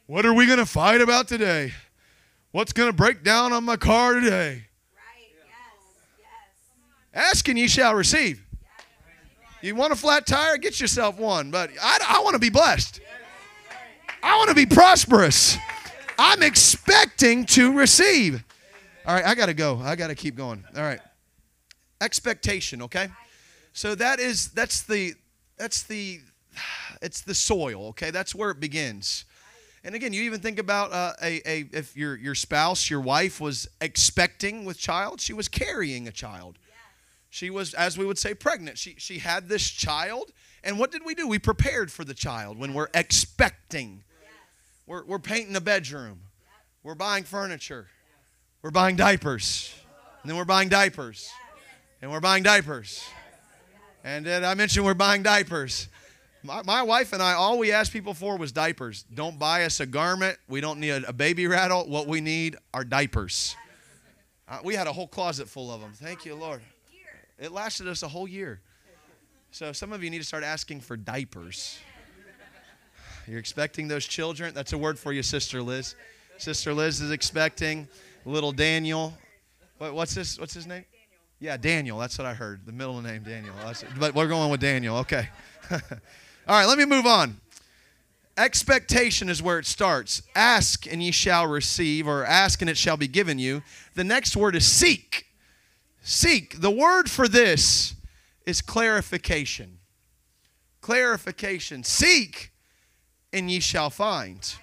What 0.07 0.24
are 0.24 0.32
we 0.32 0.46
going 0.46 0.59
to 0.59 0.66
fight 0.66 1.00
about 1.00 1.26
today? 1.26 1.72
What's 2.52 2.72
going 2.72 2.88
to 2.88 2.96
break 2.96 3.24
down 3.24 3.52
on 3.52 3.64
my 3.64 3.76
car 3.76 4.14
today? 4.14 4.66
Ask 7.12 7.48
and 7.48 7.59
ye 7.59 7.66
shall 7.66 7.92
receive. 7.94 8.40
You 9.62 9.74
want 9.74 9.92
a 9.92 9.96
flat 9.96 10.24
tire? 10.24 10.59
Get 10.59 10.80
yourself 10.80 11.18
one. 11.18 11.50
But 11.50 11.70
I, 11.82 11.98
I 12.09 12.20
want 12.22 12.34
to 12.34 12.38
be 12.38 12.50
blessed. 12.50 13.00
I 14.22 14.36
want 14.36 14.48
to 14.50 14.54
be 14.54 14.66
prosperous. 14.66 15.57
I'm 16.16 16.40
expecting 16.40 17.44
to 17.46 17.72
receive. 17.72 18.44
All 19.07 19.14
right, 19.14 19.24
I 19.24 19.34
got 19.34 19.46
to 19.46 19.54
go. 19.54 19.80
I 19.82 19.96
got 19.96 20.09
to 20.09 20.14
keep 20.14 20.36
going. 20.36 20.64
All 20.76 20.82
right. 20.82 21.00
Expectation, 22.00 22.82
okay? 22.82 23.09
So 23.72 23.96
that 23.96 24.20
is 24.20 24.48
that's 24.48 24.82
the 24.84 25.14
that's 25.57 25.82
the 25.82 26.20
it's 27.02 27.22
the 27.22 27.34
soil, 27.34 27.88
okay? 27.88 28.11
That's 28.11 28.34
where 28.34 28.50
it 28.50 28.61
begins. 28.61 29.24
And 29.87 29.95
again, 29.95 30.12
you 30.12 30.22
even 30.22 30.41
think 30.41 30.59
about 30.59 30.93
uh, 30.93 31.12
a, 31.22 31.41
a 31.49 31.68
if 31.72 31.97
your 31.97 32.16
your 32.16 32.34
spouse, 32.34 32.91
your 32.91 33.01
wife 33.01 33.41
was 33.41 33.68
expecting 33.80 34.64
with 34.64 34.76
child, 34.76 35.20
she 35.20 35.32
was 35.32 35.47
carrying 35.47 36.09
a 36.09 36.12
child. 36.12 36.59
She 37.30 37.51
was, 37.51 37.72
as 37.72 37.97
we 37.97 38.05
would 38.05 38.18
say, 38.18 38.34
pregnant. 38.34 38.78
She, 38.78 38.97
she 38.99 39.18
had 39.18 39.49
this 39.49 39.68
child. 39.70 40.32
And 40.64 40.78
what 40.78 40.91
did 40.91 41.03
we 41.05 41.14
do? 41.14 41.28
We 41.28 41.39
prepared 41.39 41.93
for 41.93 42.03
the 42.03 42.14
child 42.14 42.59
when 42.59 42.74
we're 42.74 42.89
expecting. 42.95 44.03
We're, 44.87 45.05
we're 45.05 45.18
painting 45.18 45.55
a 45.55 45.61
bedroom. 45.61 46.20
We're 46.82 46.95
buying 46.95 47.24
furniture. 47.24 47.87
We're 48.62 48.70
buying 48.70 48.97
diapers. 48.97 49.72
And 50.22 50.30
then 50.30 50.37
we're 50.37 50.45
buying 50.45 50.68
diapers. 50.68 51.30
And 52.03 52.11
we're 52.11 52.20
buying 52.20 52.43
diapers. 52.43 53.05
And 54.03 54.24
then 54.24 54.45
I 54.45 54.55
mentioned 54.55 54.84
we're 54.84 54.95
buying 54.95 55.22
diapers. 55.22 55.89
My, 56.47 56.62
my 56.62 56.82
wife 56.82 57.12
and 57.12 57.20
I, 57.20 57.32
all 57.32 57.59
we 57.59 57.72
asked 57.72 57.92
people 57.92 58.14
for 58.14 58.36
was 58.36 58.53
diapers. 58.53 59.05
Don't 59.12 59.36
buy 59.36 59.64
us 59.64 59.80
a 59.80 59.86
garment. 59.86 60.38
We 60.49 60.61
don't 60.61 60.78
need 60.78 60.90
a, 60.90 61.12
baby 61.12 61.49
rattle. 61.49 61.88
What 61.88 62.07
we 62.07 62.20
need 62.20 62.57
are 62.72 62.84
diapers. 62.84 63.57
Uh, 64.49 64.59
we 64.62 64.76
had 64.76 64.86
a 64.86 64.92
whole 64.92 65.09
closet 65.09 65.49
full 65.49 65.72
of 65.72 65.80
them. 65.80 65.92
Thank 65.92 66.24
you, 66.24 66.36
Lord. 66.36 66.61
It 67.36 67.51
lasted 67.51 67.88
us 67.88 68.05
a 68.05 68.09
whole 68.09 68.28
year. 68.28 68.61
So 69.51 69.72
some 69.72 69.92
of 69.92 70.05
you 70.05 70.11
need 70.11 70.18
to 70.18 70.24
start 70.24 70.44
asking 70.44 70.82
for 70.82 70.97
diapers. 70.97 71.80
You're 73.26 73.40
expecting 73.40 73.88
those 73.88 74.07
children. 74.07 74.55
That's 74.55 74.72
a 74.72 74.78
word 74.78 75.01
for 75.01 75.12
you, 75.12 75.24
Sister 75.24 75.61
Liz. 75.61 75.97
Sister 76.38 76.72
Liz 76.72 77.01
is 77.01 77.11
expecting 77.11 77.88
little 78.24 78.53
Daniel. 78.53 79.14
What, 79.78 79.94
what's 79.94 80.14
his 80.14 80.38
What's 80.38 80.55
his 80.55 80.66
name? 80.66 80.84
Yeah, 81.40 81.57
Daniel. 81.57 81.99
That's 81.99 82.16
what 82.16 82.26
I 82.26 82.34
heard. 82.34 82.64
The 82.64 82.72
middle 82.72 83.03
name 83.03 83.24
Daniel. 83.24 83.55
But 83.99 84.14
we're 84.14 84.28
going 84.28 84.51
with 84.51 84.61
Daniel. 84.61 84.99
Okay. 84.99 85.28
All 86.47 86.57
right. 86.57 86.66
Let 86.66 86.78
me 86.78 86.84
move 86.84 87.07
on. 87.07 87.38
Expectation 88.38 89.30
is 89.30 89.42
where 89.42 89.59
it 89.59 89.66
starts. 89.66 90.22
Ask 90.34 90.86
and 90.86 91.03
ye 91.03 91.11
shall 91.11 91.47
receive, 91.47 92.07
or 92.07 92.24
ask 92.24 92.61
and 92.61 92.68
it 92.68 92.76
shall 92.76 92.99
be 92.99 93.09
given 93.09 93.38
you. 93.38 93.62
The 93.94 94.05
next 94.05 94.36
word 94.36 94.55
is 94.55 94.66
seek. 94.66 95.26
Seek. 96.03 96.61
The 96.61 96.70
word 96.70 97.11
for 97.11 97.26
this 97.28 97.94
is 98.44 98.61
clarification. 98.61 99.78
Clarification. 100.82 101.82
Seek 101.82 102.53
and 103.32 103.51
ye 103.51 103.59
shall 103.59 103.90
find. 103.90 104.55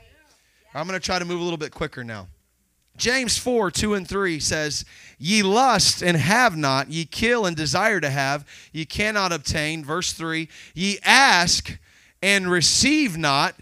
I'm 0.74 0.88
going 0.88 1.00
to 1.00 1.06
try 1.06 1.20
to 1.20 1.26
move 1.26 1.42
a 1.42 1.44
little 1.44 1.58
bit 1.58 1.72
quicker 1.72 2.04
now. 2.04 2.28
James 2.96 3.38
4, 3.38 3.72
2 3.72 3.94
and 3.96 4.08
3 4.08 4.40
says, 4.40 4.86
Ye 5.18 5.42
lust 5.42 6.04
and 6.04 6.18
have 6.18 6.56
not, 6.56 6.92
ye 6.92 7.06
kill 7.06 7.46
and 7.46 7.56
desire 7.56 8.00
to 8.00 8.10
have, 8.10 8.46
ye 8.72 8.86
cannot 8.86 9.32
obtain. 9.32 9.84
Verse 9.84 10.14
3, 10.14 10.48
ye 10.76 11.00
ask 11.04 11.78
and 12.22 12.52
receive 12.52 13.18
not, 13.18 13.56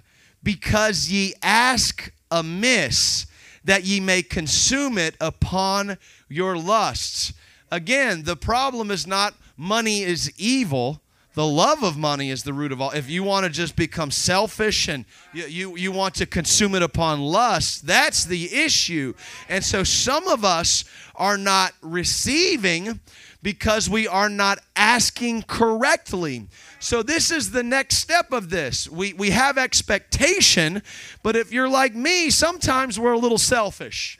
because 0.43 1.09
ye 1.09 1.33
ask 1.41 2.11
amiss, 2.29 3.25
that 3.63 3.83
ye 3.83 3.99
may 3.99 4.23
consume 4.23 4.97
it 4.97 5.15
upon 5.21 5.97
your 6.27 6.57
lusts. 6.57 7.33
Again, 7.71 8.23
the 8.23 8.35
problem 8.35 8.91
is 8.91 9.07
not 9.07 9.35
money 9.55 10.01
is 10.01 10.31
evil. 10.37 11.01
The 11.33 11.45
love 11.45 11.81
of 11.81 11.97
money 11.97 12.29
is 12.29 12.43
the 12.43 12.53
root 12.53 12.73
of 12.73 12.81
all. 12.81 12.91
If 12.91 13.09
you 13.09 13.23
want 13.23 13.45
to 13.45 13.49
just 13.49 13.77
become 13.77 14.11
selfish 14.11 14.89
and 14.89 15.05
you, 15.33 15.45
you, 15.45 15.77
you, 15.77 15.91
want 15.91 16.15
to 16.15 16.25
consume 16.25 16.75
it 16.75 16.81
upon 16.81 17.21
lust, 17.21 17.87
that's 17.87 18.25
the 18.25 18.53
issue. 18.53 19.13
And 19.47 19.63
so 19.63 19.83
some 19.85 20.27
of 20.27 20.43
us 20.43 20.83
are 21.15 21.37
not 21.37 21.71
receiving 21.81 22.99
because 23.41 23.89
we 23.89 24.07
are 24.09 24.27
not 24.27 24.59
asking 24.75 25.43
correctly. 25.43 26.47
So 26.79 27.01
this 27.01 27.31
is 27.31 27.51
the 27.51 27.63
next 27.63 27.97
step 27.97 28.33
of 28.33 28.49
this. 28.49 28.89
We, 28.89 29.13
we 29.13 29.29
have 29.29 29.57
expectation, 29.57 30.83
but 31.23 31.37
if 31.37 31.53
you're 31.53 31.69
like 31.69 31.95
me, 31.95 32.29
sometimes 32.29 32.99
we're 32.99 33.13
a 33.13 33.19
little 33.19 33.37
selfish. 33.37 34.19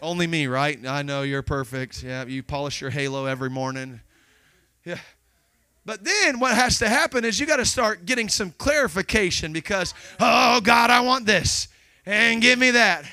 Only 0.00 0.28
me, 0.28 0.46
right? 0.46 0.78
I 0.86 1.02
know 1.02 1.22
you're 1.22 1.42
perfect. 1.42 2.02
Yeah, 2.02 2.24
you 2.24 2.42
polish 2.42 2.80
your 2.80 2.90
halo 2.90 3.26
every 3.26 3.50
morning. 3.50 4.00
Yeah. 4.84 4.98
But 5.84 6.04
then 6.04 6.38
what 6.38 6.54
has 6.54 6.78
to 6.78 6.88
happen 6.88 7.24
is 7.24 7.40
you 7.40 7.46
got 7.46 7.56
to 7.56 7.64
start 7.64 8.04
getting 8.04 8.28
some 8.28 8.52
clarification 8.52 9.52
because, 9.52 9.94
oh, 10.18 10.60
God, 10.60 10.90
I 10.90 11.00
want 11.00 11.26
this. 11.26 11.68
And 12.04 12.42
give 12.42 12.58
me 12.58 12.72
that. 12.72 13.04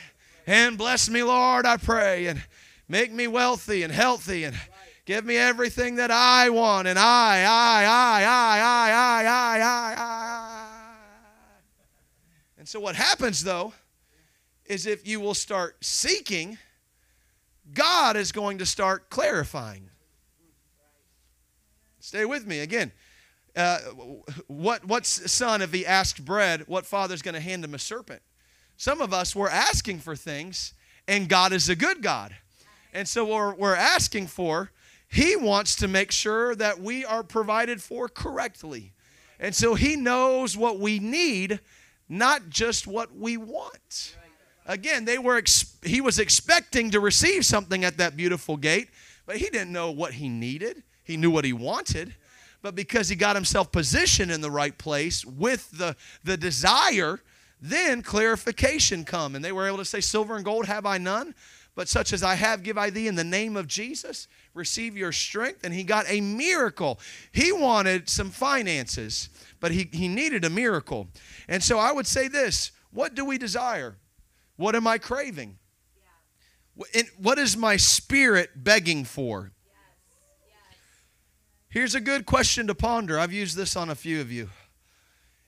And 0.45 0.78
bless 0.78 1.09
me, 1.09 1.24
Lord, 1.24 1.65
I 1.65 1.78
pray. 1.78 2.28
And 2.28 2.43
make 2.88 3.11
me 3.11 3.28
wealthy 3.28 3.84
and 3.84 3.93
healthy. 3.93 4.43
And 4.43 4.55
give 5.05 5.24
me 5.26 5.38
everything 5.38 5.95
that 5.95 6.11
I 6.11 6.49
want. 6.49 6.88
And 6.88 6.99
I, 6.99 7.39
I, 7.39 7.84
I, 7.84 8.24
I, 8.24 8.61
I, 8.61 8.91
I, 8.91 9.24
I, 9.24 9.59
I, 9.59 9.95
I. 9.97 10.78
And 12.57 12.68
so 12.68 12.80
what 12.80 12.95
happens, 12.95 13.43
though, 13.43 13.74
is 14.65 14.86
if 14.86 15.07
you 15.07 15.22
will 15.22 15.34
start 15.34 15.78
seeking, 15.82 16.57
God 17.74 18.18
is 18.18 18.34
going 18.34 18.57
to 18.57 18.65
start 18.65 19.09
clarifying. 19.09 19.89
Stay 22.00 22.26
with 22.26 22.45
me 22.45 22.60
again. 22.60 22.91
uh, 23.58 23.80
what, 24.45 24.86
what 24.86 25.06
son, 25.06 25.62
if 25.62 25.74
he 25.74 25.86
asked 25.86 26.24
bread, 26.24 26.64
what 26.68 26.86
father's 26.86 27.24
going 27.24 27.34
to 27.34 27.41
hand 27.41 27.66
him 27.66 27.74
a 27.74 27.80
serpent? 27.80 28.22
Some 28.78 29.02
of 29.02 29.12
us, 29.12 29.36
we're 29.36 29.50
asking 29.50 30.00
for 30.00 30.16
things, 30.16 30.74
and 31.08 31.28
God 31.28 31.52
is 31.52 31.68
a 31.68 31.76
good 31.76 32.04
God. 32.04 32.36
And 32.93 33.08
so 33.08 33.26
we're, 33.26 33.56
we're 33.56 33.76
asking 33.76 34.28
for, 34.28 34.72
he 35.08 35.36
wants 35.36 35.76
to 35.78 35.88
make 35.88 36.12
sure 36.12 36.56
that 36.56 36.80
we 36.80 37.04
are 37.04 37.24
provided 37.24 37.82
for 37.82 38.08
correctly. 38.08 38.93
And 39.39 39.56
so 39.56 39.74
he 39.74 39.95
knows 39.95 40.56
what 40.56 40.80
we 40.80 41.00
need, 41.00 41.60
not 42.08 42.50
just 42.50 42.86
what 42.86 43.16
we 43.16 43.38
want. 43.38 44.16
Again, 44.68 45.06
they 45.06 45.18
were 45.18 45.38
ex- 45.38 45.78
he 45.82 46.02
was 46.02 46.20
expecting 46.20 46.91
to 46.91 47.00
receive 47.00 47.45
something 47.45 47.84
at 47.84 47.98
that 47.98 48.16
beautiful 48.16 48.58
gate, 48.58 48.89
but 49.26 49.38
he 49.38 49.45
didn't 49.45 49.72
know 49.72 49.89
what 49.89 50.14
he 50.14 50.30
needed. 50.30 50.84
He 51.08 51.18
knew 51.18 51.32
what 51.32 51.45
he 51.45 51.53
wanted 51.53 52.14
but 52.62 52.76
because 52.76 53.10
he 53.10 53.16
got 53.16 53.36
himself 53.36 53.72
positioned 53.72 54.32
in 54.32 54.41
the 54.41 54.51
right 54.51 54.78
place 54.78 55.24
with 55.26 55.70
the, 55.72 55.95
the 56.24 56.38
desire, 56.38 57.22
then 57.62 58.01
clarification 58.01 59.05
come. 59.05 59.36
And 59.36 59.45
they 59.45 59.51
were 59.51 59.68
able 59.68 59.78
to 59.78 59.86
say, 59.86 60.01
Silver 60.01 60.36
and 60.36 60.45
gold 60.45 60.66
have 60.66 60.86
I 60.86 60.97
none, 60.97 61.36
but 61.76 61.88
such 61.88 62.14
as 62.14 62.24
I 62.24 62.36
have 62.36 62.64
give 62.64 62.78
I 62.78 62.89
thee 62.89 63.08
in 63.08 63.16
the 63.16 63.24
name 63.24 63.55
of 63.55 63.68
Jesus. 63.68 64.28
Receive 64.53 64.97
your 64.97 65.12
strength. 65.12 65.64
And 65.64 65.74
he 65.74 65.84
got 65.84 66.05
a 66.10 66.20
miracle. 66.20 66.99
He 67.32 67.51
wanted 67.51 68.10
some 68.10 68.32
finances, 68.32 69.30
but 69.60 69.72
he, 69.72 69.89
he 69.93 70.08
needed 70.08 70.43
a 70.43 70.49
miracle. 70.49 71.08
And 71.47 71.64
so 71.64 71.78
I 71.78 71.91
would 71.91 72.08
say 72.08 72.28
this 72.28 72.72
what 72.91 73.14
do 73.14 73.24
we 73.24 73.38
desire? 73.38 73.97
What 74.55 74.76
am 74.76 74.88
I 74.88 74.97
craving? 74.97 75.60
What 77.18 77.38
is 77.38 77.55
my 77.55 77.78
spirit 77.78 78.49
begging 78.55 79.03
for? 79.03 79.51
Here's 81.78 81.93
a 81.93 82.01
good 82.01 82.25
question 82.25 82.65
to 82.65 82.73
ponder. 82.73 83.19
I've 83.19 83.32
used 83.32 83.55
this 83.55 83.75
on 83.75 83.91
a 83.91 83.93
few 83.93 84.19
of 84.19 84.32
you. 84.32 84.49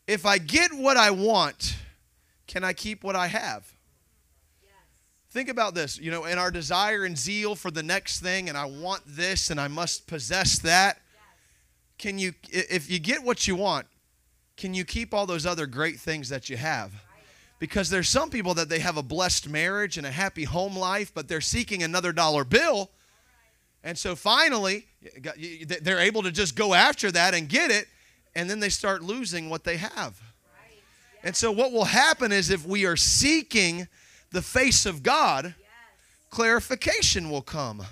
If 0.06 0.28
I 0.28 0.38
get 0.38 0.72
what 0.72 0.96
I 0.96 1.10
want, 1.10 1.76
can 2.46 2.64
I 2.64 2.72
keep 2.72 3.04
what 3.04 3.16
I 3.16 3.26
have? 3.26 3.74
Yes. 4.62 4.72
Think 5.32 5.50
about 5.50 5.74
this, 5.74 5.98
you 5.98 6.12
know, 6.12 6.26
in 6.26 6.38
our 6.38 6.52
desire 6.52 7.04
and 7.04 7.18
zeal 7.18 7.56
for 7.56 7.72
the 7.72 7.82
next 7.82 8.20
thing, 8.20 8.48
and 8.48 8.56
I 8.56 8.66
want 8.66 9.02
this 9.08 9.50
and 9.50 9.60
I 9.60 9.70
must 9.70 10.06
possess 10.06 10.60
that. 10.60 10.98
Yes. 10.98 11.24
Can 11.98 12.20
you, 12.20 12.34
if 12.52 12.92
you 12.92 13.00
get 13.00 13.24
what 13.24 13.48
you 13.48 13.56
want, 13.56 13.88
can 14.56 14.76
you 14.76 14.86
keep 14.86 15.16
all 15.16 15.26
those 15.26 15.48
other 15.48 15.66
great 15.66 16.00
things 16.00 16.30
that 16.30 16.48
you 16.48 16.58
have? 16.58 16.92
Because 17.58 17.90
there's 17.90 18.08
some 18.08 18.30
people 18.30 18.54
that 18.54 18.70
they 18.70 18.80
have 18.80 18.98
a 18.98 19.04
blessed 19.04 19.50
marriage 19.50 19.98
and 19.98 20.06
a 20.06 20.12
happy 20.12 20.44
home 20.44 20.78
life, 20.78 21.12
but 21.12 21.28
they're 21.28 21.42
seeking 21.42 21.82
another 21.82 22.14
dollar 22.14 22.44
bill 22.44 22.92
and 23.84 23.98
so 23.98 24.16
finally, 24.16 24.86
they're 25.82 26.00
able 26.00 26.24
to 26.24 26.32
just 26.32 26.56
go 26.56 26.74
after 26.74 27.12
that 27.12 27.34
and 27.34 27.48
get 27.48 27.72
it, 27.72 27.88
and 28.36 28.50
then 28.50 28.60
they 28.60 28.70
start 28.70 29.02
losing 29.02 29.50
what 29.50 29.64
they 29.64 29.78
have. 29.78 30.20
And 31.24 31.36
so, 31.36 31.52
what 31.52 31.72
will 31.72 31.86
happen 31.86 32.32
is 32.32 32.50
if 32.50 32.66
we 32.66 32.86
are 32.86 32.96
seeking 32.96 33.88
the 34.32 34.42
face 34.42 34.86
of 34.86 35.04
God, 35.04 35.54
clarification 36.30 37.30
will 37.30 37.42
come. 37.42 37.84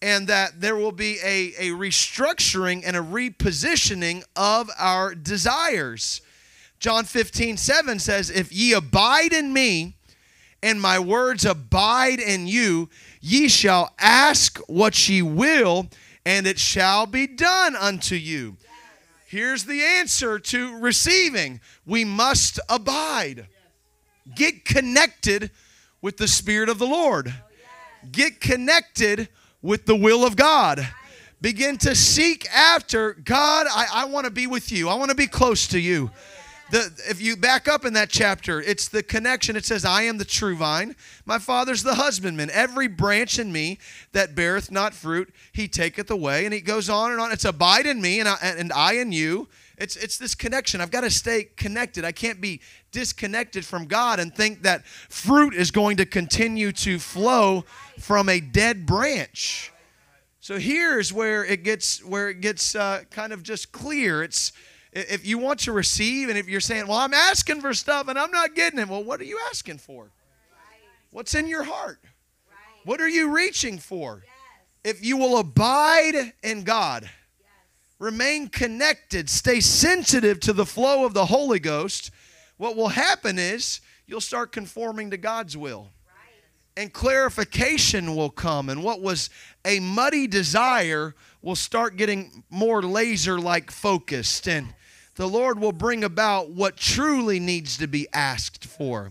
And 0.00 0.26
that 0.26 0.60
there 0.60 0.74
will 0.74 0.92
be 0.92 1.18
a, 1.22 1.52
a 1.58 1.70
restructuring 1.70 2.82
and 2.84 2.96
a 2.96 3.00
repositioning 3.00 4.24
of 4.34 4.68
our 4.76 5.14
desires. 5.14 6.20
John 6.80 7.04
15, 7.04 7.56
7 7.56 8.00
says, 8.00 8.28
If 8.28 8.52
ye 8.52 8.72
abide 8.72 9.32
in 9.32 9.52
me, 9.52 9.94
and 10.60 10.80
my 10.80 10.98
words 10.98 11.44
abide 11.44 12.18
in 12.18 12.48
you, 12.48 12.88
ye 13.22 13.48
shall 13.48 13.94
ask 13.98 14.58
what 14.66 15.08
ye 15.08 15.22
will, 15.22 15.86
and 16.26 16.46
it 16.46 16.58
shall 16.58 17.06
be 17.06 17.26
done 17.26 17.74
unto 17.74 18.16
you. 18.16 18.56
Here's 19.26 19.64
the 19.64 19.82
answer 19.82 20.38
to 20.38 20.78
receiving 20.78 21.60
we 21.86 22.04
must 22.04 22.60
abide. 22.68 23.46
Get 24.34 24.66
connected 24.66 25.50
with 26.02 26.18
the 26.18 26.28
Spirit 26.28 26.68
of 26.68 26.78
the 26.78 26.86
Lord, 26.86 27.32
get 28.10 28.40
connected 28.40 29.28
with 29.62 29.86
the 29.86 29.96
will 29.96 30.26
of 30.26 30.36
God. 30.36 30.86
Begin 31.40 31.76
to 31.78 31.96
seek 31.96 32.48
after 32.54 33.14
God. 33.14 33.66
I, 33.68 33.86
I 33.92 34.04
want 34.04 34.26
to 34.26 34.30
be 34.30 34.46
with 34.46 34.70
you. 34.70 34.88
I 34.88 34.94
want 34.94 35.10
to 35.10 35.16
be 35.16 35.26
close 35.26 35.66
to 35.68 35.80
you. 35.80 36.10
The, 36.72 36.90
if 37.06 37.20
you 37.20 37.36
back 37.36 37.68
up 37.68 37.84
in 37.84 37.92
that 37.92 38.08
chapter, 38.08 38.58
it's 38.58 38.88
the 38.88 39.02
connection. 39.02 39.56
It 39.56 39.66
says, 39.66 39.84
I 39.84 40.04
am 40.04 40.16
the 40.16 40.24
true 40.24 40.56
vine. 40.56 40.96
My 41.26 41.38
father's 41.38 41.82
the 41.82 41.96
husbandman. 41.96 42.48
Every 42.50 42.88
branch 42.88 43.38
in 43.38 43.52
me 43.52 43.78
that 44.12 44.34
beareth 44.34 44.70
not 44.70 44.94
fruit, 44.94 45.34
he 45.52 45.68
taketh 45.68 46.10
away. 46.10 46.46
And 46.46 46.54
he 46.54 46.62
goes 46.62 46.88
on 46.88 47.12
and 47.12 47.20
on. 47.20 47.30
It's 47.30 47.44
abide 47.44 47.84
in 47.84 48.00
me 48.00 48.20
and 48.20 48.28
I, 48.28 48.38
and 48.42 48.72
I 48.72 48.94
in 48.94 49.12
you. 49.12 49.48
It's, 49.76 49.96
it's 49.96 50.16
this 50.16 50.34
connection. 50.34 50.80
I've 50.80 50.90
got 50.90 51.02
to 51.02 51.10
stay 51.10 51.44
connected. 51.44 52.06
I 52.06 52.12
can't 52.12 52.40
be 52.40 52.62
disconnected 52.90 53.66
from 53.66 53.84
God 53.84 54.18
and 54.18 54.34
think 54.34 54.62
that 54.62 54.86
fruit 54.86 55.52
is 55.52 55.70
going 55.70 55.98
to 55.98 56.06
continue 56.06 56.72
to 56.72 56.98
flow 56.98 57.66
from 57.98 58.30
a 58.30 58.40
dead 58.40 58.86
branch. 58.86 59.72
So 60.40 60.58
here's 60.58 61.12
where 61.12 61.44
it 61.44 61.64
gets 61.64 62.02
where 62.02 62.30
it 62.30 62.40
gets 62.40 62.74
uh, 62.74 63.02
kind 63.10 63.34
of 63.34 63.42
just 63.42 63.72
clear. 63.72 64.22
It's 64.22 64.52
if 64.92 65.26
you 65.26 65.38
want 65.38 65.60
to 65.60 65.72
receive 65.72 66.28
and 66.28 66.36
if 66.36 66.48
you're 66.48 66.60
saying, 66.60 66.86
well, 66.86 66.98
I'm 66.98 67.14
asking 67.14 67.60
for 67.60 67.72
stuff 67.72 68.08
and 68.08 68.18
I'm 68.18 68.30
not 68.30 68.54
getting 68.54 68.78
it, 68.78 68.88
well, 68.88 69.02
what 69.02 69.20
are 69.20 69.24
you 69.24 69.40
asking 69.48 69.78
for? 69.78 70.10
What's 71.10 71.34
in 71.34 71.48
your 71.48 71.64
heart? 71.64 71.98
What 72.84 73.00
are 73.00 73.08
you 73.08 73.34
reaching 73.34 73.78
for? 73.78 74.22
If 74.84 75.04
you 75.04 75.16
will 75.16 75.38
abide 75.38 76.32
in 76.42 76.64
God, 76.64 77.08
remain 77.98 78.48
connected, 78.48 79.30
stay 79.30 79.60
sensitive 79.60 80.40
to 80.40 80.52
the 80.52 80.66
flow 80.66 81.04
of 81.04 81.14
the 81.14 81.26
Holy 81.26 81.60
Ghost, 81.60 82.10
what 82.56 82.76
will 82.76 82.88
happen 82.88 83.38
is 83.38 83.80
you'll 84.06 84.20
start 84.20 84.52
conforming 84.52 85.10
to 85.10 85.16
God's 85.16 85.56
will. 85.56 85.90
And 86.76 86.90
clarification 86.92 88.16
will 88.16 88.30
come, 88.30 88.70
and 88.70 88.82
what 88.82 89.02
was 89.02 89.28
a 89.64 89.78
muddy 89.78 90.26
desire 90.26 91.14
will 91.42 91.54
start 91.54 91.96
getting 91.96 92.44
more 92.48 92.82
laser 92.82 93.38
like 93.38 93.70
focused. 93.70 94.48
And 94.48 94.72
the 95.16 95.28
Lord 95.28 95.58
will 95.58 95.72
bring 95.72 96.04
about 96.04 96.50
what 96.50 96.76
truly 96.76 97.38
needs 97.38 97.76
to 97.78 97.86
be 97.86 98.06
asked 98.12 98.64
for. 98.64 99.10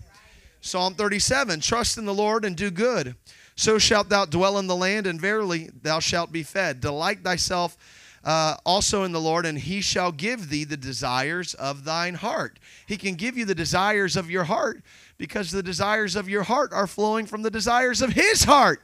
Psalm 0.61 0.93
37 0.93 1.59
Trust 1.59 1.97
in 1.97 2.05
the 2.05 2.13
Lord 2.13 2.45
and 2.45 2.55
do 2.55 2.71
good. 2.71 3.15
So 3.55 3.77
shalt 3.77 4.09
thou 4.09 4.25
dwell 4.25 4.57
in 4.57 4.67
the 4.67 4.75
land, 4.75 5.05
and 5.05 5.21
verily 5.21 5.69
thou 5.81 5.99
shalt 5.99 6.31
be 6.31 6.43
fed. 6.43 6.79
Delight 6.79 7.23
thyself 7.23 7.77
uh, 8.23 8.55
also 8.65 9.03
in 9.03 9.11
the 9.11 9.21
Lord, 9.21 9.45
and 9.45 9.57
he 9.57 9.81
shall 9.81 10.11
give 10.11 10.49
thee 10.49 10.63
the 10.63 10.77
desires 10.77 11.53
of 11.55 11.83
thine 11.83 12.15
heart. 12.15 12.59
He 12.87 12.97
can 12.97 13.15
give 13.15 13.37
you 13.37 13.45
the 13.45 13.55
desires 13.55 14.15
of 14.15 14.31
your 14.31 14.45
heart 14.45 14.81
because 15.17 15.51
the 15.51 15.63
desires 15.63 16.15
of 16.15 16.29
your 16.29 16.43
heart 16.43 16.71
are 16.73 16.87
flowing 16.87 17.25
from 17.25 17.41
the 17.41 17.51
desires 17.51 18.01
of 18.01 18.13
his 18.13 18.43
heart. 18.43 18.81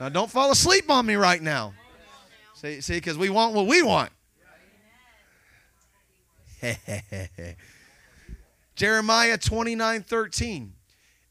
Now, 0.00 0.08
don't 0.08 0.30
fall 0.30 0.50
asleep 0.50 0.90
on 0.90 1.06
me 1.06 1.14
right 1.14 1.40
now. 1.40 1.74
See, 2.54 2.80
see, 2.80 2.94
because 2.94 3.18
we 3.18 3.30
want 3.30 3.54
what 3.54 3.66
we 3.66 3.82
want. 3.82 4.10
Jeremiah 8.76 9.38
29 9.38 10.02
13. 10.02 10.72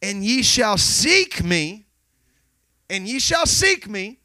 And 0.04 0.24
ye 0.24 0.42
shall 0.42 0.78
seek 0.78 1.44
me, 1.44 1.86
and 2.90 3.08
ye 3.08 3.20
shall 3.20 3.46
seek 3.46 3.88
me, 3.88 4.20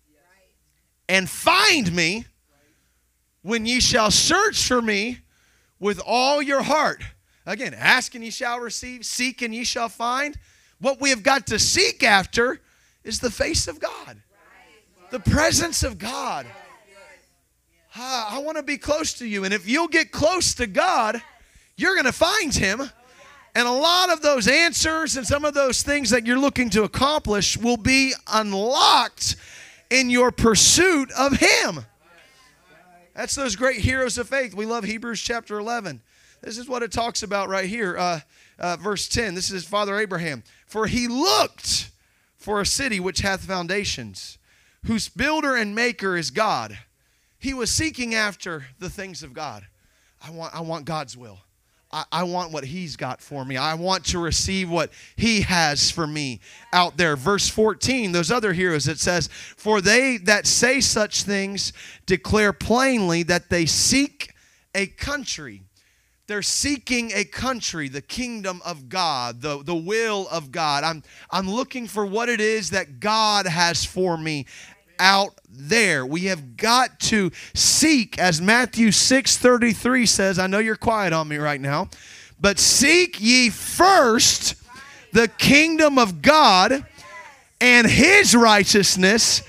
and 1.08 1.28
find 1.28 1.94
me 1.94 2.24
when 3.42 3.66
ye 3.66 3.80
shall 3.80 4.10
search 4.10 4.66
for 4.66 4.80
me 4.80 5.18
with 5.78 6.00
all 6.04 6.40
your 6.40 6.62
heart. 6.62 7.02
Again, 7.44 7.74
ask 7.74 8.14
and 8.14 8.24
ye 8.24 8.30
shall 8.30 8.58
receive, 8.58 9.04
seek 9.04 9.42
and 9.42 9.54
ye 9.54 9.64
shall 9.64 9.88
find. 9.88 10.38
What 10.80 11.00
we 11.00 11.10
have 11.10 11.22
got 11.22 11.46
to 11.48 11.58
seek 11.58 12.02
after 12.02 12.60
is 13.04 13.20
the 13.20 13.30
face 13.30 13.68
of 13.68 13.78
God, 13.78 14.20
the 15.10 15.20
presence 15.20 15.82
of 15.82 15.98
God. 15.98 16.46
I 17.98 18.38
want 18.44 18.56
to 18.56 18.62
be 18.62 18.78
close 18.78 19.14
to 19.14 19.26
you. 19.26 19.44
And 19.44 19.54
if 19.54 19.68
you'll 19.68 19.88
get 19.88 20.12
close 20.12 20.54
to 20.54 20.66
God, 20.66 21.22
you're 21.76 21.94
going 21.94 22.06
to 22.06 22.12
find 22.12 22.54
Him. 22.54 22.82
And 23.54 23.66
a 23.66 23.72
lot 23.72 24.10
of 24.10 24.20
those 24.20 24.48
answers 24.48 25.16
and 25.16 25.26
some 25.26 25.44
of 25.44 25.54
those 25.54 25.82
things 25.82 26.10
that 26.10 26.26
you're 26.26 26.38
looking 26.38 26.68
to 26.70 26.82
accomplish 26.82 27.56
will 27.56 27.78
be 27.78 28.12
unlocked 28.26 29.36
in 29.88 30.10
your 30.10 30.30
pursuit 30.30 31.10
of 31.12 31.38
Him. 31.38 31.86
That's 33.14 33.34
those 33.34 33.56
great 33.56 33.80
heroes 33.80 34.18
of 34.18 34.28
faith. 34.28 34.54
We 34.54 34.66
love 34.66 34.84
Hebrews 34.84 35.22
chapter 35.22 35.58
11. 35.58 36.02
This 36.42 36.58
is 36.58 36.68
what 36.68 36.82
it 36.82 36.92
talks 36.92 37.22
about 37.22 37.48
right 37.48 37.64
here, 37.64 37.96
uh, 37.96 38.20
uh, 38.58 38.76
verse 38.76 39.08
10. 39.08 39.34
This 39.34 39.50
is 39.50 39.64
Father 39.64 39.98
Abraham. 39.98 40.42
For 40.66 40.86
he 40.86 41.08
looked 41.08 41.90
for 42.36 42.60
a 42.60 42.66
city 42.66 43.00
which 43.00 43.20
hath 43.20 43.44
foundations, 43.44 44.36
whose 44.84 45.08
builder 45.08 45.56
and 45.56 45.74
maker 45.74 46.14
is 46.14 46.30
God. 46.30 46.78
He 47.38 47.54
was 47.54 47.70
seeking 47.70 48.14
after 48.14 48.66
the 48.78 48.90
things 48.90 49.22
of 49.22 49.32
God. 49.32 49.66
I 50.22 50.30
want, 50.30 50.54
I 50.54 50.60
want 50.60 50.84
God's 50.84 51.16
will. 51.16 51.38
I, 51.92 52.04
I 52.10 52.22
want 52.24 52.52
what 52.52 52.64
He's 52.64 52.96
got 52.96 53.20
for 53.20 53.44
me. 53.44 53.56
I 53.56 53.74
want 53.74 54.06
to 54.06 54.18
receive 54.18 54.70
what 54.70 54.90
He 55.16 55.42
has 55.42 55.90
for 55.90 56.06
me 56.06 56.40
out 56.72 56.96
there. 56.96 57.16
Verse 57.16 57.48
14, 57.48 58.12
those 58.12 58.30
other 58.30 58.52
heroes, 58.52 58.88
it 58.88 58.98
says, 58.98 59.28
For 59.28 59.80
they 59.80 60.16
that 60.18 60.46
say 60.46 60.80
such 60.80 61.22
things 61.22 61.72
declare 62.06 62.52
plainly 62.52 63.22
that 63.24 63.50
they 63.50 63.66
seek 63.66 64.34
a 64.74 64.86
country. 64.86 65.62
They're 66.26 66.42
seeking 66.42 67.12
a 67.14 67.24
country, 67.24 67.88
the 67.88 68.02
kingdom 68.02 68.60
of 68.64 68.88
God, 68.88 69.42
the, 69.42 69.62
the 69.62 69.76
will 69.76 70.26
of 70.28 70.50
God. 70.50 70.82
I'm, 70.82 71.04
I'm 71.30 71.48
looking 71.48 71.86
for 71.86 72.04
what 72.04 72.28
it 72.28 72.40
is 72.40 72.70
that 72.70 72.98
God 72.98 73.46
has 73.46 73.84
for 73.84 74.18
me 74.18 74.46
out 74.98 75.34
there. 75.48 76.04
We 76.04 76.24
have 76.24 76.56
got 76.56 77.00
to 77.00 77.30
seek, 77.54 78.18
as 78.18 78.40
Matthew 78.40 78.88
6:33 78.88 80.06
says. 80.06 80.38
I 80.38 80.46
know 80.46 80.58
you're 80.58 80.76
quiet 80.76 81.12
on 81.12 81.28
me 81.28 81.36
right 81.36 81.60
now, 81.60 81.88
but 82.40 82.58
seek 82.58 83.20
ye 83.20 83.50
first 83.50 84.54
the 85.12 85.28
kingdom 85.28 85.98
of 85.98 86.20
God 86.20 86.84
and 87.60 87.86
his 87.86 88.34
righteousness, 88.34 89.42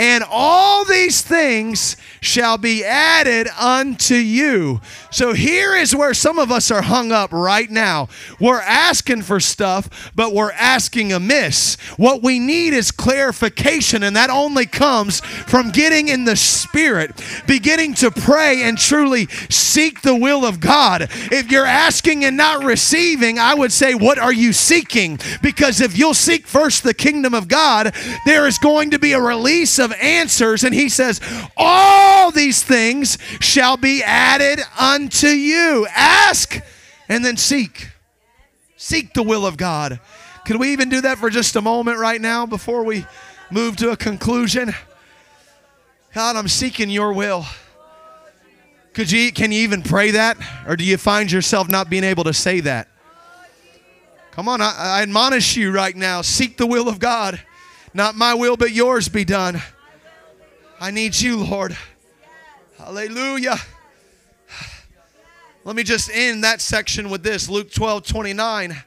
and 0.00 0.24
all 0.30 0.86
these 0.86 1.20
things 1.20 1.94
shall 2.22 2.56
be 2.56 2.82
added 2.82 3.48
unto 3.48 4.14
you. 4.14 4.80
So 5.10 5.34
here 5.34 5.76
is 5.76 5.94
where 5.94 6.14
some 6.14 6.38
of 6.38 6.50
us 6.50 6.70
are 6.70 6.80
hung 6.80 7.12
up 7.12 7.30
right 7.32 7.70
now. 7.70 8.08
We're 8.40 8.62
asking 8.62 9.22
for 9.22 9.40
stuff, 9.40 10.10
but 10.14 10.32
we're 10.32 10.52
asking 10.52 11.12
amiss. 11.12 11.76
What 11.98 12.22
we 12.22 12.38
need 12.38 12.72
is 12.72 12.90
clarification, 12.90 14.02
and 14.02 14.16
that 14.16 14.30
only 14.30 14.64
comes 14.64 15.20
from 15.20 15.70
getting 15.70 16.08
in 16.08 16.24
the 16.24 16.36
Spirit, 16.36 17.22
beginning 17.46 17.92
to 17.94 18.10
pray 18.10 18.62
and 18.62 18.78
truly 18.78 19.26
seek 19.50 20.00
the 20.00 20.16
will 20.16 20.46
of 20.46 20.60
God. 20.60 21.08
If 21.30 21.50
you're 21.50 21.66
asking 21.66 22.24
and 22.24 22.38
not 22.38 22.64
receiving, 22.64 23.38
I 23.38 23.52
would 23.52 23.70
say, 23.72 23.94
What 23.94 24.18
are 24.18 24.32
you 24.32 24.54
seeking? 24.54 25.18
Because 25.42 25.82
if 25.82 25.98
you'll 25.98 26.14
seek 26.14 26.46
first 26.46 26.84
the 26.84 26.94
kingdom 26.94 27.34
of 27.34 27.48
God, 27.48 27.94
there 28.24 28.46
is 28.46 28.56
going 28.56 28.92
to 28.92 28.98
be 28.98 29.12
a 29.12 29.20
release 29.20 29.78
of 29.78 29.89
answers. 29.94 30.64
And 30.64 30.74
He 30.74 30.88
says, 30.88 31.20
All 31.56 32.30
these 32.30 32.62
things 32.62 33.18
shall 33.40 33.76
be 33.76 34.02
added 34.02 34.60
unto 34.78 35.28
you. 35.28 35.86
Ask 35.94 36.60
and 37.08 37.24
then 37.24 37.36
seek. 37.36 37.88
Seek 38.76 39.12
the 39.14 39.22
will 39.22 39.44
of 39.44 39.56
God. 39.56 40.00
Could 40.46 40.58
we 40.58 40.72
even 40.72 40.88
do 40.88 41.02
that 41.02 41.18
for 41.18 41.30
just 41.30 41.54
a 41.56 41.60
moment 41.60 41.98
right 41.98 42.20
now 42.20 42.46
before 42.46 42.82
we 42.82 43.04
move 43.50 43.76
to 43.76 43.90
a 43.90 43.96
conclusion? 43.96 44.72
God, 46.14 46.36
I'm 46.36 46.48
seeking 46.48 46.90
your 46.90 47.12
will. 47.12 47.44
Could 48.92 49.10
you 49.12 49.32
can 49.32 49.52
you 49.52 49.62
even 49.62 49.82
pray 49.82 50.12
that? 50.12 50.36
Or 50.66 50.76
do 50.76 50.84
you 50.84 50.96
find 50.96 51.30
yourself 51.30 51.68
not 51.68 51.88
being 51.88 52.04
able 52.04 52.24
to 52.24 52.32
say 52.32 52.60
that? 52.60 52.88
Come 54.32 54.48
on, 54.48 54.60
I, 54.60 54.74
I 54.76 55.02
admonish 55.02 55.56
you 55.56 55.70
right 55.70 55.94
now. 55.94 56.22
Seek 56.22 56.56
the 56.56 56.66
will 56.66 56.88
of 56.88 56.98
God. 56.98 57.40
Not 57.92 58.14
my 58.14 58.34
will, 58.34 58.56
but 58.56 58.72
yours 58.72 59.08
be 59.08 59.24
done. 59.24 59.60
I 60.82 60.90
need 60.90 61.20
you, 61.20 61.44
Lord. 61.44 61.76
Hallelujah. 62.78 63.56
Let 65.62 65.76
me 65.76 65.82
just 65.82 66.10
end 66.10 66.42
that 66.42 66.62
section 66.62 67.10
with 67.10 67.22
this 67.22 67.50
Luke 67.50 67.70
12 67.70 68.02
29. 68.06 68.82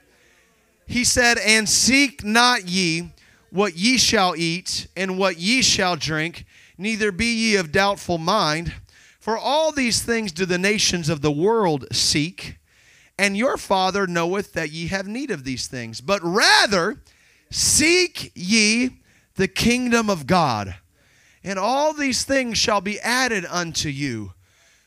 He 0.88 1.04
said, 1.04 1.38
And 1.38 1.70
seek 1.70 2.24
not 2.24 2.68
ye 2.68 3.12
what 3.52 3.78
ye 3.78 4.00
shall 4.00 4.36
eat, 4.36 4.88
and 4.98 5.20
what 5.20 5.38
ye 5.38 5.62
shall 5.62 5.96
drink, 5.96 6.46
neither 6.80 7.12
be 7.12 7.28
ye 7.28 7.56
of 7.58 7.72
doubtful 7.72 8.18
mind. 8.18 8.74
For 9.20 9.38
all 9.38 9.72
these 9.72 10.02
things 10.02 10.32
do 10.32 10.48
the 10.48 10.58
nations 10.58 11.10
of 11.10 11.22
the 11.22 11.32
world 11.32 11.86
seek, 11.92 12.58
and 13.20 13.38
your 13.38 13.56
Father 13.56 14.08
knoweth 14.08 14.54
that 14.54 14.72
ye 14.72 14.88
have 14.88 15.08
need 15.08 15.30
of 15.30 15.44
these 15.44 15.68
things. 15.68 16.02
But 16.02 16.22
rather, 16.24 17.04
seek 17.52 18.32
ye 18.34 18.98
the 19.36 19.48
kingdom 19.48 20.10
of 20.10 20.26
God, 20.26 20.78
and 21.44 21.60
all 21.60 21.94
these 21.94 22.24
things 22.24 22.58
shall 22.58 22.82
be 22.82 23.00
added 23.00 23.46
unto 23.50 23.90
you. 23.90 24.34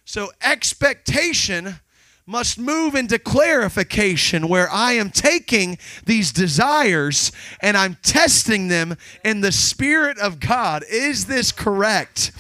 So 0.05 0.31
expectation 0.43 1.81
must 2.27 2.59
move 2.59 2.95
into 2.97 3.19
clarification 3.19 4.49
where 4.49 4.69
I 4.71 4.93
am 4.93 5.11
taking 5.11 5.79
these 6.05 6.33
desires 6.33 7.31
and 7.61 7.77
I'm 7.77 7.97
testing 8.03 8.67
them 8.67 8.97
in 9.25 9.41
the 9.41 9.53
Spirit 9.53 10.19
of 10.19 10.41
God. 10.41 10.85
Is 10.91 11.27
this 11.27 11.53
correct? 11.53 12.33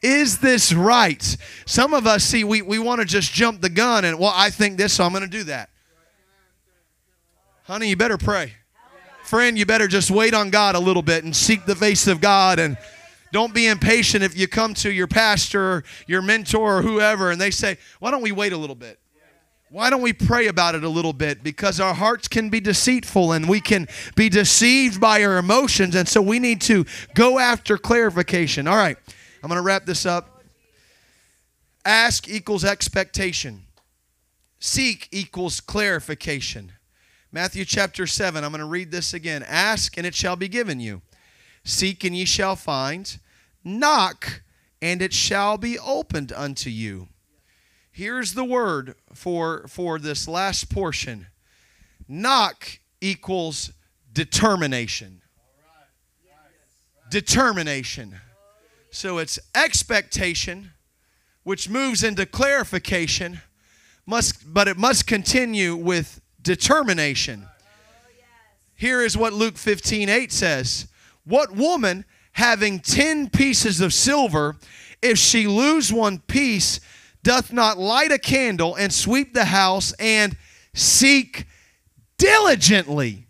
Is 0.00 0.38
this 0.38 0.72
right? 0.72 1.36
Some 1.66 1.92
of 1.92 2.06
us 2.06 2.24
see 2.24 2.44
we, 2.44 2.62
we 2.62 2.78
want 2.78 3.00
to 3.00 3.04
just 3.04 3.32
jump 3.32 3.60
the 3.60 3.68
gun 3.68 4.04
and, 4.04 4.18
well, 4.18 4.32
I 4.34 4.50
think 4.50 4.76
this, 4.76 4.92
so 4.92 5.04
I'm 5.04 5.10
going 5.10 5.22
to 5.22 5.28
do 5.28 5.44
that. 5.44 5.70
Honey, 7.64 7.88
you 7.88 7.96
better 7.96 8.18
pray. 8.18 8.52
Friend, 9.24 9.56
you 9.56 9.66
better 9.66 9.88
just 9.88 10.10
wait 10.10 10.34
on 10.34 10.50
God 10.50 10.74
a 10.74 10.80
little 10.80 11.02
bit 11.02 11.24
and 11.24 11.34
seek 11.34 11.64
the 11.64 11.76
face 11.76 12.06
of 12.06 12.20
God 12.20 12.58
and 12.58 12.76
don't 13.32 13.54
be 13.54 13.66
impatient 13.66 14.22
if 14.22 14.36
you 14.36 14.46
come 14.46 14.74
to 14.74 14.92
your 14.92 15.08
pastor, 15.08 15.82
your 16.06 16.20
mentor, 16.20 16.78
or 16.78 16.82
whoever, 16.82 17.30
and 17.30 17.40
they 17.40 17.50
say, 17.50 17.78
Why 17.98 18.10
don't 18.10 18.22
we 18.22 18.30
wait 18.30 18.52
a 18.52 18.56
little 18.56 18.76
bit? 18.76 18.98
Why 19.70 19.88
don't 19.88 20.02
we 20.02 20.12
pray 20.12 20.48
about 20.48 20.74
it 20.74 20.84
a 20.84 20.88
little 20.88 21.14
bit? 21.14 21.42
Because 21.42 21.80
our 21.80 21.94
hearts 21.94 22.28
can 22.28 22.50
be 22.50 22.60
deceitful 22.60 23.32
and 23.32 23.48
we 23.48 23.58
can 23.58 23.88
be 24.14 24.28
deceived 24.28 25.00
by 25.00 25.24
our 25.24 25.38
emotions. 25.38 25.94
And 25.94 26.06
so 26.06 26.20
we 26.20 26.38
need 26.38 26.60
to 26.62 26.84
go 27.14 27.38
after 27.38 27.78
clarification. 27.78 28.68
All 28.68 28.76
right, 28.76 28.98
I'm 29.42 29.48
going 29.48 29.56
to 29.56 29.62
wrap 29.62 29.86
this 29.86 30.04
up. 30.04 30.42
Ask 31.86 32.28
equals 32.28 32.66
expectation, 32.66 33.62
seek 34.60 35.08
equals 35.10 35.60
clarification. 35.60 36.72
Matthew 37.32 37.64
chapter 37.64 38.06
7, 38.06 38.44
I'm 38.44 38.50
going 38.50 38.60
to 38.60 38.66
read 38.66 38.90
this 38.90 39.14
again. 39.14 39.42
Ask 39.48 39.96
and 39.96 40.06
it 40.06 40.14
shall 40.14 40.36
be 40.36 40.48
given 40.48 40.80
you. 40.80 41.00
Seek 41.64 42.04
and 42.04 42.16
ye 42.16 42.24
shall 42.24 42.56
find. 42.56 43.18
Knock 43.64 44.42
and 44.80 45.00
it 45.00 45.12
shall 45.12 45.56
be 45.56 45.78
opened 45.78 46.32
unto 46.32 46.68
you. 46.68 47.08
Here's 47.92 48.34
the 48.34 48.44
word 48.44 48.96
for, 49.14 49.66
for 49.68 49.98
this 49.98 50.26
last 50.26 50.70
portion 50.70 51.28
knock 52.08 52.80
equals 53.00 53.72
determination. 54.12 55.22
Determination. 57.10 58.18
So 58.90 59.18
it's 59.18 59.38
expectation, 59.54 60.72
which 61.44 61.68
moves 61.68 62.02
into 62.02 62.26
clarification, 62.26 63.40
must, 64.06 64.52
but 64.52 64.68
it 64.68 64.76
must 64.76 65.06
continue 65.06 65.76
with 65.76 66.20
determination. 66.40 67.46
Here 68.74 69.00
is 69.00 69.16
what 69.16 69.32
Luke 69.32 69.56
15 69.56 70.08
8 70.08 70.32
says 70.32 70.88
What 71.24 71.52
woman 71.52 72.04
having 72.32 72.80
10 72.80 73.30
pieces 73.30 73.80
of 73.80 73.92
silver, 73.92 74.56
if 75.00 75.18
she 75.18 75.46
lose 75.46 75.92
one 75.92 76.18
piece, 76.20 76.80
doth 77.22 77.52
not 77.52 77.78
light 77.78 78.10
a 78.10 78.18
candle 78.18 78.74
and 78.74 78.92
sweep 78.92 79.34
the 79.34 79.44
house 79.46 79.92
and 79.98 80.36
seek 80.74 81.46
diligently 82.18 83.26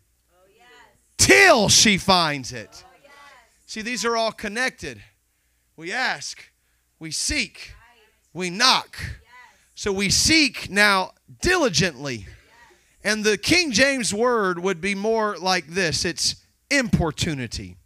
till 1.18 1.68
she 1.68 1.99
finds 1.99 2.53
it. 2.53 2.84
Oh, 2.84 3.09
See, 3.66 3.82
these 3.82 4.05
are 4.05 4.16
all 4.16 4.32
connected. 4.32 5.03
We 5.76 5.93
ask, 5.93 6.51
we 6.99 7.11
seek, 7.11 7.72
we 8.32 8.51
knock. 8.51 8.99
So 9.74 9.93
we 9.93 10.11
seek 10.11 10.70
now 10.70 11.12
diligently. 11.40 12.26
And 13.03 13.24
the 13.24 13.36
King 13.36 13.72
James 13.72 14.14
word 14.14 14.59
would 14.61 14.80
be 14.80 14.95
more 14.95 15.36
like 15.36 15.66
this 15.66 16.05
it's 16.05 16.36
importunity. 16.70 17.76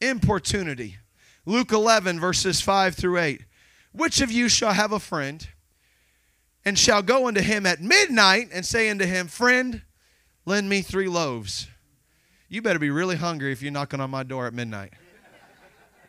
Importunity. 0.00 0.96
Luke 1.46 1.72
11, 1.72 2.20
verses 2.20 2.60
5 2.60 2.94
through 2.94 3.18
8. 3.18 3.44
Which 3.92 4.20
of 4.20 4.30
you 4.30 4.48
shall 4.48 4.72
have 4.72 4.92
a 4.92 5.00
friend 5.00 5.48
and 6.64 6.78
shall 6.78 7.02
go 7.02 7.26
unto 7.26 7.40
him 7.40 7.66
at 7.66 7.80
midnight 7.80 8.48
and 8.52 8.64
say 8.64 8.88
unto 8.88 9.04
him, 9.04 9.26
Friend, 9.26 9.82
lend 10.44 10.68
me 10.68 10.82
three 10.82 11.08
loaves? 11.08 11.66
You 12.48 12.62
better 12.62 12.78
be 12.78 12.90
really 12.90 13.16
hungry 13.16 13.52
if 13.52 13.62
you're 13.62 13.72
knocking 13.72 14.00
on 14.00 14.10
my 14.10 14.22
door 14.22 14.46
at 14.46 14.54
midnight. 14.54 14.92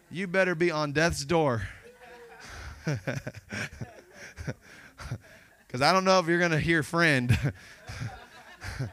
You 0.09 0.27
better 0.27 0.55
be 0.55 0.71
on 0.71 0.91
death's 0.91 1.23
door. 1.25 1.67
Because 5.71 5.81
I 5.81 5.93
don't 5.93 6.03
know 6.03 6.19
if 6.19 6.27
you're 6.27 6.37
going 6.37 6.51
to 6.51 6.59
hear 6.59 6.83
friend. 6.83 7.53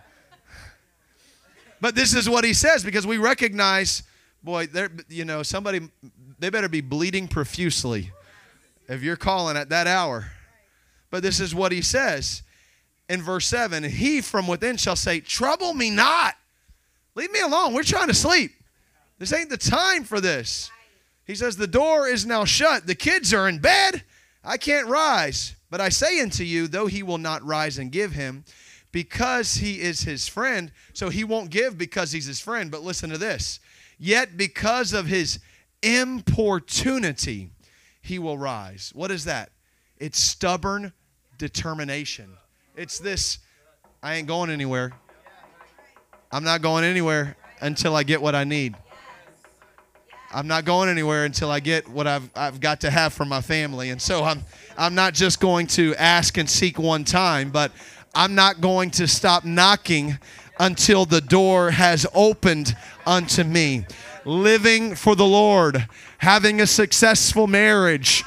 but 1.80 1.96
this 1.96 2.14
is 2.14 2.28
what 2.28 2.44
he 2.44 2.54
says 2.54 2.84
because 2.84 3.04
we 3.04 3.18
recognize, 3.18 4.04
boy, 4.48 4.66
you 5.10 5.26
know, 5.26 5.42
somebody, 5.42 5.90
they 6.38 6.48
better 6.48 6.70
be 6.70 6.80
bleeding 6.80 7.28
profusely 7.28 8.10
if 8.88 9.02
you're 9.02 9.14
calling 9.14 9.58
at 9.58 9.68
that 9.68 9.86
hour. 9.86 10.32
But 11.10 11.22
this 11.22 11.38
is 11.38 11.54
what 11.54 11.70
he 11.70 11.82
says 11.82 12.42
in 13.10 13.20
verse 13.20 13.46
7 13.46 13.84
He 13.84 14.22
from 14.22 14.46
within 14.48 14.78
shall 14.78 14.96
say, 14.96 15.20
Trouble 15.20 15.74
me 15.74 15.90
not. 15.90 16.34
Leave 17.14 17.30
me 17.30 17.40
alone. 17.40 17.74
We're 17.74 17.82
trying 17.82 18.08
to 18.08 18.14
sleep. 18.14 18.52
This 19.18 19.34
ain't 19.34 19.50
the 19.50 19.58
time 19.58 20.04
for 20.04 20.18
this. 20.18 20.70
He 21.26 21.34
says, 21.34 21.58
The 21.58 21.66
door 21.66 22.08
is 22.08 22.24
now 22.24 22.46
shut. 22.46 22.86
The 22.86 22.94
kids 22.94 23.34
are 23.34 23.50
in 23.50 23.58
bed. 23.58 24.02
I 24.42 24.56
can't 24.56 24.86
rise. 24.86 25.56
But 25.68 25.82
I 25.82 25.90
say 25.90 26.22
unto 26.22 26.42
you, 26.42 26.68
though 26.68 26.86
he 26.86 27.02
will 27.02 27.18
not 27.18 27.44
rise 27.44 27.76
and 27.76 27.92
give 27.92 28.12
him, 28.12 28.44
because 28.92 29.56
he 29.56 29.82
is 29.82 30.00
his 30.00 30.26
friend, 30.26 30.72
so 30.94 31.10
he 31.10 31.22
won't 31.22 31.50
give 31.50 31.76
because 31.76 32.12
he's 32.12 32.24
his 32.24 32.40
friend. 32.40 32.70
But 32.70 32.80
listen 32.80 33.10
to 33.10 33.18
this. 33.18 33.60
Yet 33.98 34.36
because 34.36 34.92
of 34.92 35.06
his 35.06 35.40
importunity, 35.82 37.50
he 38.00 38.18
will 38.18 38.38
rise. 38.38 38.92
What 38.94 39.10
is 39.10 39.24
that? 39.24 39.50
It's 39.98 40.18
stubborn 40.18 40.92
determination. 41.36 42.36
It's 42.76 42.98
this 42.98 43.38
I 44.02 44.14
ain't 44.14 44.28
going 44.28 44.50
anywhere. 44.50 44.92
I'm 46.30 46.44
not 46.44 46.62
going 46.62 46.84
anywhere 46.84 47.36
until 47.60 47.96
I 47.96 48.04
get 48.04 48.22
what 48.22 48.34
I 48.34 48.44
need. 48.44 48.76
I'm 50.32 50.46
not 50.46 50.64
going 50.66 50.90
anywhere 50.90 51.24
until 51.24 51.50
I 51.50 51.58
get 51.58 51.88
what 51.88 52.06
I've, 52.06 52.30
I've 52.36 52.60
got 52.60 52.82
to 52.82 52.90
have 52.90 53.14
for 53.14 53.24
my 53.24 53.40
family. 53.40 53.90
And 53.90 54.00
so 54.00 54.24
I'm, 54.24 54.42
I'm 54.76 54.94
not 54.94 55.14
just 55.14 55.40
going 55.40 55.66
to 55.68 55.94
ask 55.96 56.36
and 56.36 56.48
seek 56.48 56.78
one 56.78 57.04
time, 57.04 57.50
but 57.50 57.72
I'm 58.14 58.34
not 58.34 58.60
going 58.60 58.90
to 58.92 59.08
stop 59.08 59.44
knocking 59.44 60.18
until 60.58 61.04
the 61.04 61.20
door 61.20 61.70
has 61.70 62.06
opened 62.14 62.76
unto 63.06 63.44
me. 63.44 63.86
Living 64.24 64.94
for 64.94 65.14
the 65.14 65.26
Lord, 65.26 65.86
having 66.18 66.60
a 66.60 66.66
successful 66.66 67.46
marriage, 67.46 68.24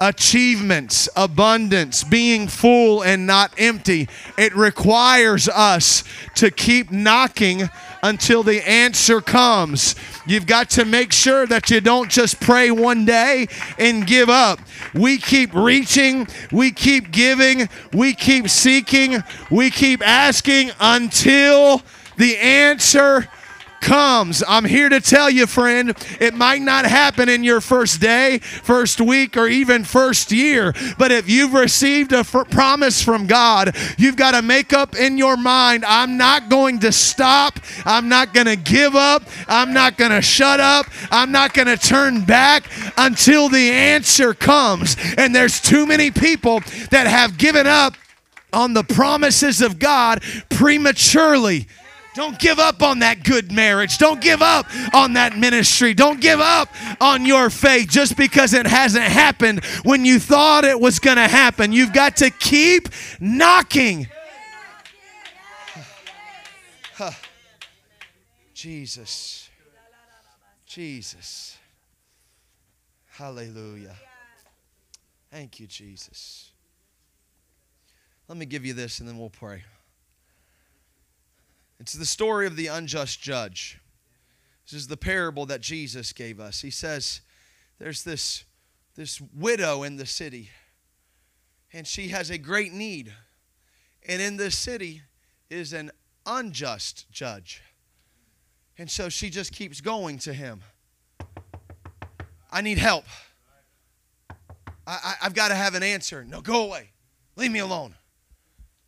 achievements, 0.00 1.08
abundance, 1.14 2.02
being 2.02 2.48
full 2.48 3.02
and 3.02 3.26
not 3.26 3.54
empty. 3.56 4.08
It 4.36 4.54
requires 4.56 5.48
us 5.48 6.02
to 6.34 6.50
keep 6.50 6.90
knocking 6.90 7.70
until 8.02 8.42
the 8.42 8.66
answer 8.68 9.20
comes. 9.20 9.94
You've 10.26 10.46
got 10.46 10.70
to 10.70 10.84
make 10.84 11.12
sure 11.12 11.46
that 11.46 11.70
you 11.70 11.80
don't 11.80 12.10
just 12.10 12.40
pray 12.40 12.70
one 12.70 13.04
day 13.04 13.46
and 13.78 14.06
give 14.06 14.28
up. 14.28 14.60
We 14.94 15.18
keep 15.18 15.54
reaching, 15.54 16.26
we 16.50 16.72
keep 16.72 17.12
giving, 17.12 17.68
we 17.92 18.14
keep 18.14 18.48
seeking, 18.48 19.22
we 19.50 19.70
keep 19.70 20.06
asking 20.06 20.72
until 20.80 21.82
the 22.16 22.36
answer 22.38 23.28
comes. 23.82 24.42
I'm 24.48 24.64
here 24.64 24.88
to 24.88 25.00
tell 25.00 25.28
you, 25.28 25.46
friend, 25.46 25.94
it 26.20 26.34
might 26.34 26.62
not 26.62 26.86
happen 26.86 27.28
in 27.28 27.44
your 27.44 27.60
first 27.60 28.00
day, 28.00 28.38
first 28.38 29.00
week, 29.00 29.36
or 29.36 29.48
even 29.48 29.84
first 29.84 30.32
year. 30.32 30.72
But 30.96 31.12
if 31.12 31.28
you've 31.28 31.52
received 31.52 32.12
a 32.12 32.18
f- 32.18 32.48
promise 32.48 33.02
from 33.02 33.26
God, 33.26 33.76
you've 33.98 34.16
got 34.16 34.32
to 34.32 34.40
make 34.40 34.72
up 34.72 34.96
in 34.96 35.18
your 35.18 35.36
mind 35.36 35.84
I'm 35.84 36.16
not 36.16 36.48
going 36.48 36.78
to 36.80 36.92
stop. 36.92 37.58
I'm 37.84 38.08
not 38.08 38.32
going 38.32 38.46
to 38.46 38.56
give 38.56 38.94
up. 38.94 39.24
I'm 39.48 39.74
not 39.74 39.98
going 39.98 40.12
to 40.12 40.22
shut 40.22 40.60
up. 40.60 40.86
I'm 41.10 41.32
not 41.32 41.52
going 41.52 41.68
to 41.68 41.76
turn 41.76 42.24
back 42.24 42.70
until 42.96 43.48
the 43.48 43.70
answer 43.70 44.32
comes. 44.32 44.96
And 45.18 45.34
there's 45.34 45.60
too 45.60 45.86
many 45.86 46.10
people 46.10 46.60
that 46.90 47.06
have 47.06 47.36
given 47.36 47.66
up 47.66 47.94
on 48.52 48.74
the 48.74 48.84
promises 48.84 49.60
of 49.60 49.78
God 49.78 50.22
prematurely. 50.50 51.66
Don't 52.14 52.38
give 52.38 52.58
up 52.58 52.82
on 52.82 52.98
that 52.98 53.24
good 53.24 53.50
marriage. 53.50 53.96
Don't 53.96 54.20
give 54.20 54.42
up 54.42 54.66
on 54.94 55.14
that 55.14 55.38
ministry. 55.38 55.94
Don't 55.94 56.20
give 56.20 56.40
up 56.40 56.68
on 57.00 57.24
your 57.24 57.48
faith 57.48 57.88
just 57.88 58.18
because 58.18 58.52
it 58.52 58.66
hasn't 58.66 59.04
happened 59.04 59.64
when 59.84 60.04
you 60.04 60.18
thought 60.18 60.64
it 60.64 60.78
was 60.78 60.98
going 60.98 61.16
to 61.16 61.28
happen. 61.28 61.72
You've 61.72 61.94
got 61.94 62.16
to 62.18 62.28
keep 62.30 62.90
knocking. 63.18 64.08
Jesus. 68.54 69.48
Jesus. 70.66 71.56
Hallelujah. 73.06 73.96
Thank 75.30 75.60
you, 75.60 75.66
Jesus. 75.66 76.50
Let 78.28 78.36
me 78.36 78.44
give 78.44 78.66
you 78.66 78.74
this 78.74 79.00
and 79.00 79.08
then 79.08 79.18
we'll 79.18 79.30
pray. 79.30 79.62
It's 81.82 81.94
the 81.94 82.06
story 82.06 82.46
of 82.46 82.54
the 82.54 82.68
unjust 82.68 83.20
judge. 83.20 83.80
This 84.64 84.72
is 84.72 84.86
the 84.86 84.96
parable 84.96 85.46
that 85.46 85.60
Jesus 85.60 86.12
gave 86.12 86.38
us. 86.38 86.60
He 86.60 86.70
says 86.70 87.22
there's 87.80 88.04
this, 88.04 88.44
this 88.94 89.20
widow 89.20 89.82
in 89.82 89.96
the 89.96 90.06
city, 90.06 90.50
and 91.72 91.84
she 91.84 92.06
has 92.08 92.30
a 92.30 92.38
great 92.38 92.72
need. 92.72 93.12
And 94.06 94.22
in 94.22 94.36
this 94.36 94.56
city 94.56 95.02
is 95.50 95.72
an 95.72 95.90
unjust 96.24 97.10
judge. 97.10 97.62
And 98.78 98.88
so 98.88 99.08
she 99.08 99.28
just 99.28 99.50
keeps 99.50 99.80
going 99.80 100.18
to 100.18 100.32
him. 100.32 100.60
I 102.48 102.60
need 102.60 102.78
help. 102.78 103.06
I, 104.86 105.14
have 105.18 105.34
got 105.34 105.48
to 105.48 105.56
have 105.56 105.74
an 105.74 105.82
answer. 105.82 106.24
No, 106.24 106.42
go 106.42 106.64
away. 106.64 106.90
Leave 107.34 107.50
me 107.50 107.58
alone. 107.58 107.96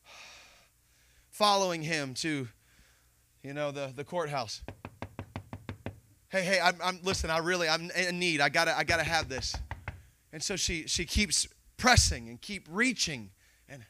Following 1.31 1.83
him 1.83 2.15
to 2.15 2.47
you 3.45 3.53
know, 3.53 3.71
the, 3.71 3.93
the 3.95 4.03
courthouse. 4.03 4.63
Hey, 6.31 6.43
hey, 6.43 6.59
I'm, 6.61 6.77
I'm 6.83 6.99
listen, 7.05 7.31
I 7.31 7.39
really, 7.39 7.69
I'm 7.69 7.91
in 7.91 8.19
need. 8.19 8.41
I 8.41 8.49
gotta, 8.49 8.77
I 8.77 8.83
gotta 8.83 9.05
have 9.05 9.29
this. 9.29 9.55
And 10.33 10.43
so 10.43 10.57
she, 10.57 10.89
she 10.89 11.05
keeps 11.05 11.47
pressing 11.77 12.29
and 12.29 12.41
keep 12.41 12.67
reaching. 12.69 13.31
And, 13.69 13.85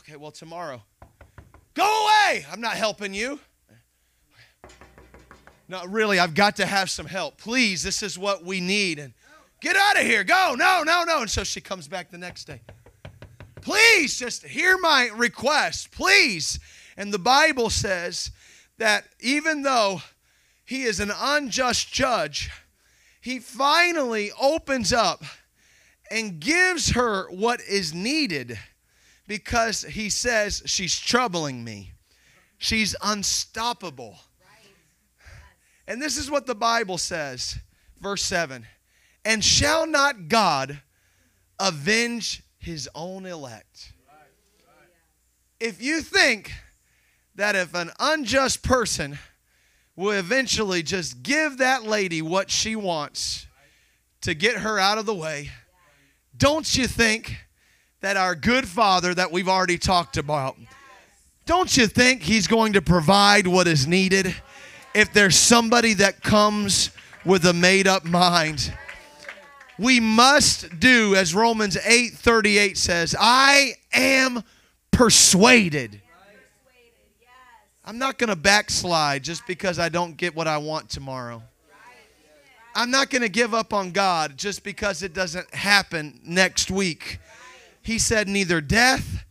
okay, 0.00 0.16
well, 0.16 0.32
tomorrow. 0.32 0.82
Go 1.74 1.84
away! 1.84 2.44
I'm 2.50 2.60
not 2.60 2.74
helping 2.74 3.14
you. 3.14 3.38
Not 5.68 5.92
really, 5.92 6.18
I've 6.18 6.34
got 6.34 6.56
to 6.56 6.66
have 6.66 6.88
some 6.88 7.06
help. 7.06 7.36
Please, 7.36 7.82
this 7.82 8.02
is 8.02 8.18
what 8.18 8.42
we 8.42 8.58
need. 8.58 8.98
And 8.98 9.12
get 9.60 9.76
out 9.76 10.00
of 10.00 10.02
here. 10.02 10.24
Go. 10.24 10.56
No, 10.58 10.82
no, 10.82 11.04
no. 11.04 11.20
And 11.20 11.30
so 11.30 11.44
she 11.44 11.60
comes 11.60 11.86
back 11.86 12.10
the 12.10 12.16
next 12.16 12.46
day. 12.46 12.62
Please, 13.60 14.18
just 14.18 14.46
hear 14.46 14.78
my 14.78 15.10
request. 15.14 15.92
Please. 15.92 16.58
And 16.96 17.12
the 17.12 17.18
Bible 17.18 17.68
says 17.68 18.30
that 18.78 19.04
even 19.20 19.62
though 19.62 20.02
he 20.64 20.82
is 20.82 21.00
an 21.00 21.12
unjust 21.16 21.92
judge, 21.92 22.50
he 23.20 23.38
finally 23.38 24.30
opens 24.40 24.92
up 24.92 25.22
and 26.10 26.40
gives 26.40 26.90
her 26.90 27.28
what 27.30 27.60
is 27.60 27.92
needed 27.92 28.58
because 29.26 29.82
he 29.82 30.08
says 30.08 30.62
she's 30.64 30.98
troubling 30.98 31.62
me. 31.62 31.92
She's 32.56 32.96
unstoppable. 33.02 34.18
And 35.86 36.02
this 36.02 36.16
is 36.16 36.30
what 36.30 36.46
the 36.46 36.54
Bible 36.54 36.98
says, 36.98 37.58
verse 38.00 38.22
7 38.22 38.66
And 39.24 39.44
shall 39.44 39.86
not 39.86 40.28
God 40.28 40.82
avenge 41.58 42.42
his 42.58 42.88
own 42.94 43.26
elect? 43.26 43.92
If 45.60 45.82
you 45.82 46.02
think 46.02 46.52
that 47.38 47.54
if 47.54 47.72
an 47.72 47.88
unjust 48.00 48.64
person 48.64 49.16
will 49.94 50.10
eventually 50.10 50.82
just 50.82 51.22
give 51.22 51.58
that 51.58 51.84
lady 51.84 52.20
what 52.20 52.50
she 52.50 52.74
wants 52.74 53.46
to 54.20 54.34
get 54.34 54.56
her 54.56 54.76
out 54.76 54.98
of 54.98 55.06
the 55.06 55.14
way, 55.14 55.48
don't 56.36 56.76
you 56.76 56.88
think 56.88 57.36
that 58.00 58.16
our 58.16 58.34
good 58.34 58.66
Father 58.66 59.14
that 59.14 59.30
we've 59.30 59.48
already 59.48 59.78
talked 59.78 60.16
about, 60.16 60.56
don't 61.46 61.76
you 61.76 61.86
think 61.86 62.22
He's 62.22 62.48
going 62.48 62.72
to 62.72 62.82
provide 62.82 63.46
what 63.46 63.68
is 63.68 63.86
needed 63.86 64.34
if 64.92 65.12
there's 65.12 65.36
somebody 65.36 65.94
that 65.94 66.20
comes 66.24 66.90
with 67.24 67.44
a 67.44 67.52
made 67.52 67.86
up 67.86 68.04
mind? 68.04 68.74
We 69.78 70.00
must 70.00 70.80
do 70.80 71.14
as 71.14 71.36
Romans 71.36 71.76
8:38 71.76 72.76
says, 72.76 73.14
I 73.16 73.74
am 73.92 74.42
persuaded 74.90 76.02
I'm 77.88 77.96
not 77.96 78.18
going 78.18 78.28
to 78.28 78.36
backslide 78.36 79.24
just 79.24 79.46
because 79.46 79.78
I 79.78 79.88
don't 79.88 80.14
get 80.18 80.36
what 80.36 80.46
I 80.46 80.58
want 80.58 80.90
tomorrow. 80.90 81.42
I'm 82.74 82.90
not 82.90 83.08
going 83.08 83.22
to 83.22 83.30
give 83.30 83.54
up 83.54 83.72
on 83.72 83.92
God 83.92 84.36
just 84.36 84.62
because 84.62 85.02
it 85.02 85.14
doesn't 85.14 85.54
happen 85.54 86.20
next 86.22 86.70
week. 86.70 87.18
He 87.80 87.98
said, 87.98 88.28
Neither 88.28 88.60
death, 88.60 89.24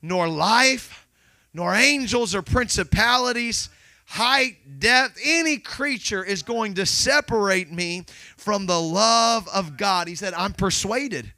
nor 0.00 0.26
life, 0.26 1.06
nor 1.52 1.74
angels 1.74 2.34
or 2.34 2.40
principalities, 2.40 3.68
height, 4.06 4.80
depth, 4.80 5.20
any 5.22 5.58
creature 5.58 6.24
is 6.24 6.42
going 6.42 6.72
to 6.76 6.86
separate 6.86 7.70
me 7.70 8.06
from 8.38 8.64
the 8.64 8.80
love 8.80 9.46
of 9.48 9.76
God. 9.76 10.08
He 10.08 10.14
said, 10.14 10.32
I'm 10.32 10.54
persuaded, 10.54 11.30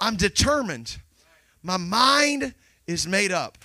I'm 0.00 0.16
determined, 0.16 0.96
my 1.62 1.76
mind 1.76 2.54
is 2.86 3.06
made 3.06 3.30
up. 3.30 3.58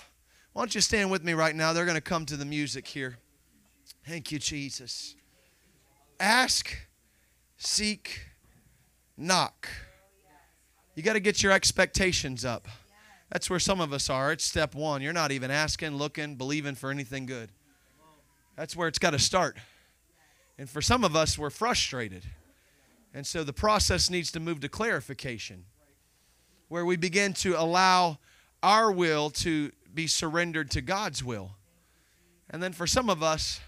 Why 0.54 0.62
don't 0.62 0.76
you 0.76 0.82
stand 0.82 1.10
with 1.10 1.24
me 1.24 1.34
right 1.34 1.56
now? 1.56 1.74
They're 1.74 1.86
going 1.86 1.96
to 1.96 2.02
come 2.02 2.26
to 2.28 2.38
the 2.38 2.46
music 2.46 2.88
here. 2.88 3.18
Thank 4.08 4.32
you, 4.32 4.38
Jesus. 4.38 5.16
Ask, 6.20 6.88
seek, 7.58 8.22
knock. 9.18 9.68
You 10.96 11.02
got 11.02 11.14
to 11.14 11.20
get 11.20 11.42
your 11.42 11.52
expectations 11.52 12.46
up. 12.46 12.68
That's 13.32 13.50
where 13.50 13.60
some 13.60 13.82
of 13.82 13.92
us 13.94 14.12
are. 14.12 14.32
It's 14.32 14.46
step 14.46 14.76
one. 14.76 15.02
You're 15.02 15.12
not 15.12 15.32
even 15.32 15.50
asking, 15.50 15.96
looking, 15.96 16.36
believing 16.36 16.76
for 16.76 16.92
anything 16.92 17.26
good. 17.26 17.50
That's 18.56 18.76
where 18.76 18.88
it's 18.88 19.00
got 19.00 19.12
to 19.12 19.20
start. 19.20 19.58
And 20.60 20.70
for 20.70 20.84
some 20.84 21.04
of 21.04 21.16
us, 21.16 21.36
we're 21.36 21.50
frustrated. 21.50 22.26
And 23.12 23.26
so 23.26 23.44
the 23.44 23.54
process 23.54 24.12
needs 24.12 24.32
to 24.34 24.40
move 24.40 24.60
to 24.60 24.70
clarification, 24.70 25.66
where 26.68 26.86
we 26.86 26.96
begin 26.96 27.34
to 27.36 27.60
allow 27.60 28.20
our 28.62 28.92
will 28.92 29.32
to 29.32 29.72
be 29.94 30.08
surrendered 30.08 30.72
to 30.72 30.82
God's 30.82 31.24
will. 31.24 31.52
And 32.50 32.62
then 32.62 32.74
for 32.74 32.88
some 32.88 33.10
of 33.10 33.24
us, 33.24 33.62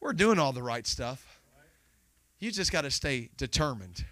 we're 0.00 0.12
doing 0.12 0.38
all 0.38 0.52
the 0.52 0.62
right 0.62 0.86
stuff. 0.86 1.40
You 2.38 2.50
just 2.50 2.70
got 2.72 2.82
to 2.82 2.90
stay 2.90 3.30
determined. 3.36 4.04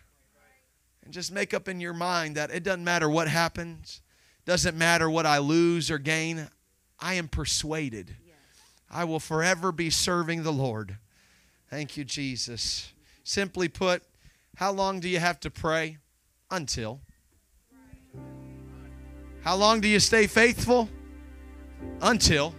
And 1.05 1.13
just 1.13 1.33
make 1.33 1.53
up 1.53 1.69
in 1.69 1.81
your 1.81 1.93
mind 1.93 2.37
that 2.37 2.51
it 2.51 2.63
doesn't 2.63 2.85
matter 2.85 3.11
what 3.11 3.29
happens, 3.29 4.01
Doesn't 4.45 4.77
matter 4.77 5.09
what 5.09 5.25
I 5.25 5.39
lose 5.39 5.91
or 5.91 5.99
gain, 5.99 6.49
I 6.99 7.15
am 7.15 7.29
persuaded. 7.29 8.17
I 8.91 9.05
will 9.05 9.21
forever 9.21 9.73
be 9.73 9.89
serving 9.89 10.43
the 10.43 10.53
Lord. 10.53 10.99
Thank 11.71 11.97
you, 11.97 12.05
Jesus. 12.05 12.93
Simply 13.25 13.69
put, 13.69 14.03
how 14.57 14.73
long 14.73 15.01
do 15.01 15.09
you 15.09 15.19
have 15.19 15.41
to 15.41 15.51
pray? 15.51 15.99
Until. 16.51 17.01
How 19.43 19.57
long 19.57 19.81
do 19.81 19.89
you 19.89 20.01
stay 20.01 20.27
faithful? 20.27 20.89
Until. 22.01 22.55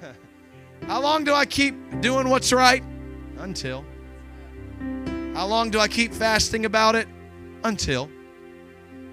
How 0.86 1.00
long 1.00 1.24
do 1.24 1.34
I 1.34 1.46
keep 1.46 1.74
doing 2.00 2.28
what's 2.28 2.52
right? 2.52 2.82
Until. 3.38 3.84
How 5.34 5.46
long 5.46 5.70
do 5.70 5.78
I 5.78 5.88
keep 5.88 6.12
fasting 6.12 6.64
about 6.64 6.94
it? 6.94 7.08
Until. 7.64 8.10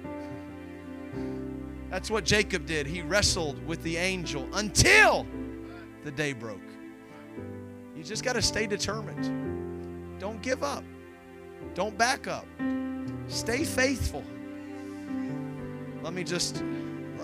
That's 1.90 2.10
what 2.10 2.26
Jacob 2.26 2.66
did. 2.66 2.88
He 2.88 3.02
wrestled 3.02 3.66
with 3.66 3.84
the 3.84 3.98
angel 3.98 4.48
until 4.54 5.26
the 6.04 6.12
day 6.12 6.34
broke. 6.34 6.60
You 7.96 8.04
just 8.04 8.24
got 8.24 8.34
to 8.34 8.42
stay 8.42 8.68
determined. 8.68 10.20
Don't 10.20 10.42
give 10.42 10.64
up. 10.64 10.84
Don't 11.74 11.98
back 11.98 12.28
up. 12.28 12.46
Stay 13.28 13.64
faithful. 13.64 14.24
Let 16.02 16.14
me 16.14 16.24
just 16.24 16.64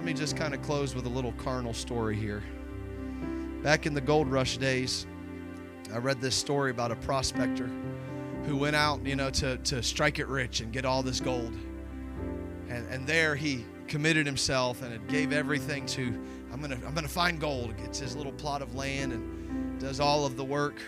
let 0.01 0.05
me 0.07 0.13
just 0.13 0.35
kind 0.35 0.55
of 0.55 0.63
close 0.63 0.95
with 0.95 1.05
a 1.05 1.09
little 1.09 1.33
carnal 1.33 1.75
story 1.75 2.15
here. 2.15 2.41
Back 3.61 3.85
in 3.85 3.93
the 3.93 4.01
gold 4.01 4.27
rush 4.27 4.57
days, 4.57 5.05
I 5.93 5.99
read 5.99 6.19
this 6.19 6.33
story 6.33 6.71
about 6.71 6.91
a 6.91 6.95
prospector 6.95 7.69
who 8.47 8.57
went 8.57 8.75
out, 8.75 9.05
you 9.05 9.15
know, 9.15 9.29
to, 9.29 9.57
to 9.57 9.83
strike 9.83 10.17
it 10.17 10.27
rich 10.27 10.59
and 10.59 10.73
get 10.73 10.85
all 10.85 11.03
this 11.03 11.19
gold. 11.19 11.53
And, 12.67 12.89
and 12.89 13.05
there 13.05 13.35
he 13.35 13.63
committed 13.87 14.25
himself 14.25 14.81
and 14.81 14.91
it 14.91 15.07
gave 15.07 15.33
everything 15.33 15.85
to 15.85 16.19
I'm 16.51 16.61
gonna 16.61 16.79
I'm 16.83 16.95
gonna 16.95 17.07
find 17.07 17.39
gold. 17.39 17.77
Gets 17.77 17.99
his 17.99 18.15
little 18.15 18.33
plot 18.33 18.63
of 18.63 18.73
land 18.73 19.13
and 19.13 19.79
does 19.79 19.99
all 19.99 20.25
of 20.25 20.35
the 20.35 20.43
work. 20.43 20.81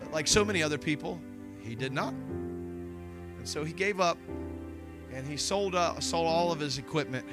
But 0.00 0.12
like 0.12 0.28
so 0.28 0.44
many 0.44 0.62
other 0.62 0.78
people, 0.78 1.20
he 1.58 1.74
did 1.74 1.92
not. 1.92 2.12
And 2.12 3.48
so 3.48 3.64
he 3.64 3.72
gave 3.72 3.98
up 3.98 4.18
and 5.12 5.26
he 5.26 5.36
sold 5.36 5.74
uh, 5.74 5.98
sold 5.98 6.28
all 6.28 6.52
of 6.52 6.60
his 6.60 6.78
equipment 6.78 7.26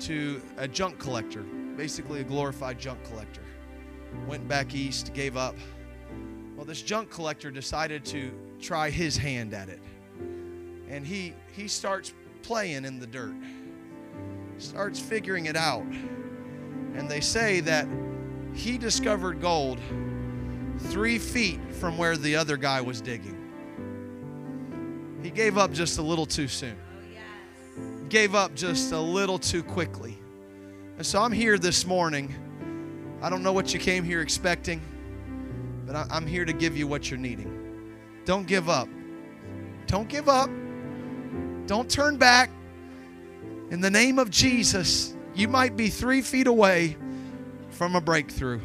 to 0.00 0.42
a 0.56 0.68
junk 0.68 0.98
collector, 0.98 1.42
basically 1.76 2.20
a 2.20 2.24
glorified 2.24 2.78
junk 2.78 3.02
collector. 3.04 3.42
Went 4.26 4.46
back 4.46 4.74
east, 4.74 5.12
gave 5.14 5.36
up. 5.36 5.56
Well, 6.56 6.64
this 6.64 6.82
junk 6.82 7.10
collector 7.10 7.50
decided 7.50 8.04
to 8.06 8.30
try 8.60 8.90
his 8.90 9.16
hand 9.16 9.54
at 9.54 9.68
it. 9.68 9.80
And 10.88 11.06
he 11.06 11.34
he 11.52 11.68
starts 11.68 12.14
playing 12.42 12.84
in 12.84 13.00
the 13.00 13.06
dirt. 13.06 13.34
Starts 14.58 15.00
figuring 15.00 15.46
it 15.46 15.56
out. 15.56 15.86
And 16.94 17.08
they 17.08 17.20
say 17.20 17.60
that 17.60 17.88
he 18.54 18.78
discovered 18.78 19.40
gold 19.40 19.80
3 20.78 21.18
feet 21.18 21.60
from 21.72 21.98
where 21.98 22.16
the 22.16 22.36
other 22.36 22.56
guy 22.56 22.80
was 22.80 23.00
digging. 23.00 23.40
He 25.22 25.30
gave 25.30 25.58
up 25.58 25.72
just 25.72 25.98
a 25.98 26.02
little 26.02 26.26
too 26.26 26.46
soon. 26.46 26.76
Gave 28.08 28.34
up 28.34 28.54
just 28.54 28.92
a 28.92 29.00
little 29.00 29.38
too 29.38 29.62
quickly. 29.62 30.18
And 30.96 31.04
so 31.04 31.22
I'm 31.22 31.32
here 31.32 31.58
this 31.58 31.86
morning. 31.86 32.34
I 33.22 33.30
don't 33.30 33.42
know 33.42 33.52
what 33.52 33.72
you 33.72 33.80
came 33.80 34.04
here 34.04 34.20
expecting, 34.20 34.80
but 35.86 35.96
I'm 35.96 36.26
here 36.26 36.44
to 36.44 36.52
give 36.52 36.76
you 36.76 36.86
what 36.86 37.10
you're 37.10 37.18
needing. 37.18 37.94
Don't 38.24 38.46
give 38.46 38.68
up. 38.68 38.88
Don't 39.86 40.08
give 40.08 40.28
up. 40.28 40.50
Don't 41.66 41.90
turn 41.90 42.16
back. 42.16 42.50
In 43.70 43.80
the 43.80 43.90
name 43.90 44.18
of 44.18 44.30
Jesus, 44.30 45.14
you 45.34 45.48
might 45.48 45.76
be 45.76 45.88
three 45.88 46.22
feet 46.22 46.46
away 46.46 46.96
from 47.70 47.96
a 47.96 48.00
breakthrough. 48.00 48.60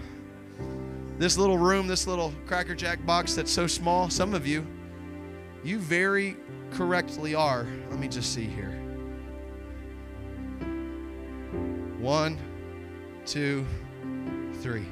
This 1.18 1.38
little 1.38 1.58
room, 1.58 1.88
this 1.88 2.06
little 2.06 2.34
Cracker 2.46 2.76
Jack 2.76 3.06
box 3.06 3.34
that's 3.34 3.52
so 3.52 3.68
small, 3.68 4.10
some 4.10 4.34
of 4.34 4.46
you, 4.46 4.66
you 5.64 5.80
very 5.80 6.38
correctly 6.72 7.36
are. 7.36 7.66
Let 7.90 8.00
me 8.00 8.08
just 8.08 8.34
see 8.34 8.46
here. 8.46 8.79
One, 12.10 12.40
two, 13.28 13.68
three. 14.62 14.88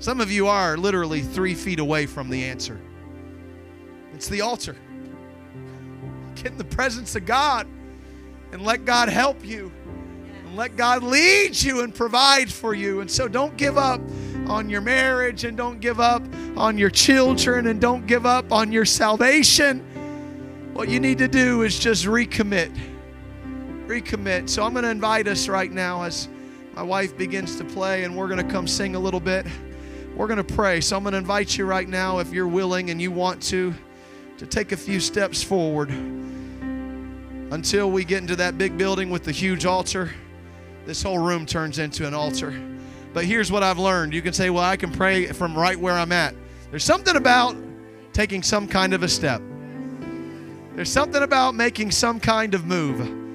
Some 0.00 0.20
of 0.20 0.28
you 0.32 0.48
are 0.48 0.76
literally 0.76 1.20
three 1.22 1.54
feet 1.54 1.78
away 1.78 2.06
from 2.06 2.30
the 2.30 2.42
answer. 2.42 2.80
It's 4.12 4.28
the 4.28 4.40
altar. 4.40 4.74
Get 6.34 6.46
in 6.46 6.58
the 6.58 6.64
presence 6.64 7.14
of 7.14 7.26
God 7.26 7.68
and 8.50 8.62
let 8.62 8.84
God 8.84 9.08
help 9.08 9.44
you. 9.44 9.70
And 10.44 10.56
let 10.56 10.74
God 10.74 11.04
lead 11.04 11.62
you 11.62 11.82
and 11.82 11.94
provide 11.94 12.52
for 12.52 12.74
you. 12.74 12.98
And 12.98 13.08
so 13.08 13.28
don't 13.28 13.56
give 13.56 13.78
up 13.78 14.00
on 14.48 14.68
your 14.68 14.80
marriage 14.80 15.44
and 15.44 15.56
don't 15.56 15.78
give 15.78 16.00
up 16.00 16.24
on 16.56 16.76
your 16.76 16.90
children 16.90 17.68
and 17.68 17.80
don't 17.80 18.08
give 18.08 18.26
up 18.26 18.50
on 18.50 18.72
your 18.72 18.84
salvation. 18.84 19.78
What 20.72 20.88
you 20.88 20.98
need 20.98 21.18
to 21.18 21.28
do 21.28 21.62
is 21.62 21.78
just 21.78 22.04
recommit. 22.04 22.95
Recommit. 23.86 24.48
So 24.48 24.64
I'm 24.64 24.72
going 24.72 24.84
to 24.84 24.90
invite 24.90 25.28
us 25.28 25.48
right 25.48 25.70
now 25.70 26.02
as 26.02 26.28
my 26.74 26.82
wife 26.82 27.16
begins 27.16 27.56
to 27.56 27.64
play 27.64 28.04
and 28.04 28.16
we're 28.16 28.28
going 28.28 28.44
to 28.44 28.52
come 28.52 28.66
sing 28.66 28.96
a 28.96 28.98
little 28.98 29.20
bit. 29.20 29.46
We're 30.16 30.26
going 30.26 30.44
to 30.44 30.54
pray. 30.54 30.80
So 30.80 30.96
I'm 30.96 31.02
going 31.02 31.12
to 31.12 31.18
invite 31.18 31.56
you 31.56 31.66
right 31.66 31.88
now, 31.88 32.18
if 32.18 32.32
you're 32.32 32.48
willing 32.48 32.90
and 32.90 33.00
you 33.00 33.10
want 33.10 33.42
to, 33.44 33.74
to 34.38 34.46
take 34.46 34.72
a 34.72 34.76
few 34.76 34.98
steps 34.98 35.42
forward 35.42 35.90
until 37.50 37.90
we 37.90 38.04
get 38.04 38.22
into 38.22 38.36
that 38.36 38.58
big 38.58 38.76
building 38.76 39.10
with 39.10 39.24
the 39.24 39.32
huge 39.32 39.66
altar. 39.66 40.10
This 40.84 41.02
whole 41.02 41.18
room 41.18 41.46
turns 41.46 41.78
into 41.78 42.06
an 42.06 42.14
altar. 42.14 42.54
But 43.12 43.24
here's 43.24 43.50
what 43.50 43.62
I've 43.62 43.78
learned. 43.78 44.12
You 44.12 44.22
can 44.22 44.32
say, 44.32 44.50
well, 44.50 44.64
I 44.64 44.76
can 44.76 44.90
pray 44.90 45.26
from 45.26 45.56
right 45.56 45.78
where 45.78 45.94
I'm 45.94 46.12
at. 46.12 46.34
There's 46.70 46.84
something 46.84 47.16
about 47.16 47.56
taking 48.12 48.42
some 48.42 48.66
kind 48.66 48.94
of 48.94 49.02
a 49.02 49.08
step, 49.08 49.42
there's 50.74 50.90
something 50.90 51.22
about 51.22 51.54
making 51.54 51.90
some 51.90 52.20
kind 52.20 52.54
of 52.54 52.66
move. 52.66 53.25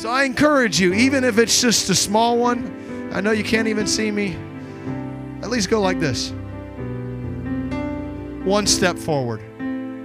So 0.00 0.08
I 0.08 0.24
encourage 0.24 0.80
you, 0.80 0.94
even 0.94 1.24
if 1.24 1.36
it's 1.36 1.60
just 1.60 1.90
a 1.90 1.94
small 1.94 2.38
one, 2.38 3.10
I 3.12 3.20
know 3.20 3.32
you 3.32 3.44
can't 3.44 3.68
even 3.68 3.86
see 3.86 4.10
me, 4.10 4.34
at 5.42 5.50
least 5.50 5.68
go 5.68 5.78
like 5.78 6.00
this 6.00 6.30
one 8.46 8.66
step 8.66 8.96
forward. 8.96 9.42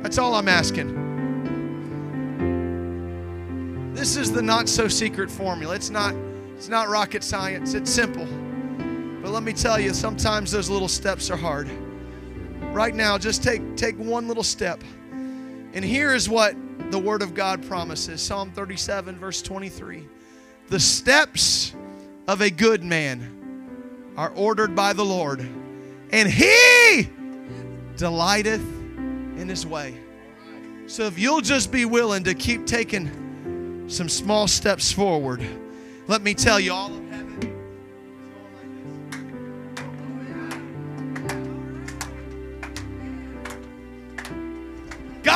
That's 0.03 0.17
all 0.17 0.35
I'm 0.35 0.49
asking. 0.49 0.93
This 3.93 4.17
is 4.17 4.33
the 4.33 4.41
not 4.41 4.67
so 4.67 4.89
secret 4.89 5.31
formula. 5.31 5.75
It's 5.75 5.89
not 5.89 6.13
it's 6.57 6.67
not 6.67 6.89
rocket 6.89 7.23
science. 7.23 7.73
It's 7.73 7.89
simple. 7.89 8.25
But 9.21 9.31
let 9.31 9.43
me 9.43 9.53
tell 9.53 9.79
you, 9.79 9.93
sometimes 9.93 10.51
those 10.51 10.69
little 10.69 10.89
steps 10.89 11.31
are 11.31 11.37
hard. 11.37 11.69
Right 12.73 12.93
now, 12.93 13.17
just 13.17 13.41
take 13.41 13.77
take 13.77 13.97
one 13.97 14.27
little 14.27 14.43
step. 14.43 14.83
And 15.13 15.85
here 15.85 16.13
is 16.13 16.27
what 16.27 16.53
the 16.89 16.99
word 16.99 17.21
of 17.21 17.33
God 17.33 17.65
promises. 17.67 18.21
Psalm 18.21 18.51
37 18.51 19.17
verse 19.17 19.41
23. 19.41 20.07
The 20.69 20.79
steps 20.79 21.73
of 22.27 22.41
a 22.41 22.49
good 22.49 22.83
man 22.83 24.13
are 24.17 24.31
ordered 24.35 24.75
by 24.75 24.93
the 24.93 25.05
Lord, 25.05 25.47
and 26.11 26.29
he 26.29 27.09
delighteth 27.97 28.61
in 29.37 29.47
his 29.47 29.65
way. 29.65 29.95
So 30.87 31.03
if 31.03 31.19
you'll 31.19 31.41
just 31.41 31.71
be 31.71 31.85
willing 31.85 32.23
to 32.23 32.33
keep 32.33 32.65
taking 32.65 33.85
some 33.87 34.09
small 34.09 34.47
steps 34.47 34.91
forward, 34.91 35.45
let 36.07 36.21
me 36.21 36.33
tell 36.33 36.59
you 36.59 36.73
all 36.73 36.91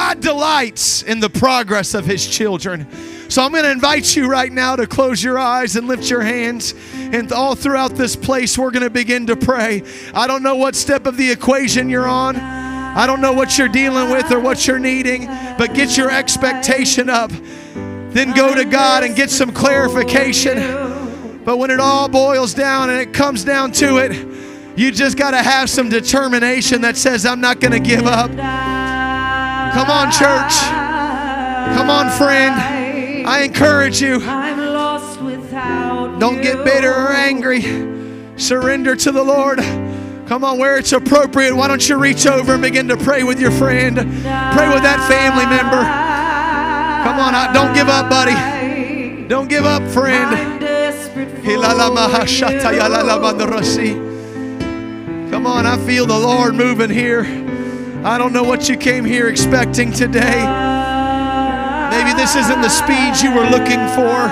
God 0.10 0.22
delights 0.22 1.04
in 1.04 1.20
the 1.20 1.30
progress 1.30 1.94
of 1.94 2.04
his 2.04 2.28
children. 2.28 2.88
So 3.30 3.44
I'm 3.44 3.52
going 3.52 3.64
to 3.64 3.70
invite 3.70 4.16
you 4.16 4.28
right 4.28 4.52
now 4.52 4.76
to 4.76 4.88
close 4.88 5.24
your 5.24 5.38
eyes 5.38 5.76
and 5.76 5.88
lift 5.88 6.10
your 6.10 6.22
hands. 6.22 6.74
And 6.96 7.32
all 7.32 7.54
throughout 7.54 7.94
this 7.94 8.16
place, 8.16 8.58
we're 8.58 8.72
going 8.72 8.82
to 8.82 8.90
begin 8.90 9.28
to 9.28 9.36
pray. 9.36 9.84
I 10.16 10.26
don't 10.26 10.42
know 10.42 10.56
what 10.56 10.74
step 10.74 11.06
of 11.06 11.16
the 11.16 11.30
equation 11.30 11.92
you're 11.92 12.08
on. 12.08 12.38
I 12.38 13.06
don't 13.06 13.22
know 13.22 13.34
what 13.34 13.60
you're 13.60 13.68
dealing 13.68 14.10
with 14.10 14.32
or 14.32 14.40
what 14.40 14.66
you're 14.66 14.80
needing, 14.80 15.28
but 15.60 15.76
get 15.76 15.96
your 15.96 16.10
expectation 16.10 17.08
up. 17.08 17.30
Then 18.10 18.32
go 18.32 18.56
to 18.56 18.66
God 18.66 19.04
and 19.04 19.16
get 19.16 19.30
some 19.30 19.54
clarification. 19.54 21.44
But 21.46 21.58
when 21.58 21.70
it 21.70 21.80
all 21.80 22.10
boils 22.10 22.56
down 22.56 22.90
and 22.90 23.00
it 23.00 23.14
comes 23.14 23.44
down 23.44 23.74
to 23.74 23.98
it, 23.98 24.76
you 24.76 24.92
just 24.92 25.18
got 25.18 25.32
to 25.32 25.44
have 25.44 25.70
some 25.70 25.88
determination 25.88 26.82
that 26.82 26.98
says, 26.98 27.28
I'm 27.28 27.42
not 27.42 27.60
going 27.60 27.74
to 27.74 27.80
give 27.80 28.08
up. 28.08 28.32
Come 29.74 29.90
on, 29.90 30.12
church. 30.12 30.54
Come 31.76 31.90
on, 31.90 32.10
friend. 32.18 32.56
I 33.28 33.42
encourage 33.44 34.02
you. 34.02 34.22
I'm 34.24 34.58
lost 34.74 35.22
without 35.22 36.18
Don't 36.20 36.42
get 36.42 36.64
bitter 36.66 36.92
or 36.92 37.12
angry. 37.12 37.62
Surrender 38.38 38.96
to 38.96 39.12
the 39.12 39.24
Lord. 39.24 39.60
Come 40.28 40.44
on, 40.44 40.58
where 40.60 40.78
it's 40.78 40.92
appropriate, 40.94 41.56
why 41.56 41.68
don't 41.68 41.88
you 41.90 41.98
reach 41.98 42.26
over 42.28 42.54
and 42.54 42.62
begin 42.62 42.88
to 42.90 42.98
pray 42.98 43.24
with 43.24 43.40
your 43.40 43.52
friend? 43.52 43.96
Pray 43.96 44.68
with 44.70 44.84
that 44.84 45.08
family 45.10 45.46
member. 45.46 45.84
Come 47.04 47.20
on, 47.20 47.34
I- 47.36 47.52
don't 47.54 47.74
give 47.74 47.90
up, 47.90 48.10
buddy. 48.10 48.36
Don't 49.28 49.48
give 49.50 49.66
up, 49.66 49.84
friend. 49.90 50.36
I'm 50.36 50.60
desperate 50.60 51.30
for 51.30 51.42
Hilalamahashatayalalabandorasi. 51.42 54.08
Come 55.32 55.46
on, 55.48 55.66
I 55.66 55.78
feel 55.78 56.06
the 56.06 56.18
Lord 56.18 56.56
moving 56.56 56.90
here. 56.90 57.26
I 58.02 58.18
don't 58.18 58.32
know 58.32 58.44
what 58.44 58.70
you 58.70 58.78
came 58.78 59.04
here 59.04 59.28
expecting 59.28 59.92
today. 59.92 60.40
Maybe 61.92 62.14
this 62.14 62.34
isn't 62.36 62.62
the 62.62 62.70
speed 62.70 63.22
you 63.22 63.36
were 63.36 63.50
looking 63.50 63.86
for, 63.90 64.30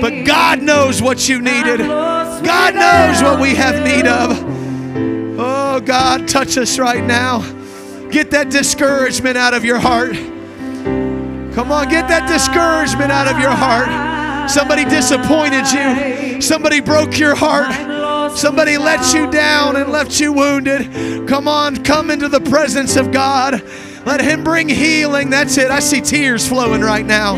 but 0.00 0.24
God 0.24 0.62
knows 0.62 1.02
what 1.02 1.28
you 1.28 1.42
needed. 1.42 1.80
God 1.80 2.74
knows 2.74 3.22
what 3.22 3.38
we 3.38 3.54
have 3.56 3.84
need 3.84 4.06
of. 4.06 5.38
Oh, 5.38 5.80
God, 5.80 6.28
touch 6.28 6.56
us 6.56 6.78
right 6.78 7.04
now. 7.04 7.40
Get 8.10 8.30
that 8.30 8.48
discouragement 8.48 9.36
out 9.36 9.52
of 9.52 9.66
your 9.66 9.78
heart. 9.78 10.14
Come 10.14 11.70
on, 11.72 11.90
get 11.90 12.08
that 12.08 12.26
discouragement 12.26 13.12
out 13.12 13.28
of 13.28 13.38
your 13.38 13.50
heart. 13.50 14.50
Somebody 14.50 14.86
disappointed 14.86 15.70
you. 15.70 16.40
Somebody 16.40 16.80
broke 16.80 17.18
your 17.18 17.34
heart. 17.34 17.99
Somebody 18.36 18.78
let 18.78 19.12
you 19.12 19.30
down 19.30 19.76
and 19.76 19.90
left 19.92 20.18
you 20.20 20.32
wounded. 20.32 21.28
Come 21.28 21.46
on, 21.46 21.84
come 21.84 22.10
into 22.10 22.28
the 22.28 22.40
presence 22.40 22.96
of 22.96 23.12
God. 23.12 23.62
Let 24.06 24.20
Him 24.20 24.42
bring 24.42 24.68
healing. 24.68 25.30
That's 25.30 25.58
it. 25.58 25.70
I 25.70 25.80
see 25.80 26.00
tears 26.00 26.48
flowing 26.48 26.80
right 26.80 27.04
now. 27.04 27.36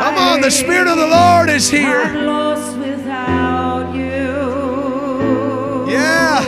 Come 0.00 0.18
on, 0.18 0.40
the 0.40 0.50
Spirit 0.50 0.86
of 0.86 0.96
the 0.96 1.06
Lord 1.06 1.50
is 1.50 1.68
here. 1.68 2.02
I'm 2.02 2.26
lost 2.26 2.78
without 2.78 3.94
you. 3.94 5.90
Yeah. 5.90 6.44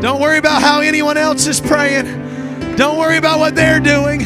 Don't 0.00 0.20
worry 0.20 0.38
about 0.38 0.62
how 0.62 0.80
anyone 0.80 1.16
else 1.16 1.46
is 1.46 1.60
praying. 1.60 2.06
Don't 2.76 2.96
worry 2.98 3.16
about 3.16 3.40
what 3.40 3.56
they're 3.56 3.80
doing. 3.80 4.22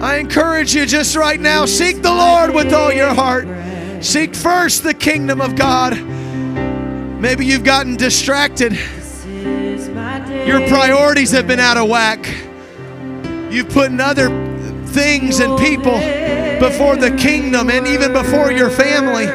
I 0.00 0.18
encourage 0.18 0.74
you 0.74 0.86
just 0.86 1.16
right 1.16 1.40
now 1.40 1.66
seek 1.66 2.02
the 2.02 2.12
Lord 2.12 2.54
with 2.54 2.72
all 2.72 2.92
your 2.92 3.12
heart. 3.12 3.48
Seek 4.02 4.34
first 4.34 4.82
the 4.82 4.94
kingdom 4.94 5.40
of 5.40 5.54
God. 5.54 5.96
Maybe 7.20 7.46
you've 7.46 7.62
gotten 7.62 7.96
distracted. 7.96 8.72
Your 10.44 10.66
priorities 10.66 11.30
have 11.30 11.46
been 11.46 11.60
out 11.60 11.76
of 11.76 11.88
whack. 11.88 12.26
You've 13.48 13.68
put 13.68 13.92
other 14.00 14.28
things 14.86 15.38
and 15.38 15.56
people 15.56 16.00
before 16.58 16.96
the 16.96 17.16
kingdom 17.16 17.70
and 17.70 17.86
even 17.86 18.12
before 18.12 18.50
your 18.50 18.70
family. 18.70 19.26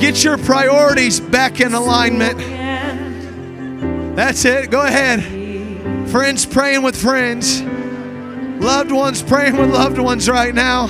Get 0.00 0.24
your 0.24 0.38
priorities 0.38 1.20
back 1.20 1.60
in 1.60 1.74
alignment. 1.74 2.38
That's 4.16 4.46
it. 4.46 4.70
Go 4.70 4.80
ahead. 4.80 6.08
Friends 6.08 6.46
praying 6.46 6.82
with 6.82 6.96
friends. 6.96 7.60
Loved 8.62 8.90
ones 8.90 9.22
praying 9.22 9.58
with 9.58 9.70
loved 9.70 9.98
ones 9.98 10.30
right 10.30 10.54
now. 10.54 10.88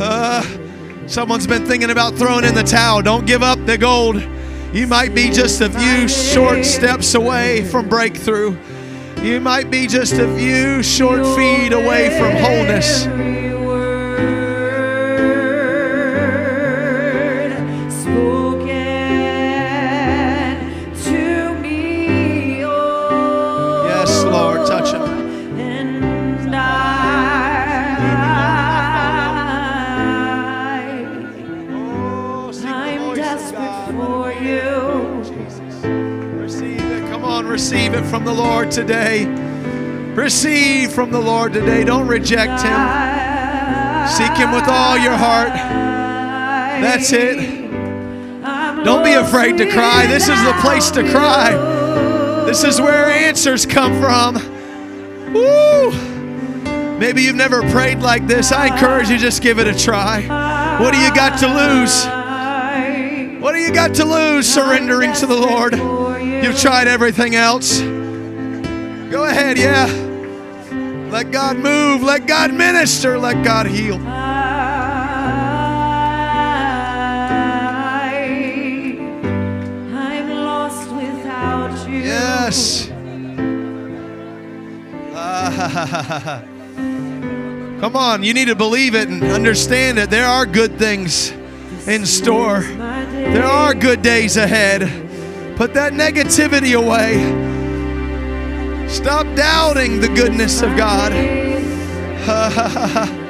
Uh, 0.00 0.42
someone's 1.06 1.46
been 1.46 1.66
thinking 1.66 1.90
about 1.90 2.14
throwing 2.14 2.44
in 2.44 2.54
the 2.54 2.62
towel. 2.62 3.02
Don't 3.02 3.26
give 3.26 3.42
up 3.42 3.64
the 3.66 3.78
gold. 3.78 4.22
You 4.72 4.86
might 4.86 5.14
be 5.14 5.30
just 5.30 5.60
a 5.60 5.70
few 5.70 6.08
short 6.08 6.64
steps 6.64 7.14
away 7.14 7.64
from 7.64 7.88
breakthrough. 7.88 8.56
You 9.22 9.40
might 9.40 9.70
be 9.70 9.86
just 9.86 10.14
a 10.14 10.36
few 10.36 10.82
short 10.82 11.24
feet 11.36 11.72
away 11.72 12.18
from 12.18 12.32
wholeness. 12.32 13.43
Receive 37.94 38.06
it 38.06 38.10
from 38.10 38.24
the 38.24 38.32
Lord 38.32 38.70
today. 38.70 39.24
Receive 40.14 40.92
from 40.92 41.10
the 41.10 41.20
Lord 41.20 41.52
today. 41.52 41.84
Don't 41.84 42.08
reject 42.08 42.62
Him. 42.62 44.08
Seek 44.08 44.36
Him 44.36 44.52
with 44.52 44.68
all 44.68 44.98
your 44.98 45.16
heart. 45.16 45.52
That's 46.82 47.12
it. 47.12 47.36
Don't 48.84 49.04
be 49.04 49.12
afraid 49.12 49.56
to 49.58 49.70
cry. 49.70 50.06
This 50.06 50.28
is 50.28 50.42
the 50.44 50.54
place 50.60 50.90
to 50.92 51.08
cry. 51.10 51.52
This 52.46 52.64
is 52.64 52.80
where 52.80 53.06
answers 53.06 53.64
come 53.64 54.00
from. 54.00 54.34
Woo! 55.32 55.90
Maybe 56.98 57.22
you've 57.22 57.36
never 57.36 57.62
prayed 57.70 58.00
like 58.00 58.26
this. 58.26 58.52
I 58.52 58.66
encourage 58.66 59.08
you 59.08 59.18
just 59.18 59.42
give 59.42 59.58
it 59.58 59.66
a 59.66 59.78
try. 59.78 60.22
What 60.80 60.92
do 60.92 60.98
you 60.98 61.14
got 61.14 61.38
to 61.40 61.46
lose? 61.46 62.04
What 63.40 63.52
do 63.52 63.58
you 63.58 63.72
got 63.72 63.94
to 63.94 64.04
lose 64.04 64.52
surrendering 64.52 65.12
to 65.14 65.26
the 65.26 65.36
Lord? 65.36 65.74
You've 66.44 66.60
tried 66.60 66.88
everything 66.88 67.34
else. 67.36 67.80
Go 67.80 69.24
ahead, 69.24 69.56
yeah. 69.56 69.86
Let 71.10 71.30
God 71.30 71.56
move. 71.56 72.02
Let 72.02 72.26
God 72.26 72.52
minister. 72.52 73.18
Let 73.18 73.42
God 73.42 73.64
heal. 73.64 73.94
I'm 79.94 80.28
lost 80.28 80.90
without 80.90 81.88
you. 81.88 82.00
Yes. 82.00 82.90
Ah, 85.14 86.42
Come 87.80 87.96
on, 87.96 88.22
you 88.22 88.34
need 88.34 88.48
to 88.48 88.54
believe 88.54 88.94
it 88.94 89.08
and 89.08 89.24
understand 89.24 89.98
it. 89.98 90.10
There 90.10 90.26
are 90.26 90.44
good 90.44 90.78
things 90.78 91.30
in 91.88 92.04
store. 92.04 92.60
There 92.60 93.46
are 93.46 93.72
good 93.72 94.02
days 94.02 94.36
ahead. 94.36 95.03
Put 95.56 95.72
that 95.74 95.92
negativity 95.92 96.74
away. 96.76 97.18
Stop 98.88 99.26
doubting 99.36 100.00
the 100.00 100.08
goodness 100.08 100.62
of 100.62 100.76
God. 100.76 101.12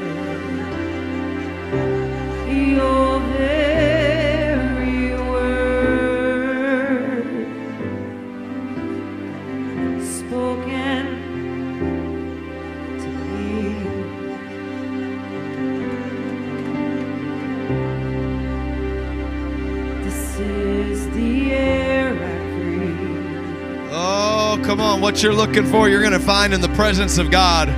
What 25.00 25.22
you're 25.22 25.34
looking 25.34 25.66
for, 25.66 25.88
you're 25.88 26.00
going 26.00 26.12
to 26.12 26.18
find 26.18 26.54
in 26.54 26.60
the 26.60 26.68
presence 26.70 27.18
of 27.18 27.30
God. 27.30 27.68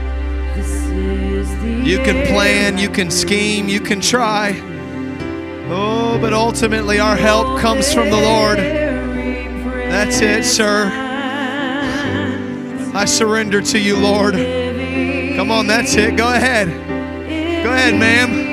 You 1.84 1.98
can 1.98 2.26
plan, 2.28 2.78
you 2.78 2.88
can 2.88 3.10
scheme, 3.10 3.68
you 3.68 3.80
can 3.80 4.00
try. 4.00 4.60
Oh, 5.68 6.18
but 6.20 6.32
ultimately 6.32 7.00
our 7.00 7.16
help 7.16 7.58
comes 7.58 7.92
from 7.92 8.10
the 8.10 8.16
Lord. 8.16 8.58
That's 8.58 10.20
it, 10.20 10.44
sir. 10.44 10.90
I 12.94 13.04
surrender 13.06 13.60
to 13.60 13.78
you, 13.78 13.96
Lord. 13.96 14.34
Come 14.34 15.50
on, 15.50 15.66
that's 15.66 15.94
it. 15.96 16.16
Go 16.16 16.32
ahead. 16.32 16.68
Go 16.68 17.72
ahead, 17.72 17.94
ma'am. 17.94 18.46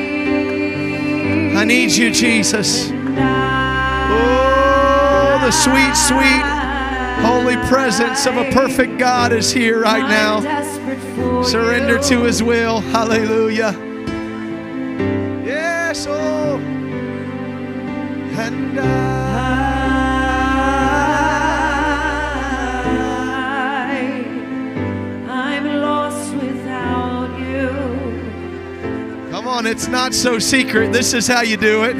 I 1.55 1.63
need 1.63 1.91
you, 1.91 2.11
Jesus. 2.11 2.89
Oh, 2.89 2.99
the 5.41 5.51
sweet, 5.51 5.95
sweet, 5.95 6.52
holy 7.23 7.55
presence 7.67 8.25
of 8.25 8.35
a 8.35 8.51
perfect 8.51 8.97
God 8.97 9.31
is 9.31 9.49
here 9.49 9.79
right 9.79 10.07
now. 10.07 10.41
Surrender 11.43 11.97
to 12.03 12.23
his 12.23 12.43
will. 12.43 12.81
Hallelujah. 12.81 13.71
Yes, 15.45 16.05
oh. 16.09 16.57
And 18.35 18.79
I, 18.79 18.83
I'm 25.29 25.65
lost 25.81 26.35
without 26.35 27.39
you. 27.39 27.69
come 29.31 29.47
on, 29.47 29.65
it's 29.65 29.87
not 29.87 30.13
so 30.13 30.39
secret. 30.39 30.91
This 30.91 31.13
is 31.13 31.25
how 31.27 31.41
you 31.41 31.55
do 31.55 31.83
it. 31.85 31.95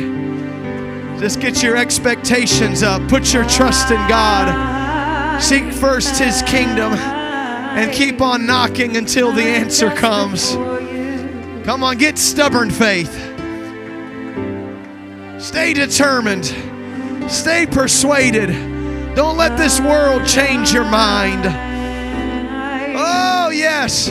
Just 1.20 1.40
get 1.40 1.64
your 1.64 1.78
expectations 1.78 2.84
up. 2.84 3.08
Put 3.08 3.34
your 3.34 3.46
trust 3.46 3.90
in 3.92 4.08
God. 4.10 4.73
Seek 5.40 5.72
first 5.74 6.20
his 6.20 6.42
kingdom 6.44 6.94
and 6.94 7.92
keep 7.92 8.22
on 8.22 8.46
knocking 8.46 8.98
until 8.98 9.32
the 9.32 9.44
answer 9.44 9.90
comes. 9.90 10.54
Come 11.66 11.84
on, 11.84 11.98
get 11.98 12.18
stubborn 12.18 12.70
faith. 12.72 13.14
Stay 15.42 15.74
determined. 15.74 16.46
Stay 17.30 17.66
persuaded. 17.66 18.50
Don't 19.16 19.38
let 19.38 19.58
this 19.58 19.80
world 19.80 20.26
change 20.26 20.72
your 20.74 20.86
mind. 20.86 21.46
Oh, 22.96 23.50
yes. 23.50 24.10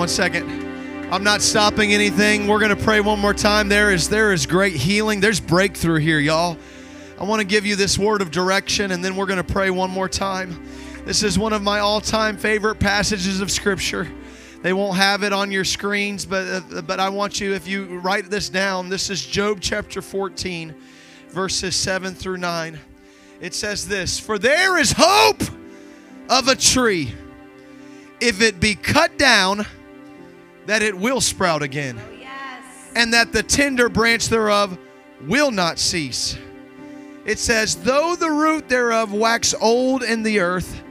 One 0.00 0.08
second. 0.08 0.48
I'm 1.12 1.22
not 1.22 1.42
stopping 1.42 1.92
anything. 1.92 2.46
We're 2.46 2.58
going 2.58 2.74
to 2.74 2.84
pray 2.84 3.02
one 3.02 3.18
more 3.18 3.34
time. 3.34 3.68
There 3.68 3.92
is 3.92 4.08
there 4.08 4.32
is 4.32 4.46
great 4.46 4.74
healing. 4.74 5.20
There's 5.20 5.40
breakthrough 5.40 5.98
here, 5.98 6.18
y'all. 6.18 6.56
I 7.18 7.24
want 7.24 7.40
to 7.40 7.46
give 7.46 7.66
you 7.66 7.76
this 7.76 7.98
word 7.98 8.22
of 8.22 8.30
direction 8.30 8.92
and 8.92 9.04
then 9.04 9.14
we're 9.14 9.26
going 9.26 9.44
to 9.44 9.52
pray 9.52 9.68
one 9.68 9.90
more 9.90 10.08
time. 10.08 10.66
This 11.04 11.22
is 11.22 11.38
one 11.38 11.52
of 11.52 11.60
my 11.60 11.80
all-time 11.80 12.38
favorite 12.38 12.76
passages 12.76 13.42
of 13.42 13.50
scripture. 13.50 14.10
They 14.62 14.72
won't 14.72 14.96
have 14.96 15.22
it 15.22 15.34
on 15.34 15.50
your 15.50 15.64
screens, 15.66 16.24
but 16.24 16.46
uh, 16.72 16.80
but 16.80 16.98
I 16.98 17.10
want 17.10 17.38
you 17.38 17.52
if 17.52 17.68
you 17.68 17.98
write 17.98 18.30
this 18.30 18.48
down. 18.48 18.88
This 18.88 19.10
is 19.10 19.22
Job 19.22 19.58
chapter 19.60 20.00
14 20.00 20.74
verses 21.28 21.76
7 21.76 22.14
through 22.14 22.38
9. 22.38 22.80
It 23.42 23.52
says 23.52 23.86
this, 23.86 24.18
"For 24.18 24.38
there 24.38 24.78
is 24.78 24.94
hope 24.96 25.42
of 26.30 26.48
a 26.48 26.56
tree 26.56 27.12
if 28.18 28.40
it 28.40 28.60
be 28.60 28.74
cut 28.74 29.18
down 29.18 29.66
that 30.66 30.82
it 30.82 30.96
will 30.96 31.20
sprout 31.20 31.62
again, 31.62 31.98
oh, 31.98 32.92
and 32.94 33.12
that 33.12 33.32
the 33.32 33.42
tender 33.42 33.88
branch 33.88 34.28
thereof 34.28 34.78
will 35.26 35.50
not 35.50 35.78
cease. 35.78 36.38
It 37.24 37.38
says, 37.38 37.76
Though 37.76 38.16
the 38.16 38.30
root 38.30 38.68
thereof 38.68 39.12
wax 39.12 39.54
old 39.60 40.02
in 40.02 40.22
the 40.22 40.40
earth, 40.40 40.82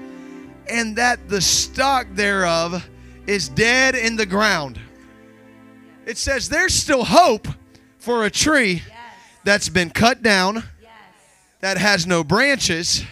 and 0.69 0.95
that 0.95 1.27
the 1.27 1.41
stock 1.41 2.07
thereof 2.11 2.87
is 3.25 3.49
dead 3.49 3.95
in 3.95 4.15
the 4.15 4.25
ground. 4.25 4.79
It 6.05 6.17
says, 6.17 6.49
There's 6.49 6.73
still 6.73 7.03
hope 7.03 7.47
for 7.97 8.25
a 8.25 8.29
tree 8.29 8.83
that's 9.43 9.69
been 9.69 9.89
cut 9.89 10.21
down, 10.21 10.63
that 11.61 11.77
has 11.77 12.07
no 12.07 12.23
branches, 12.23 13.03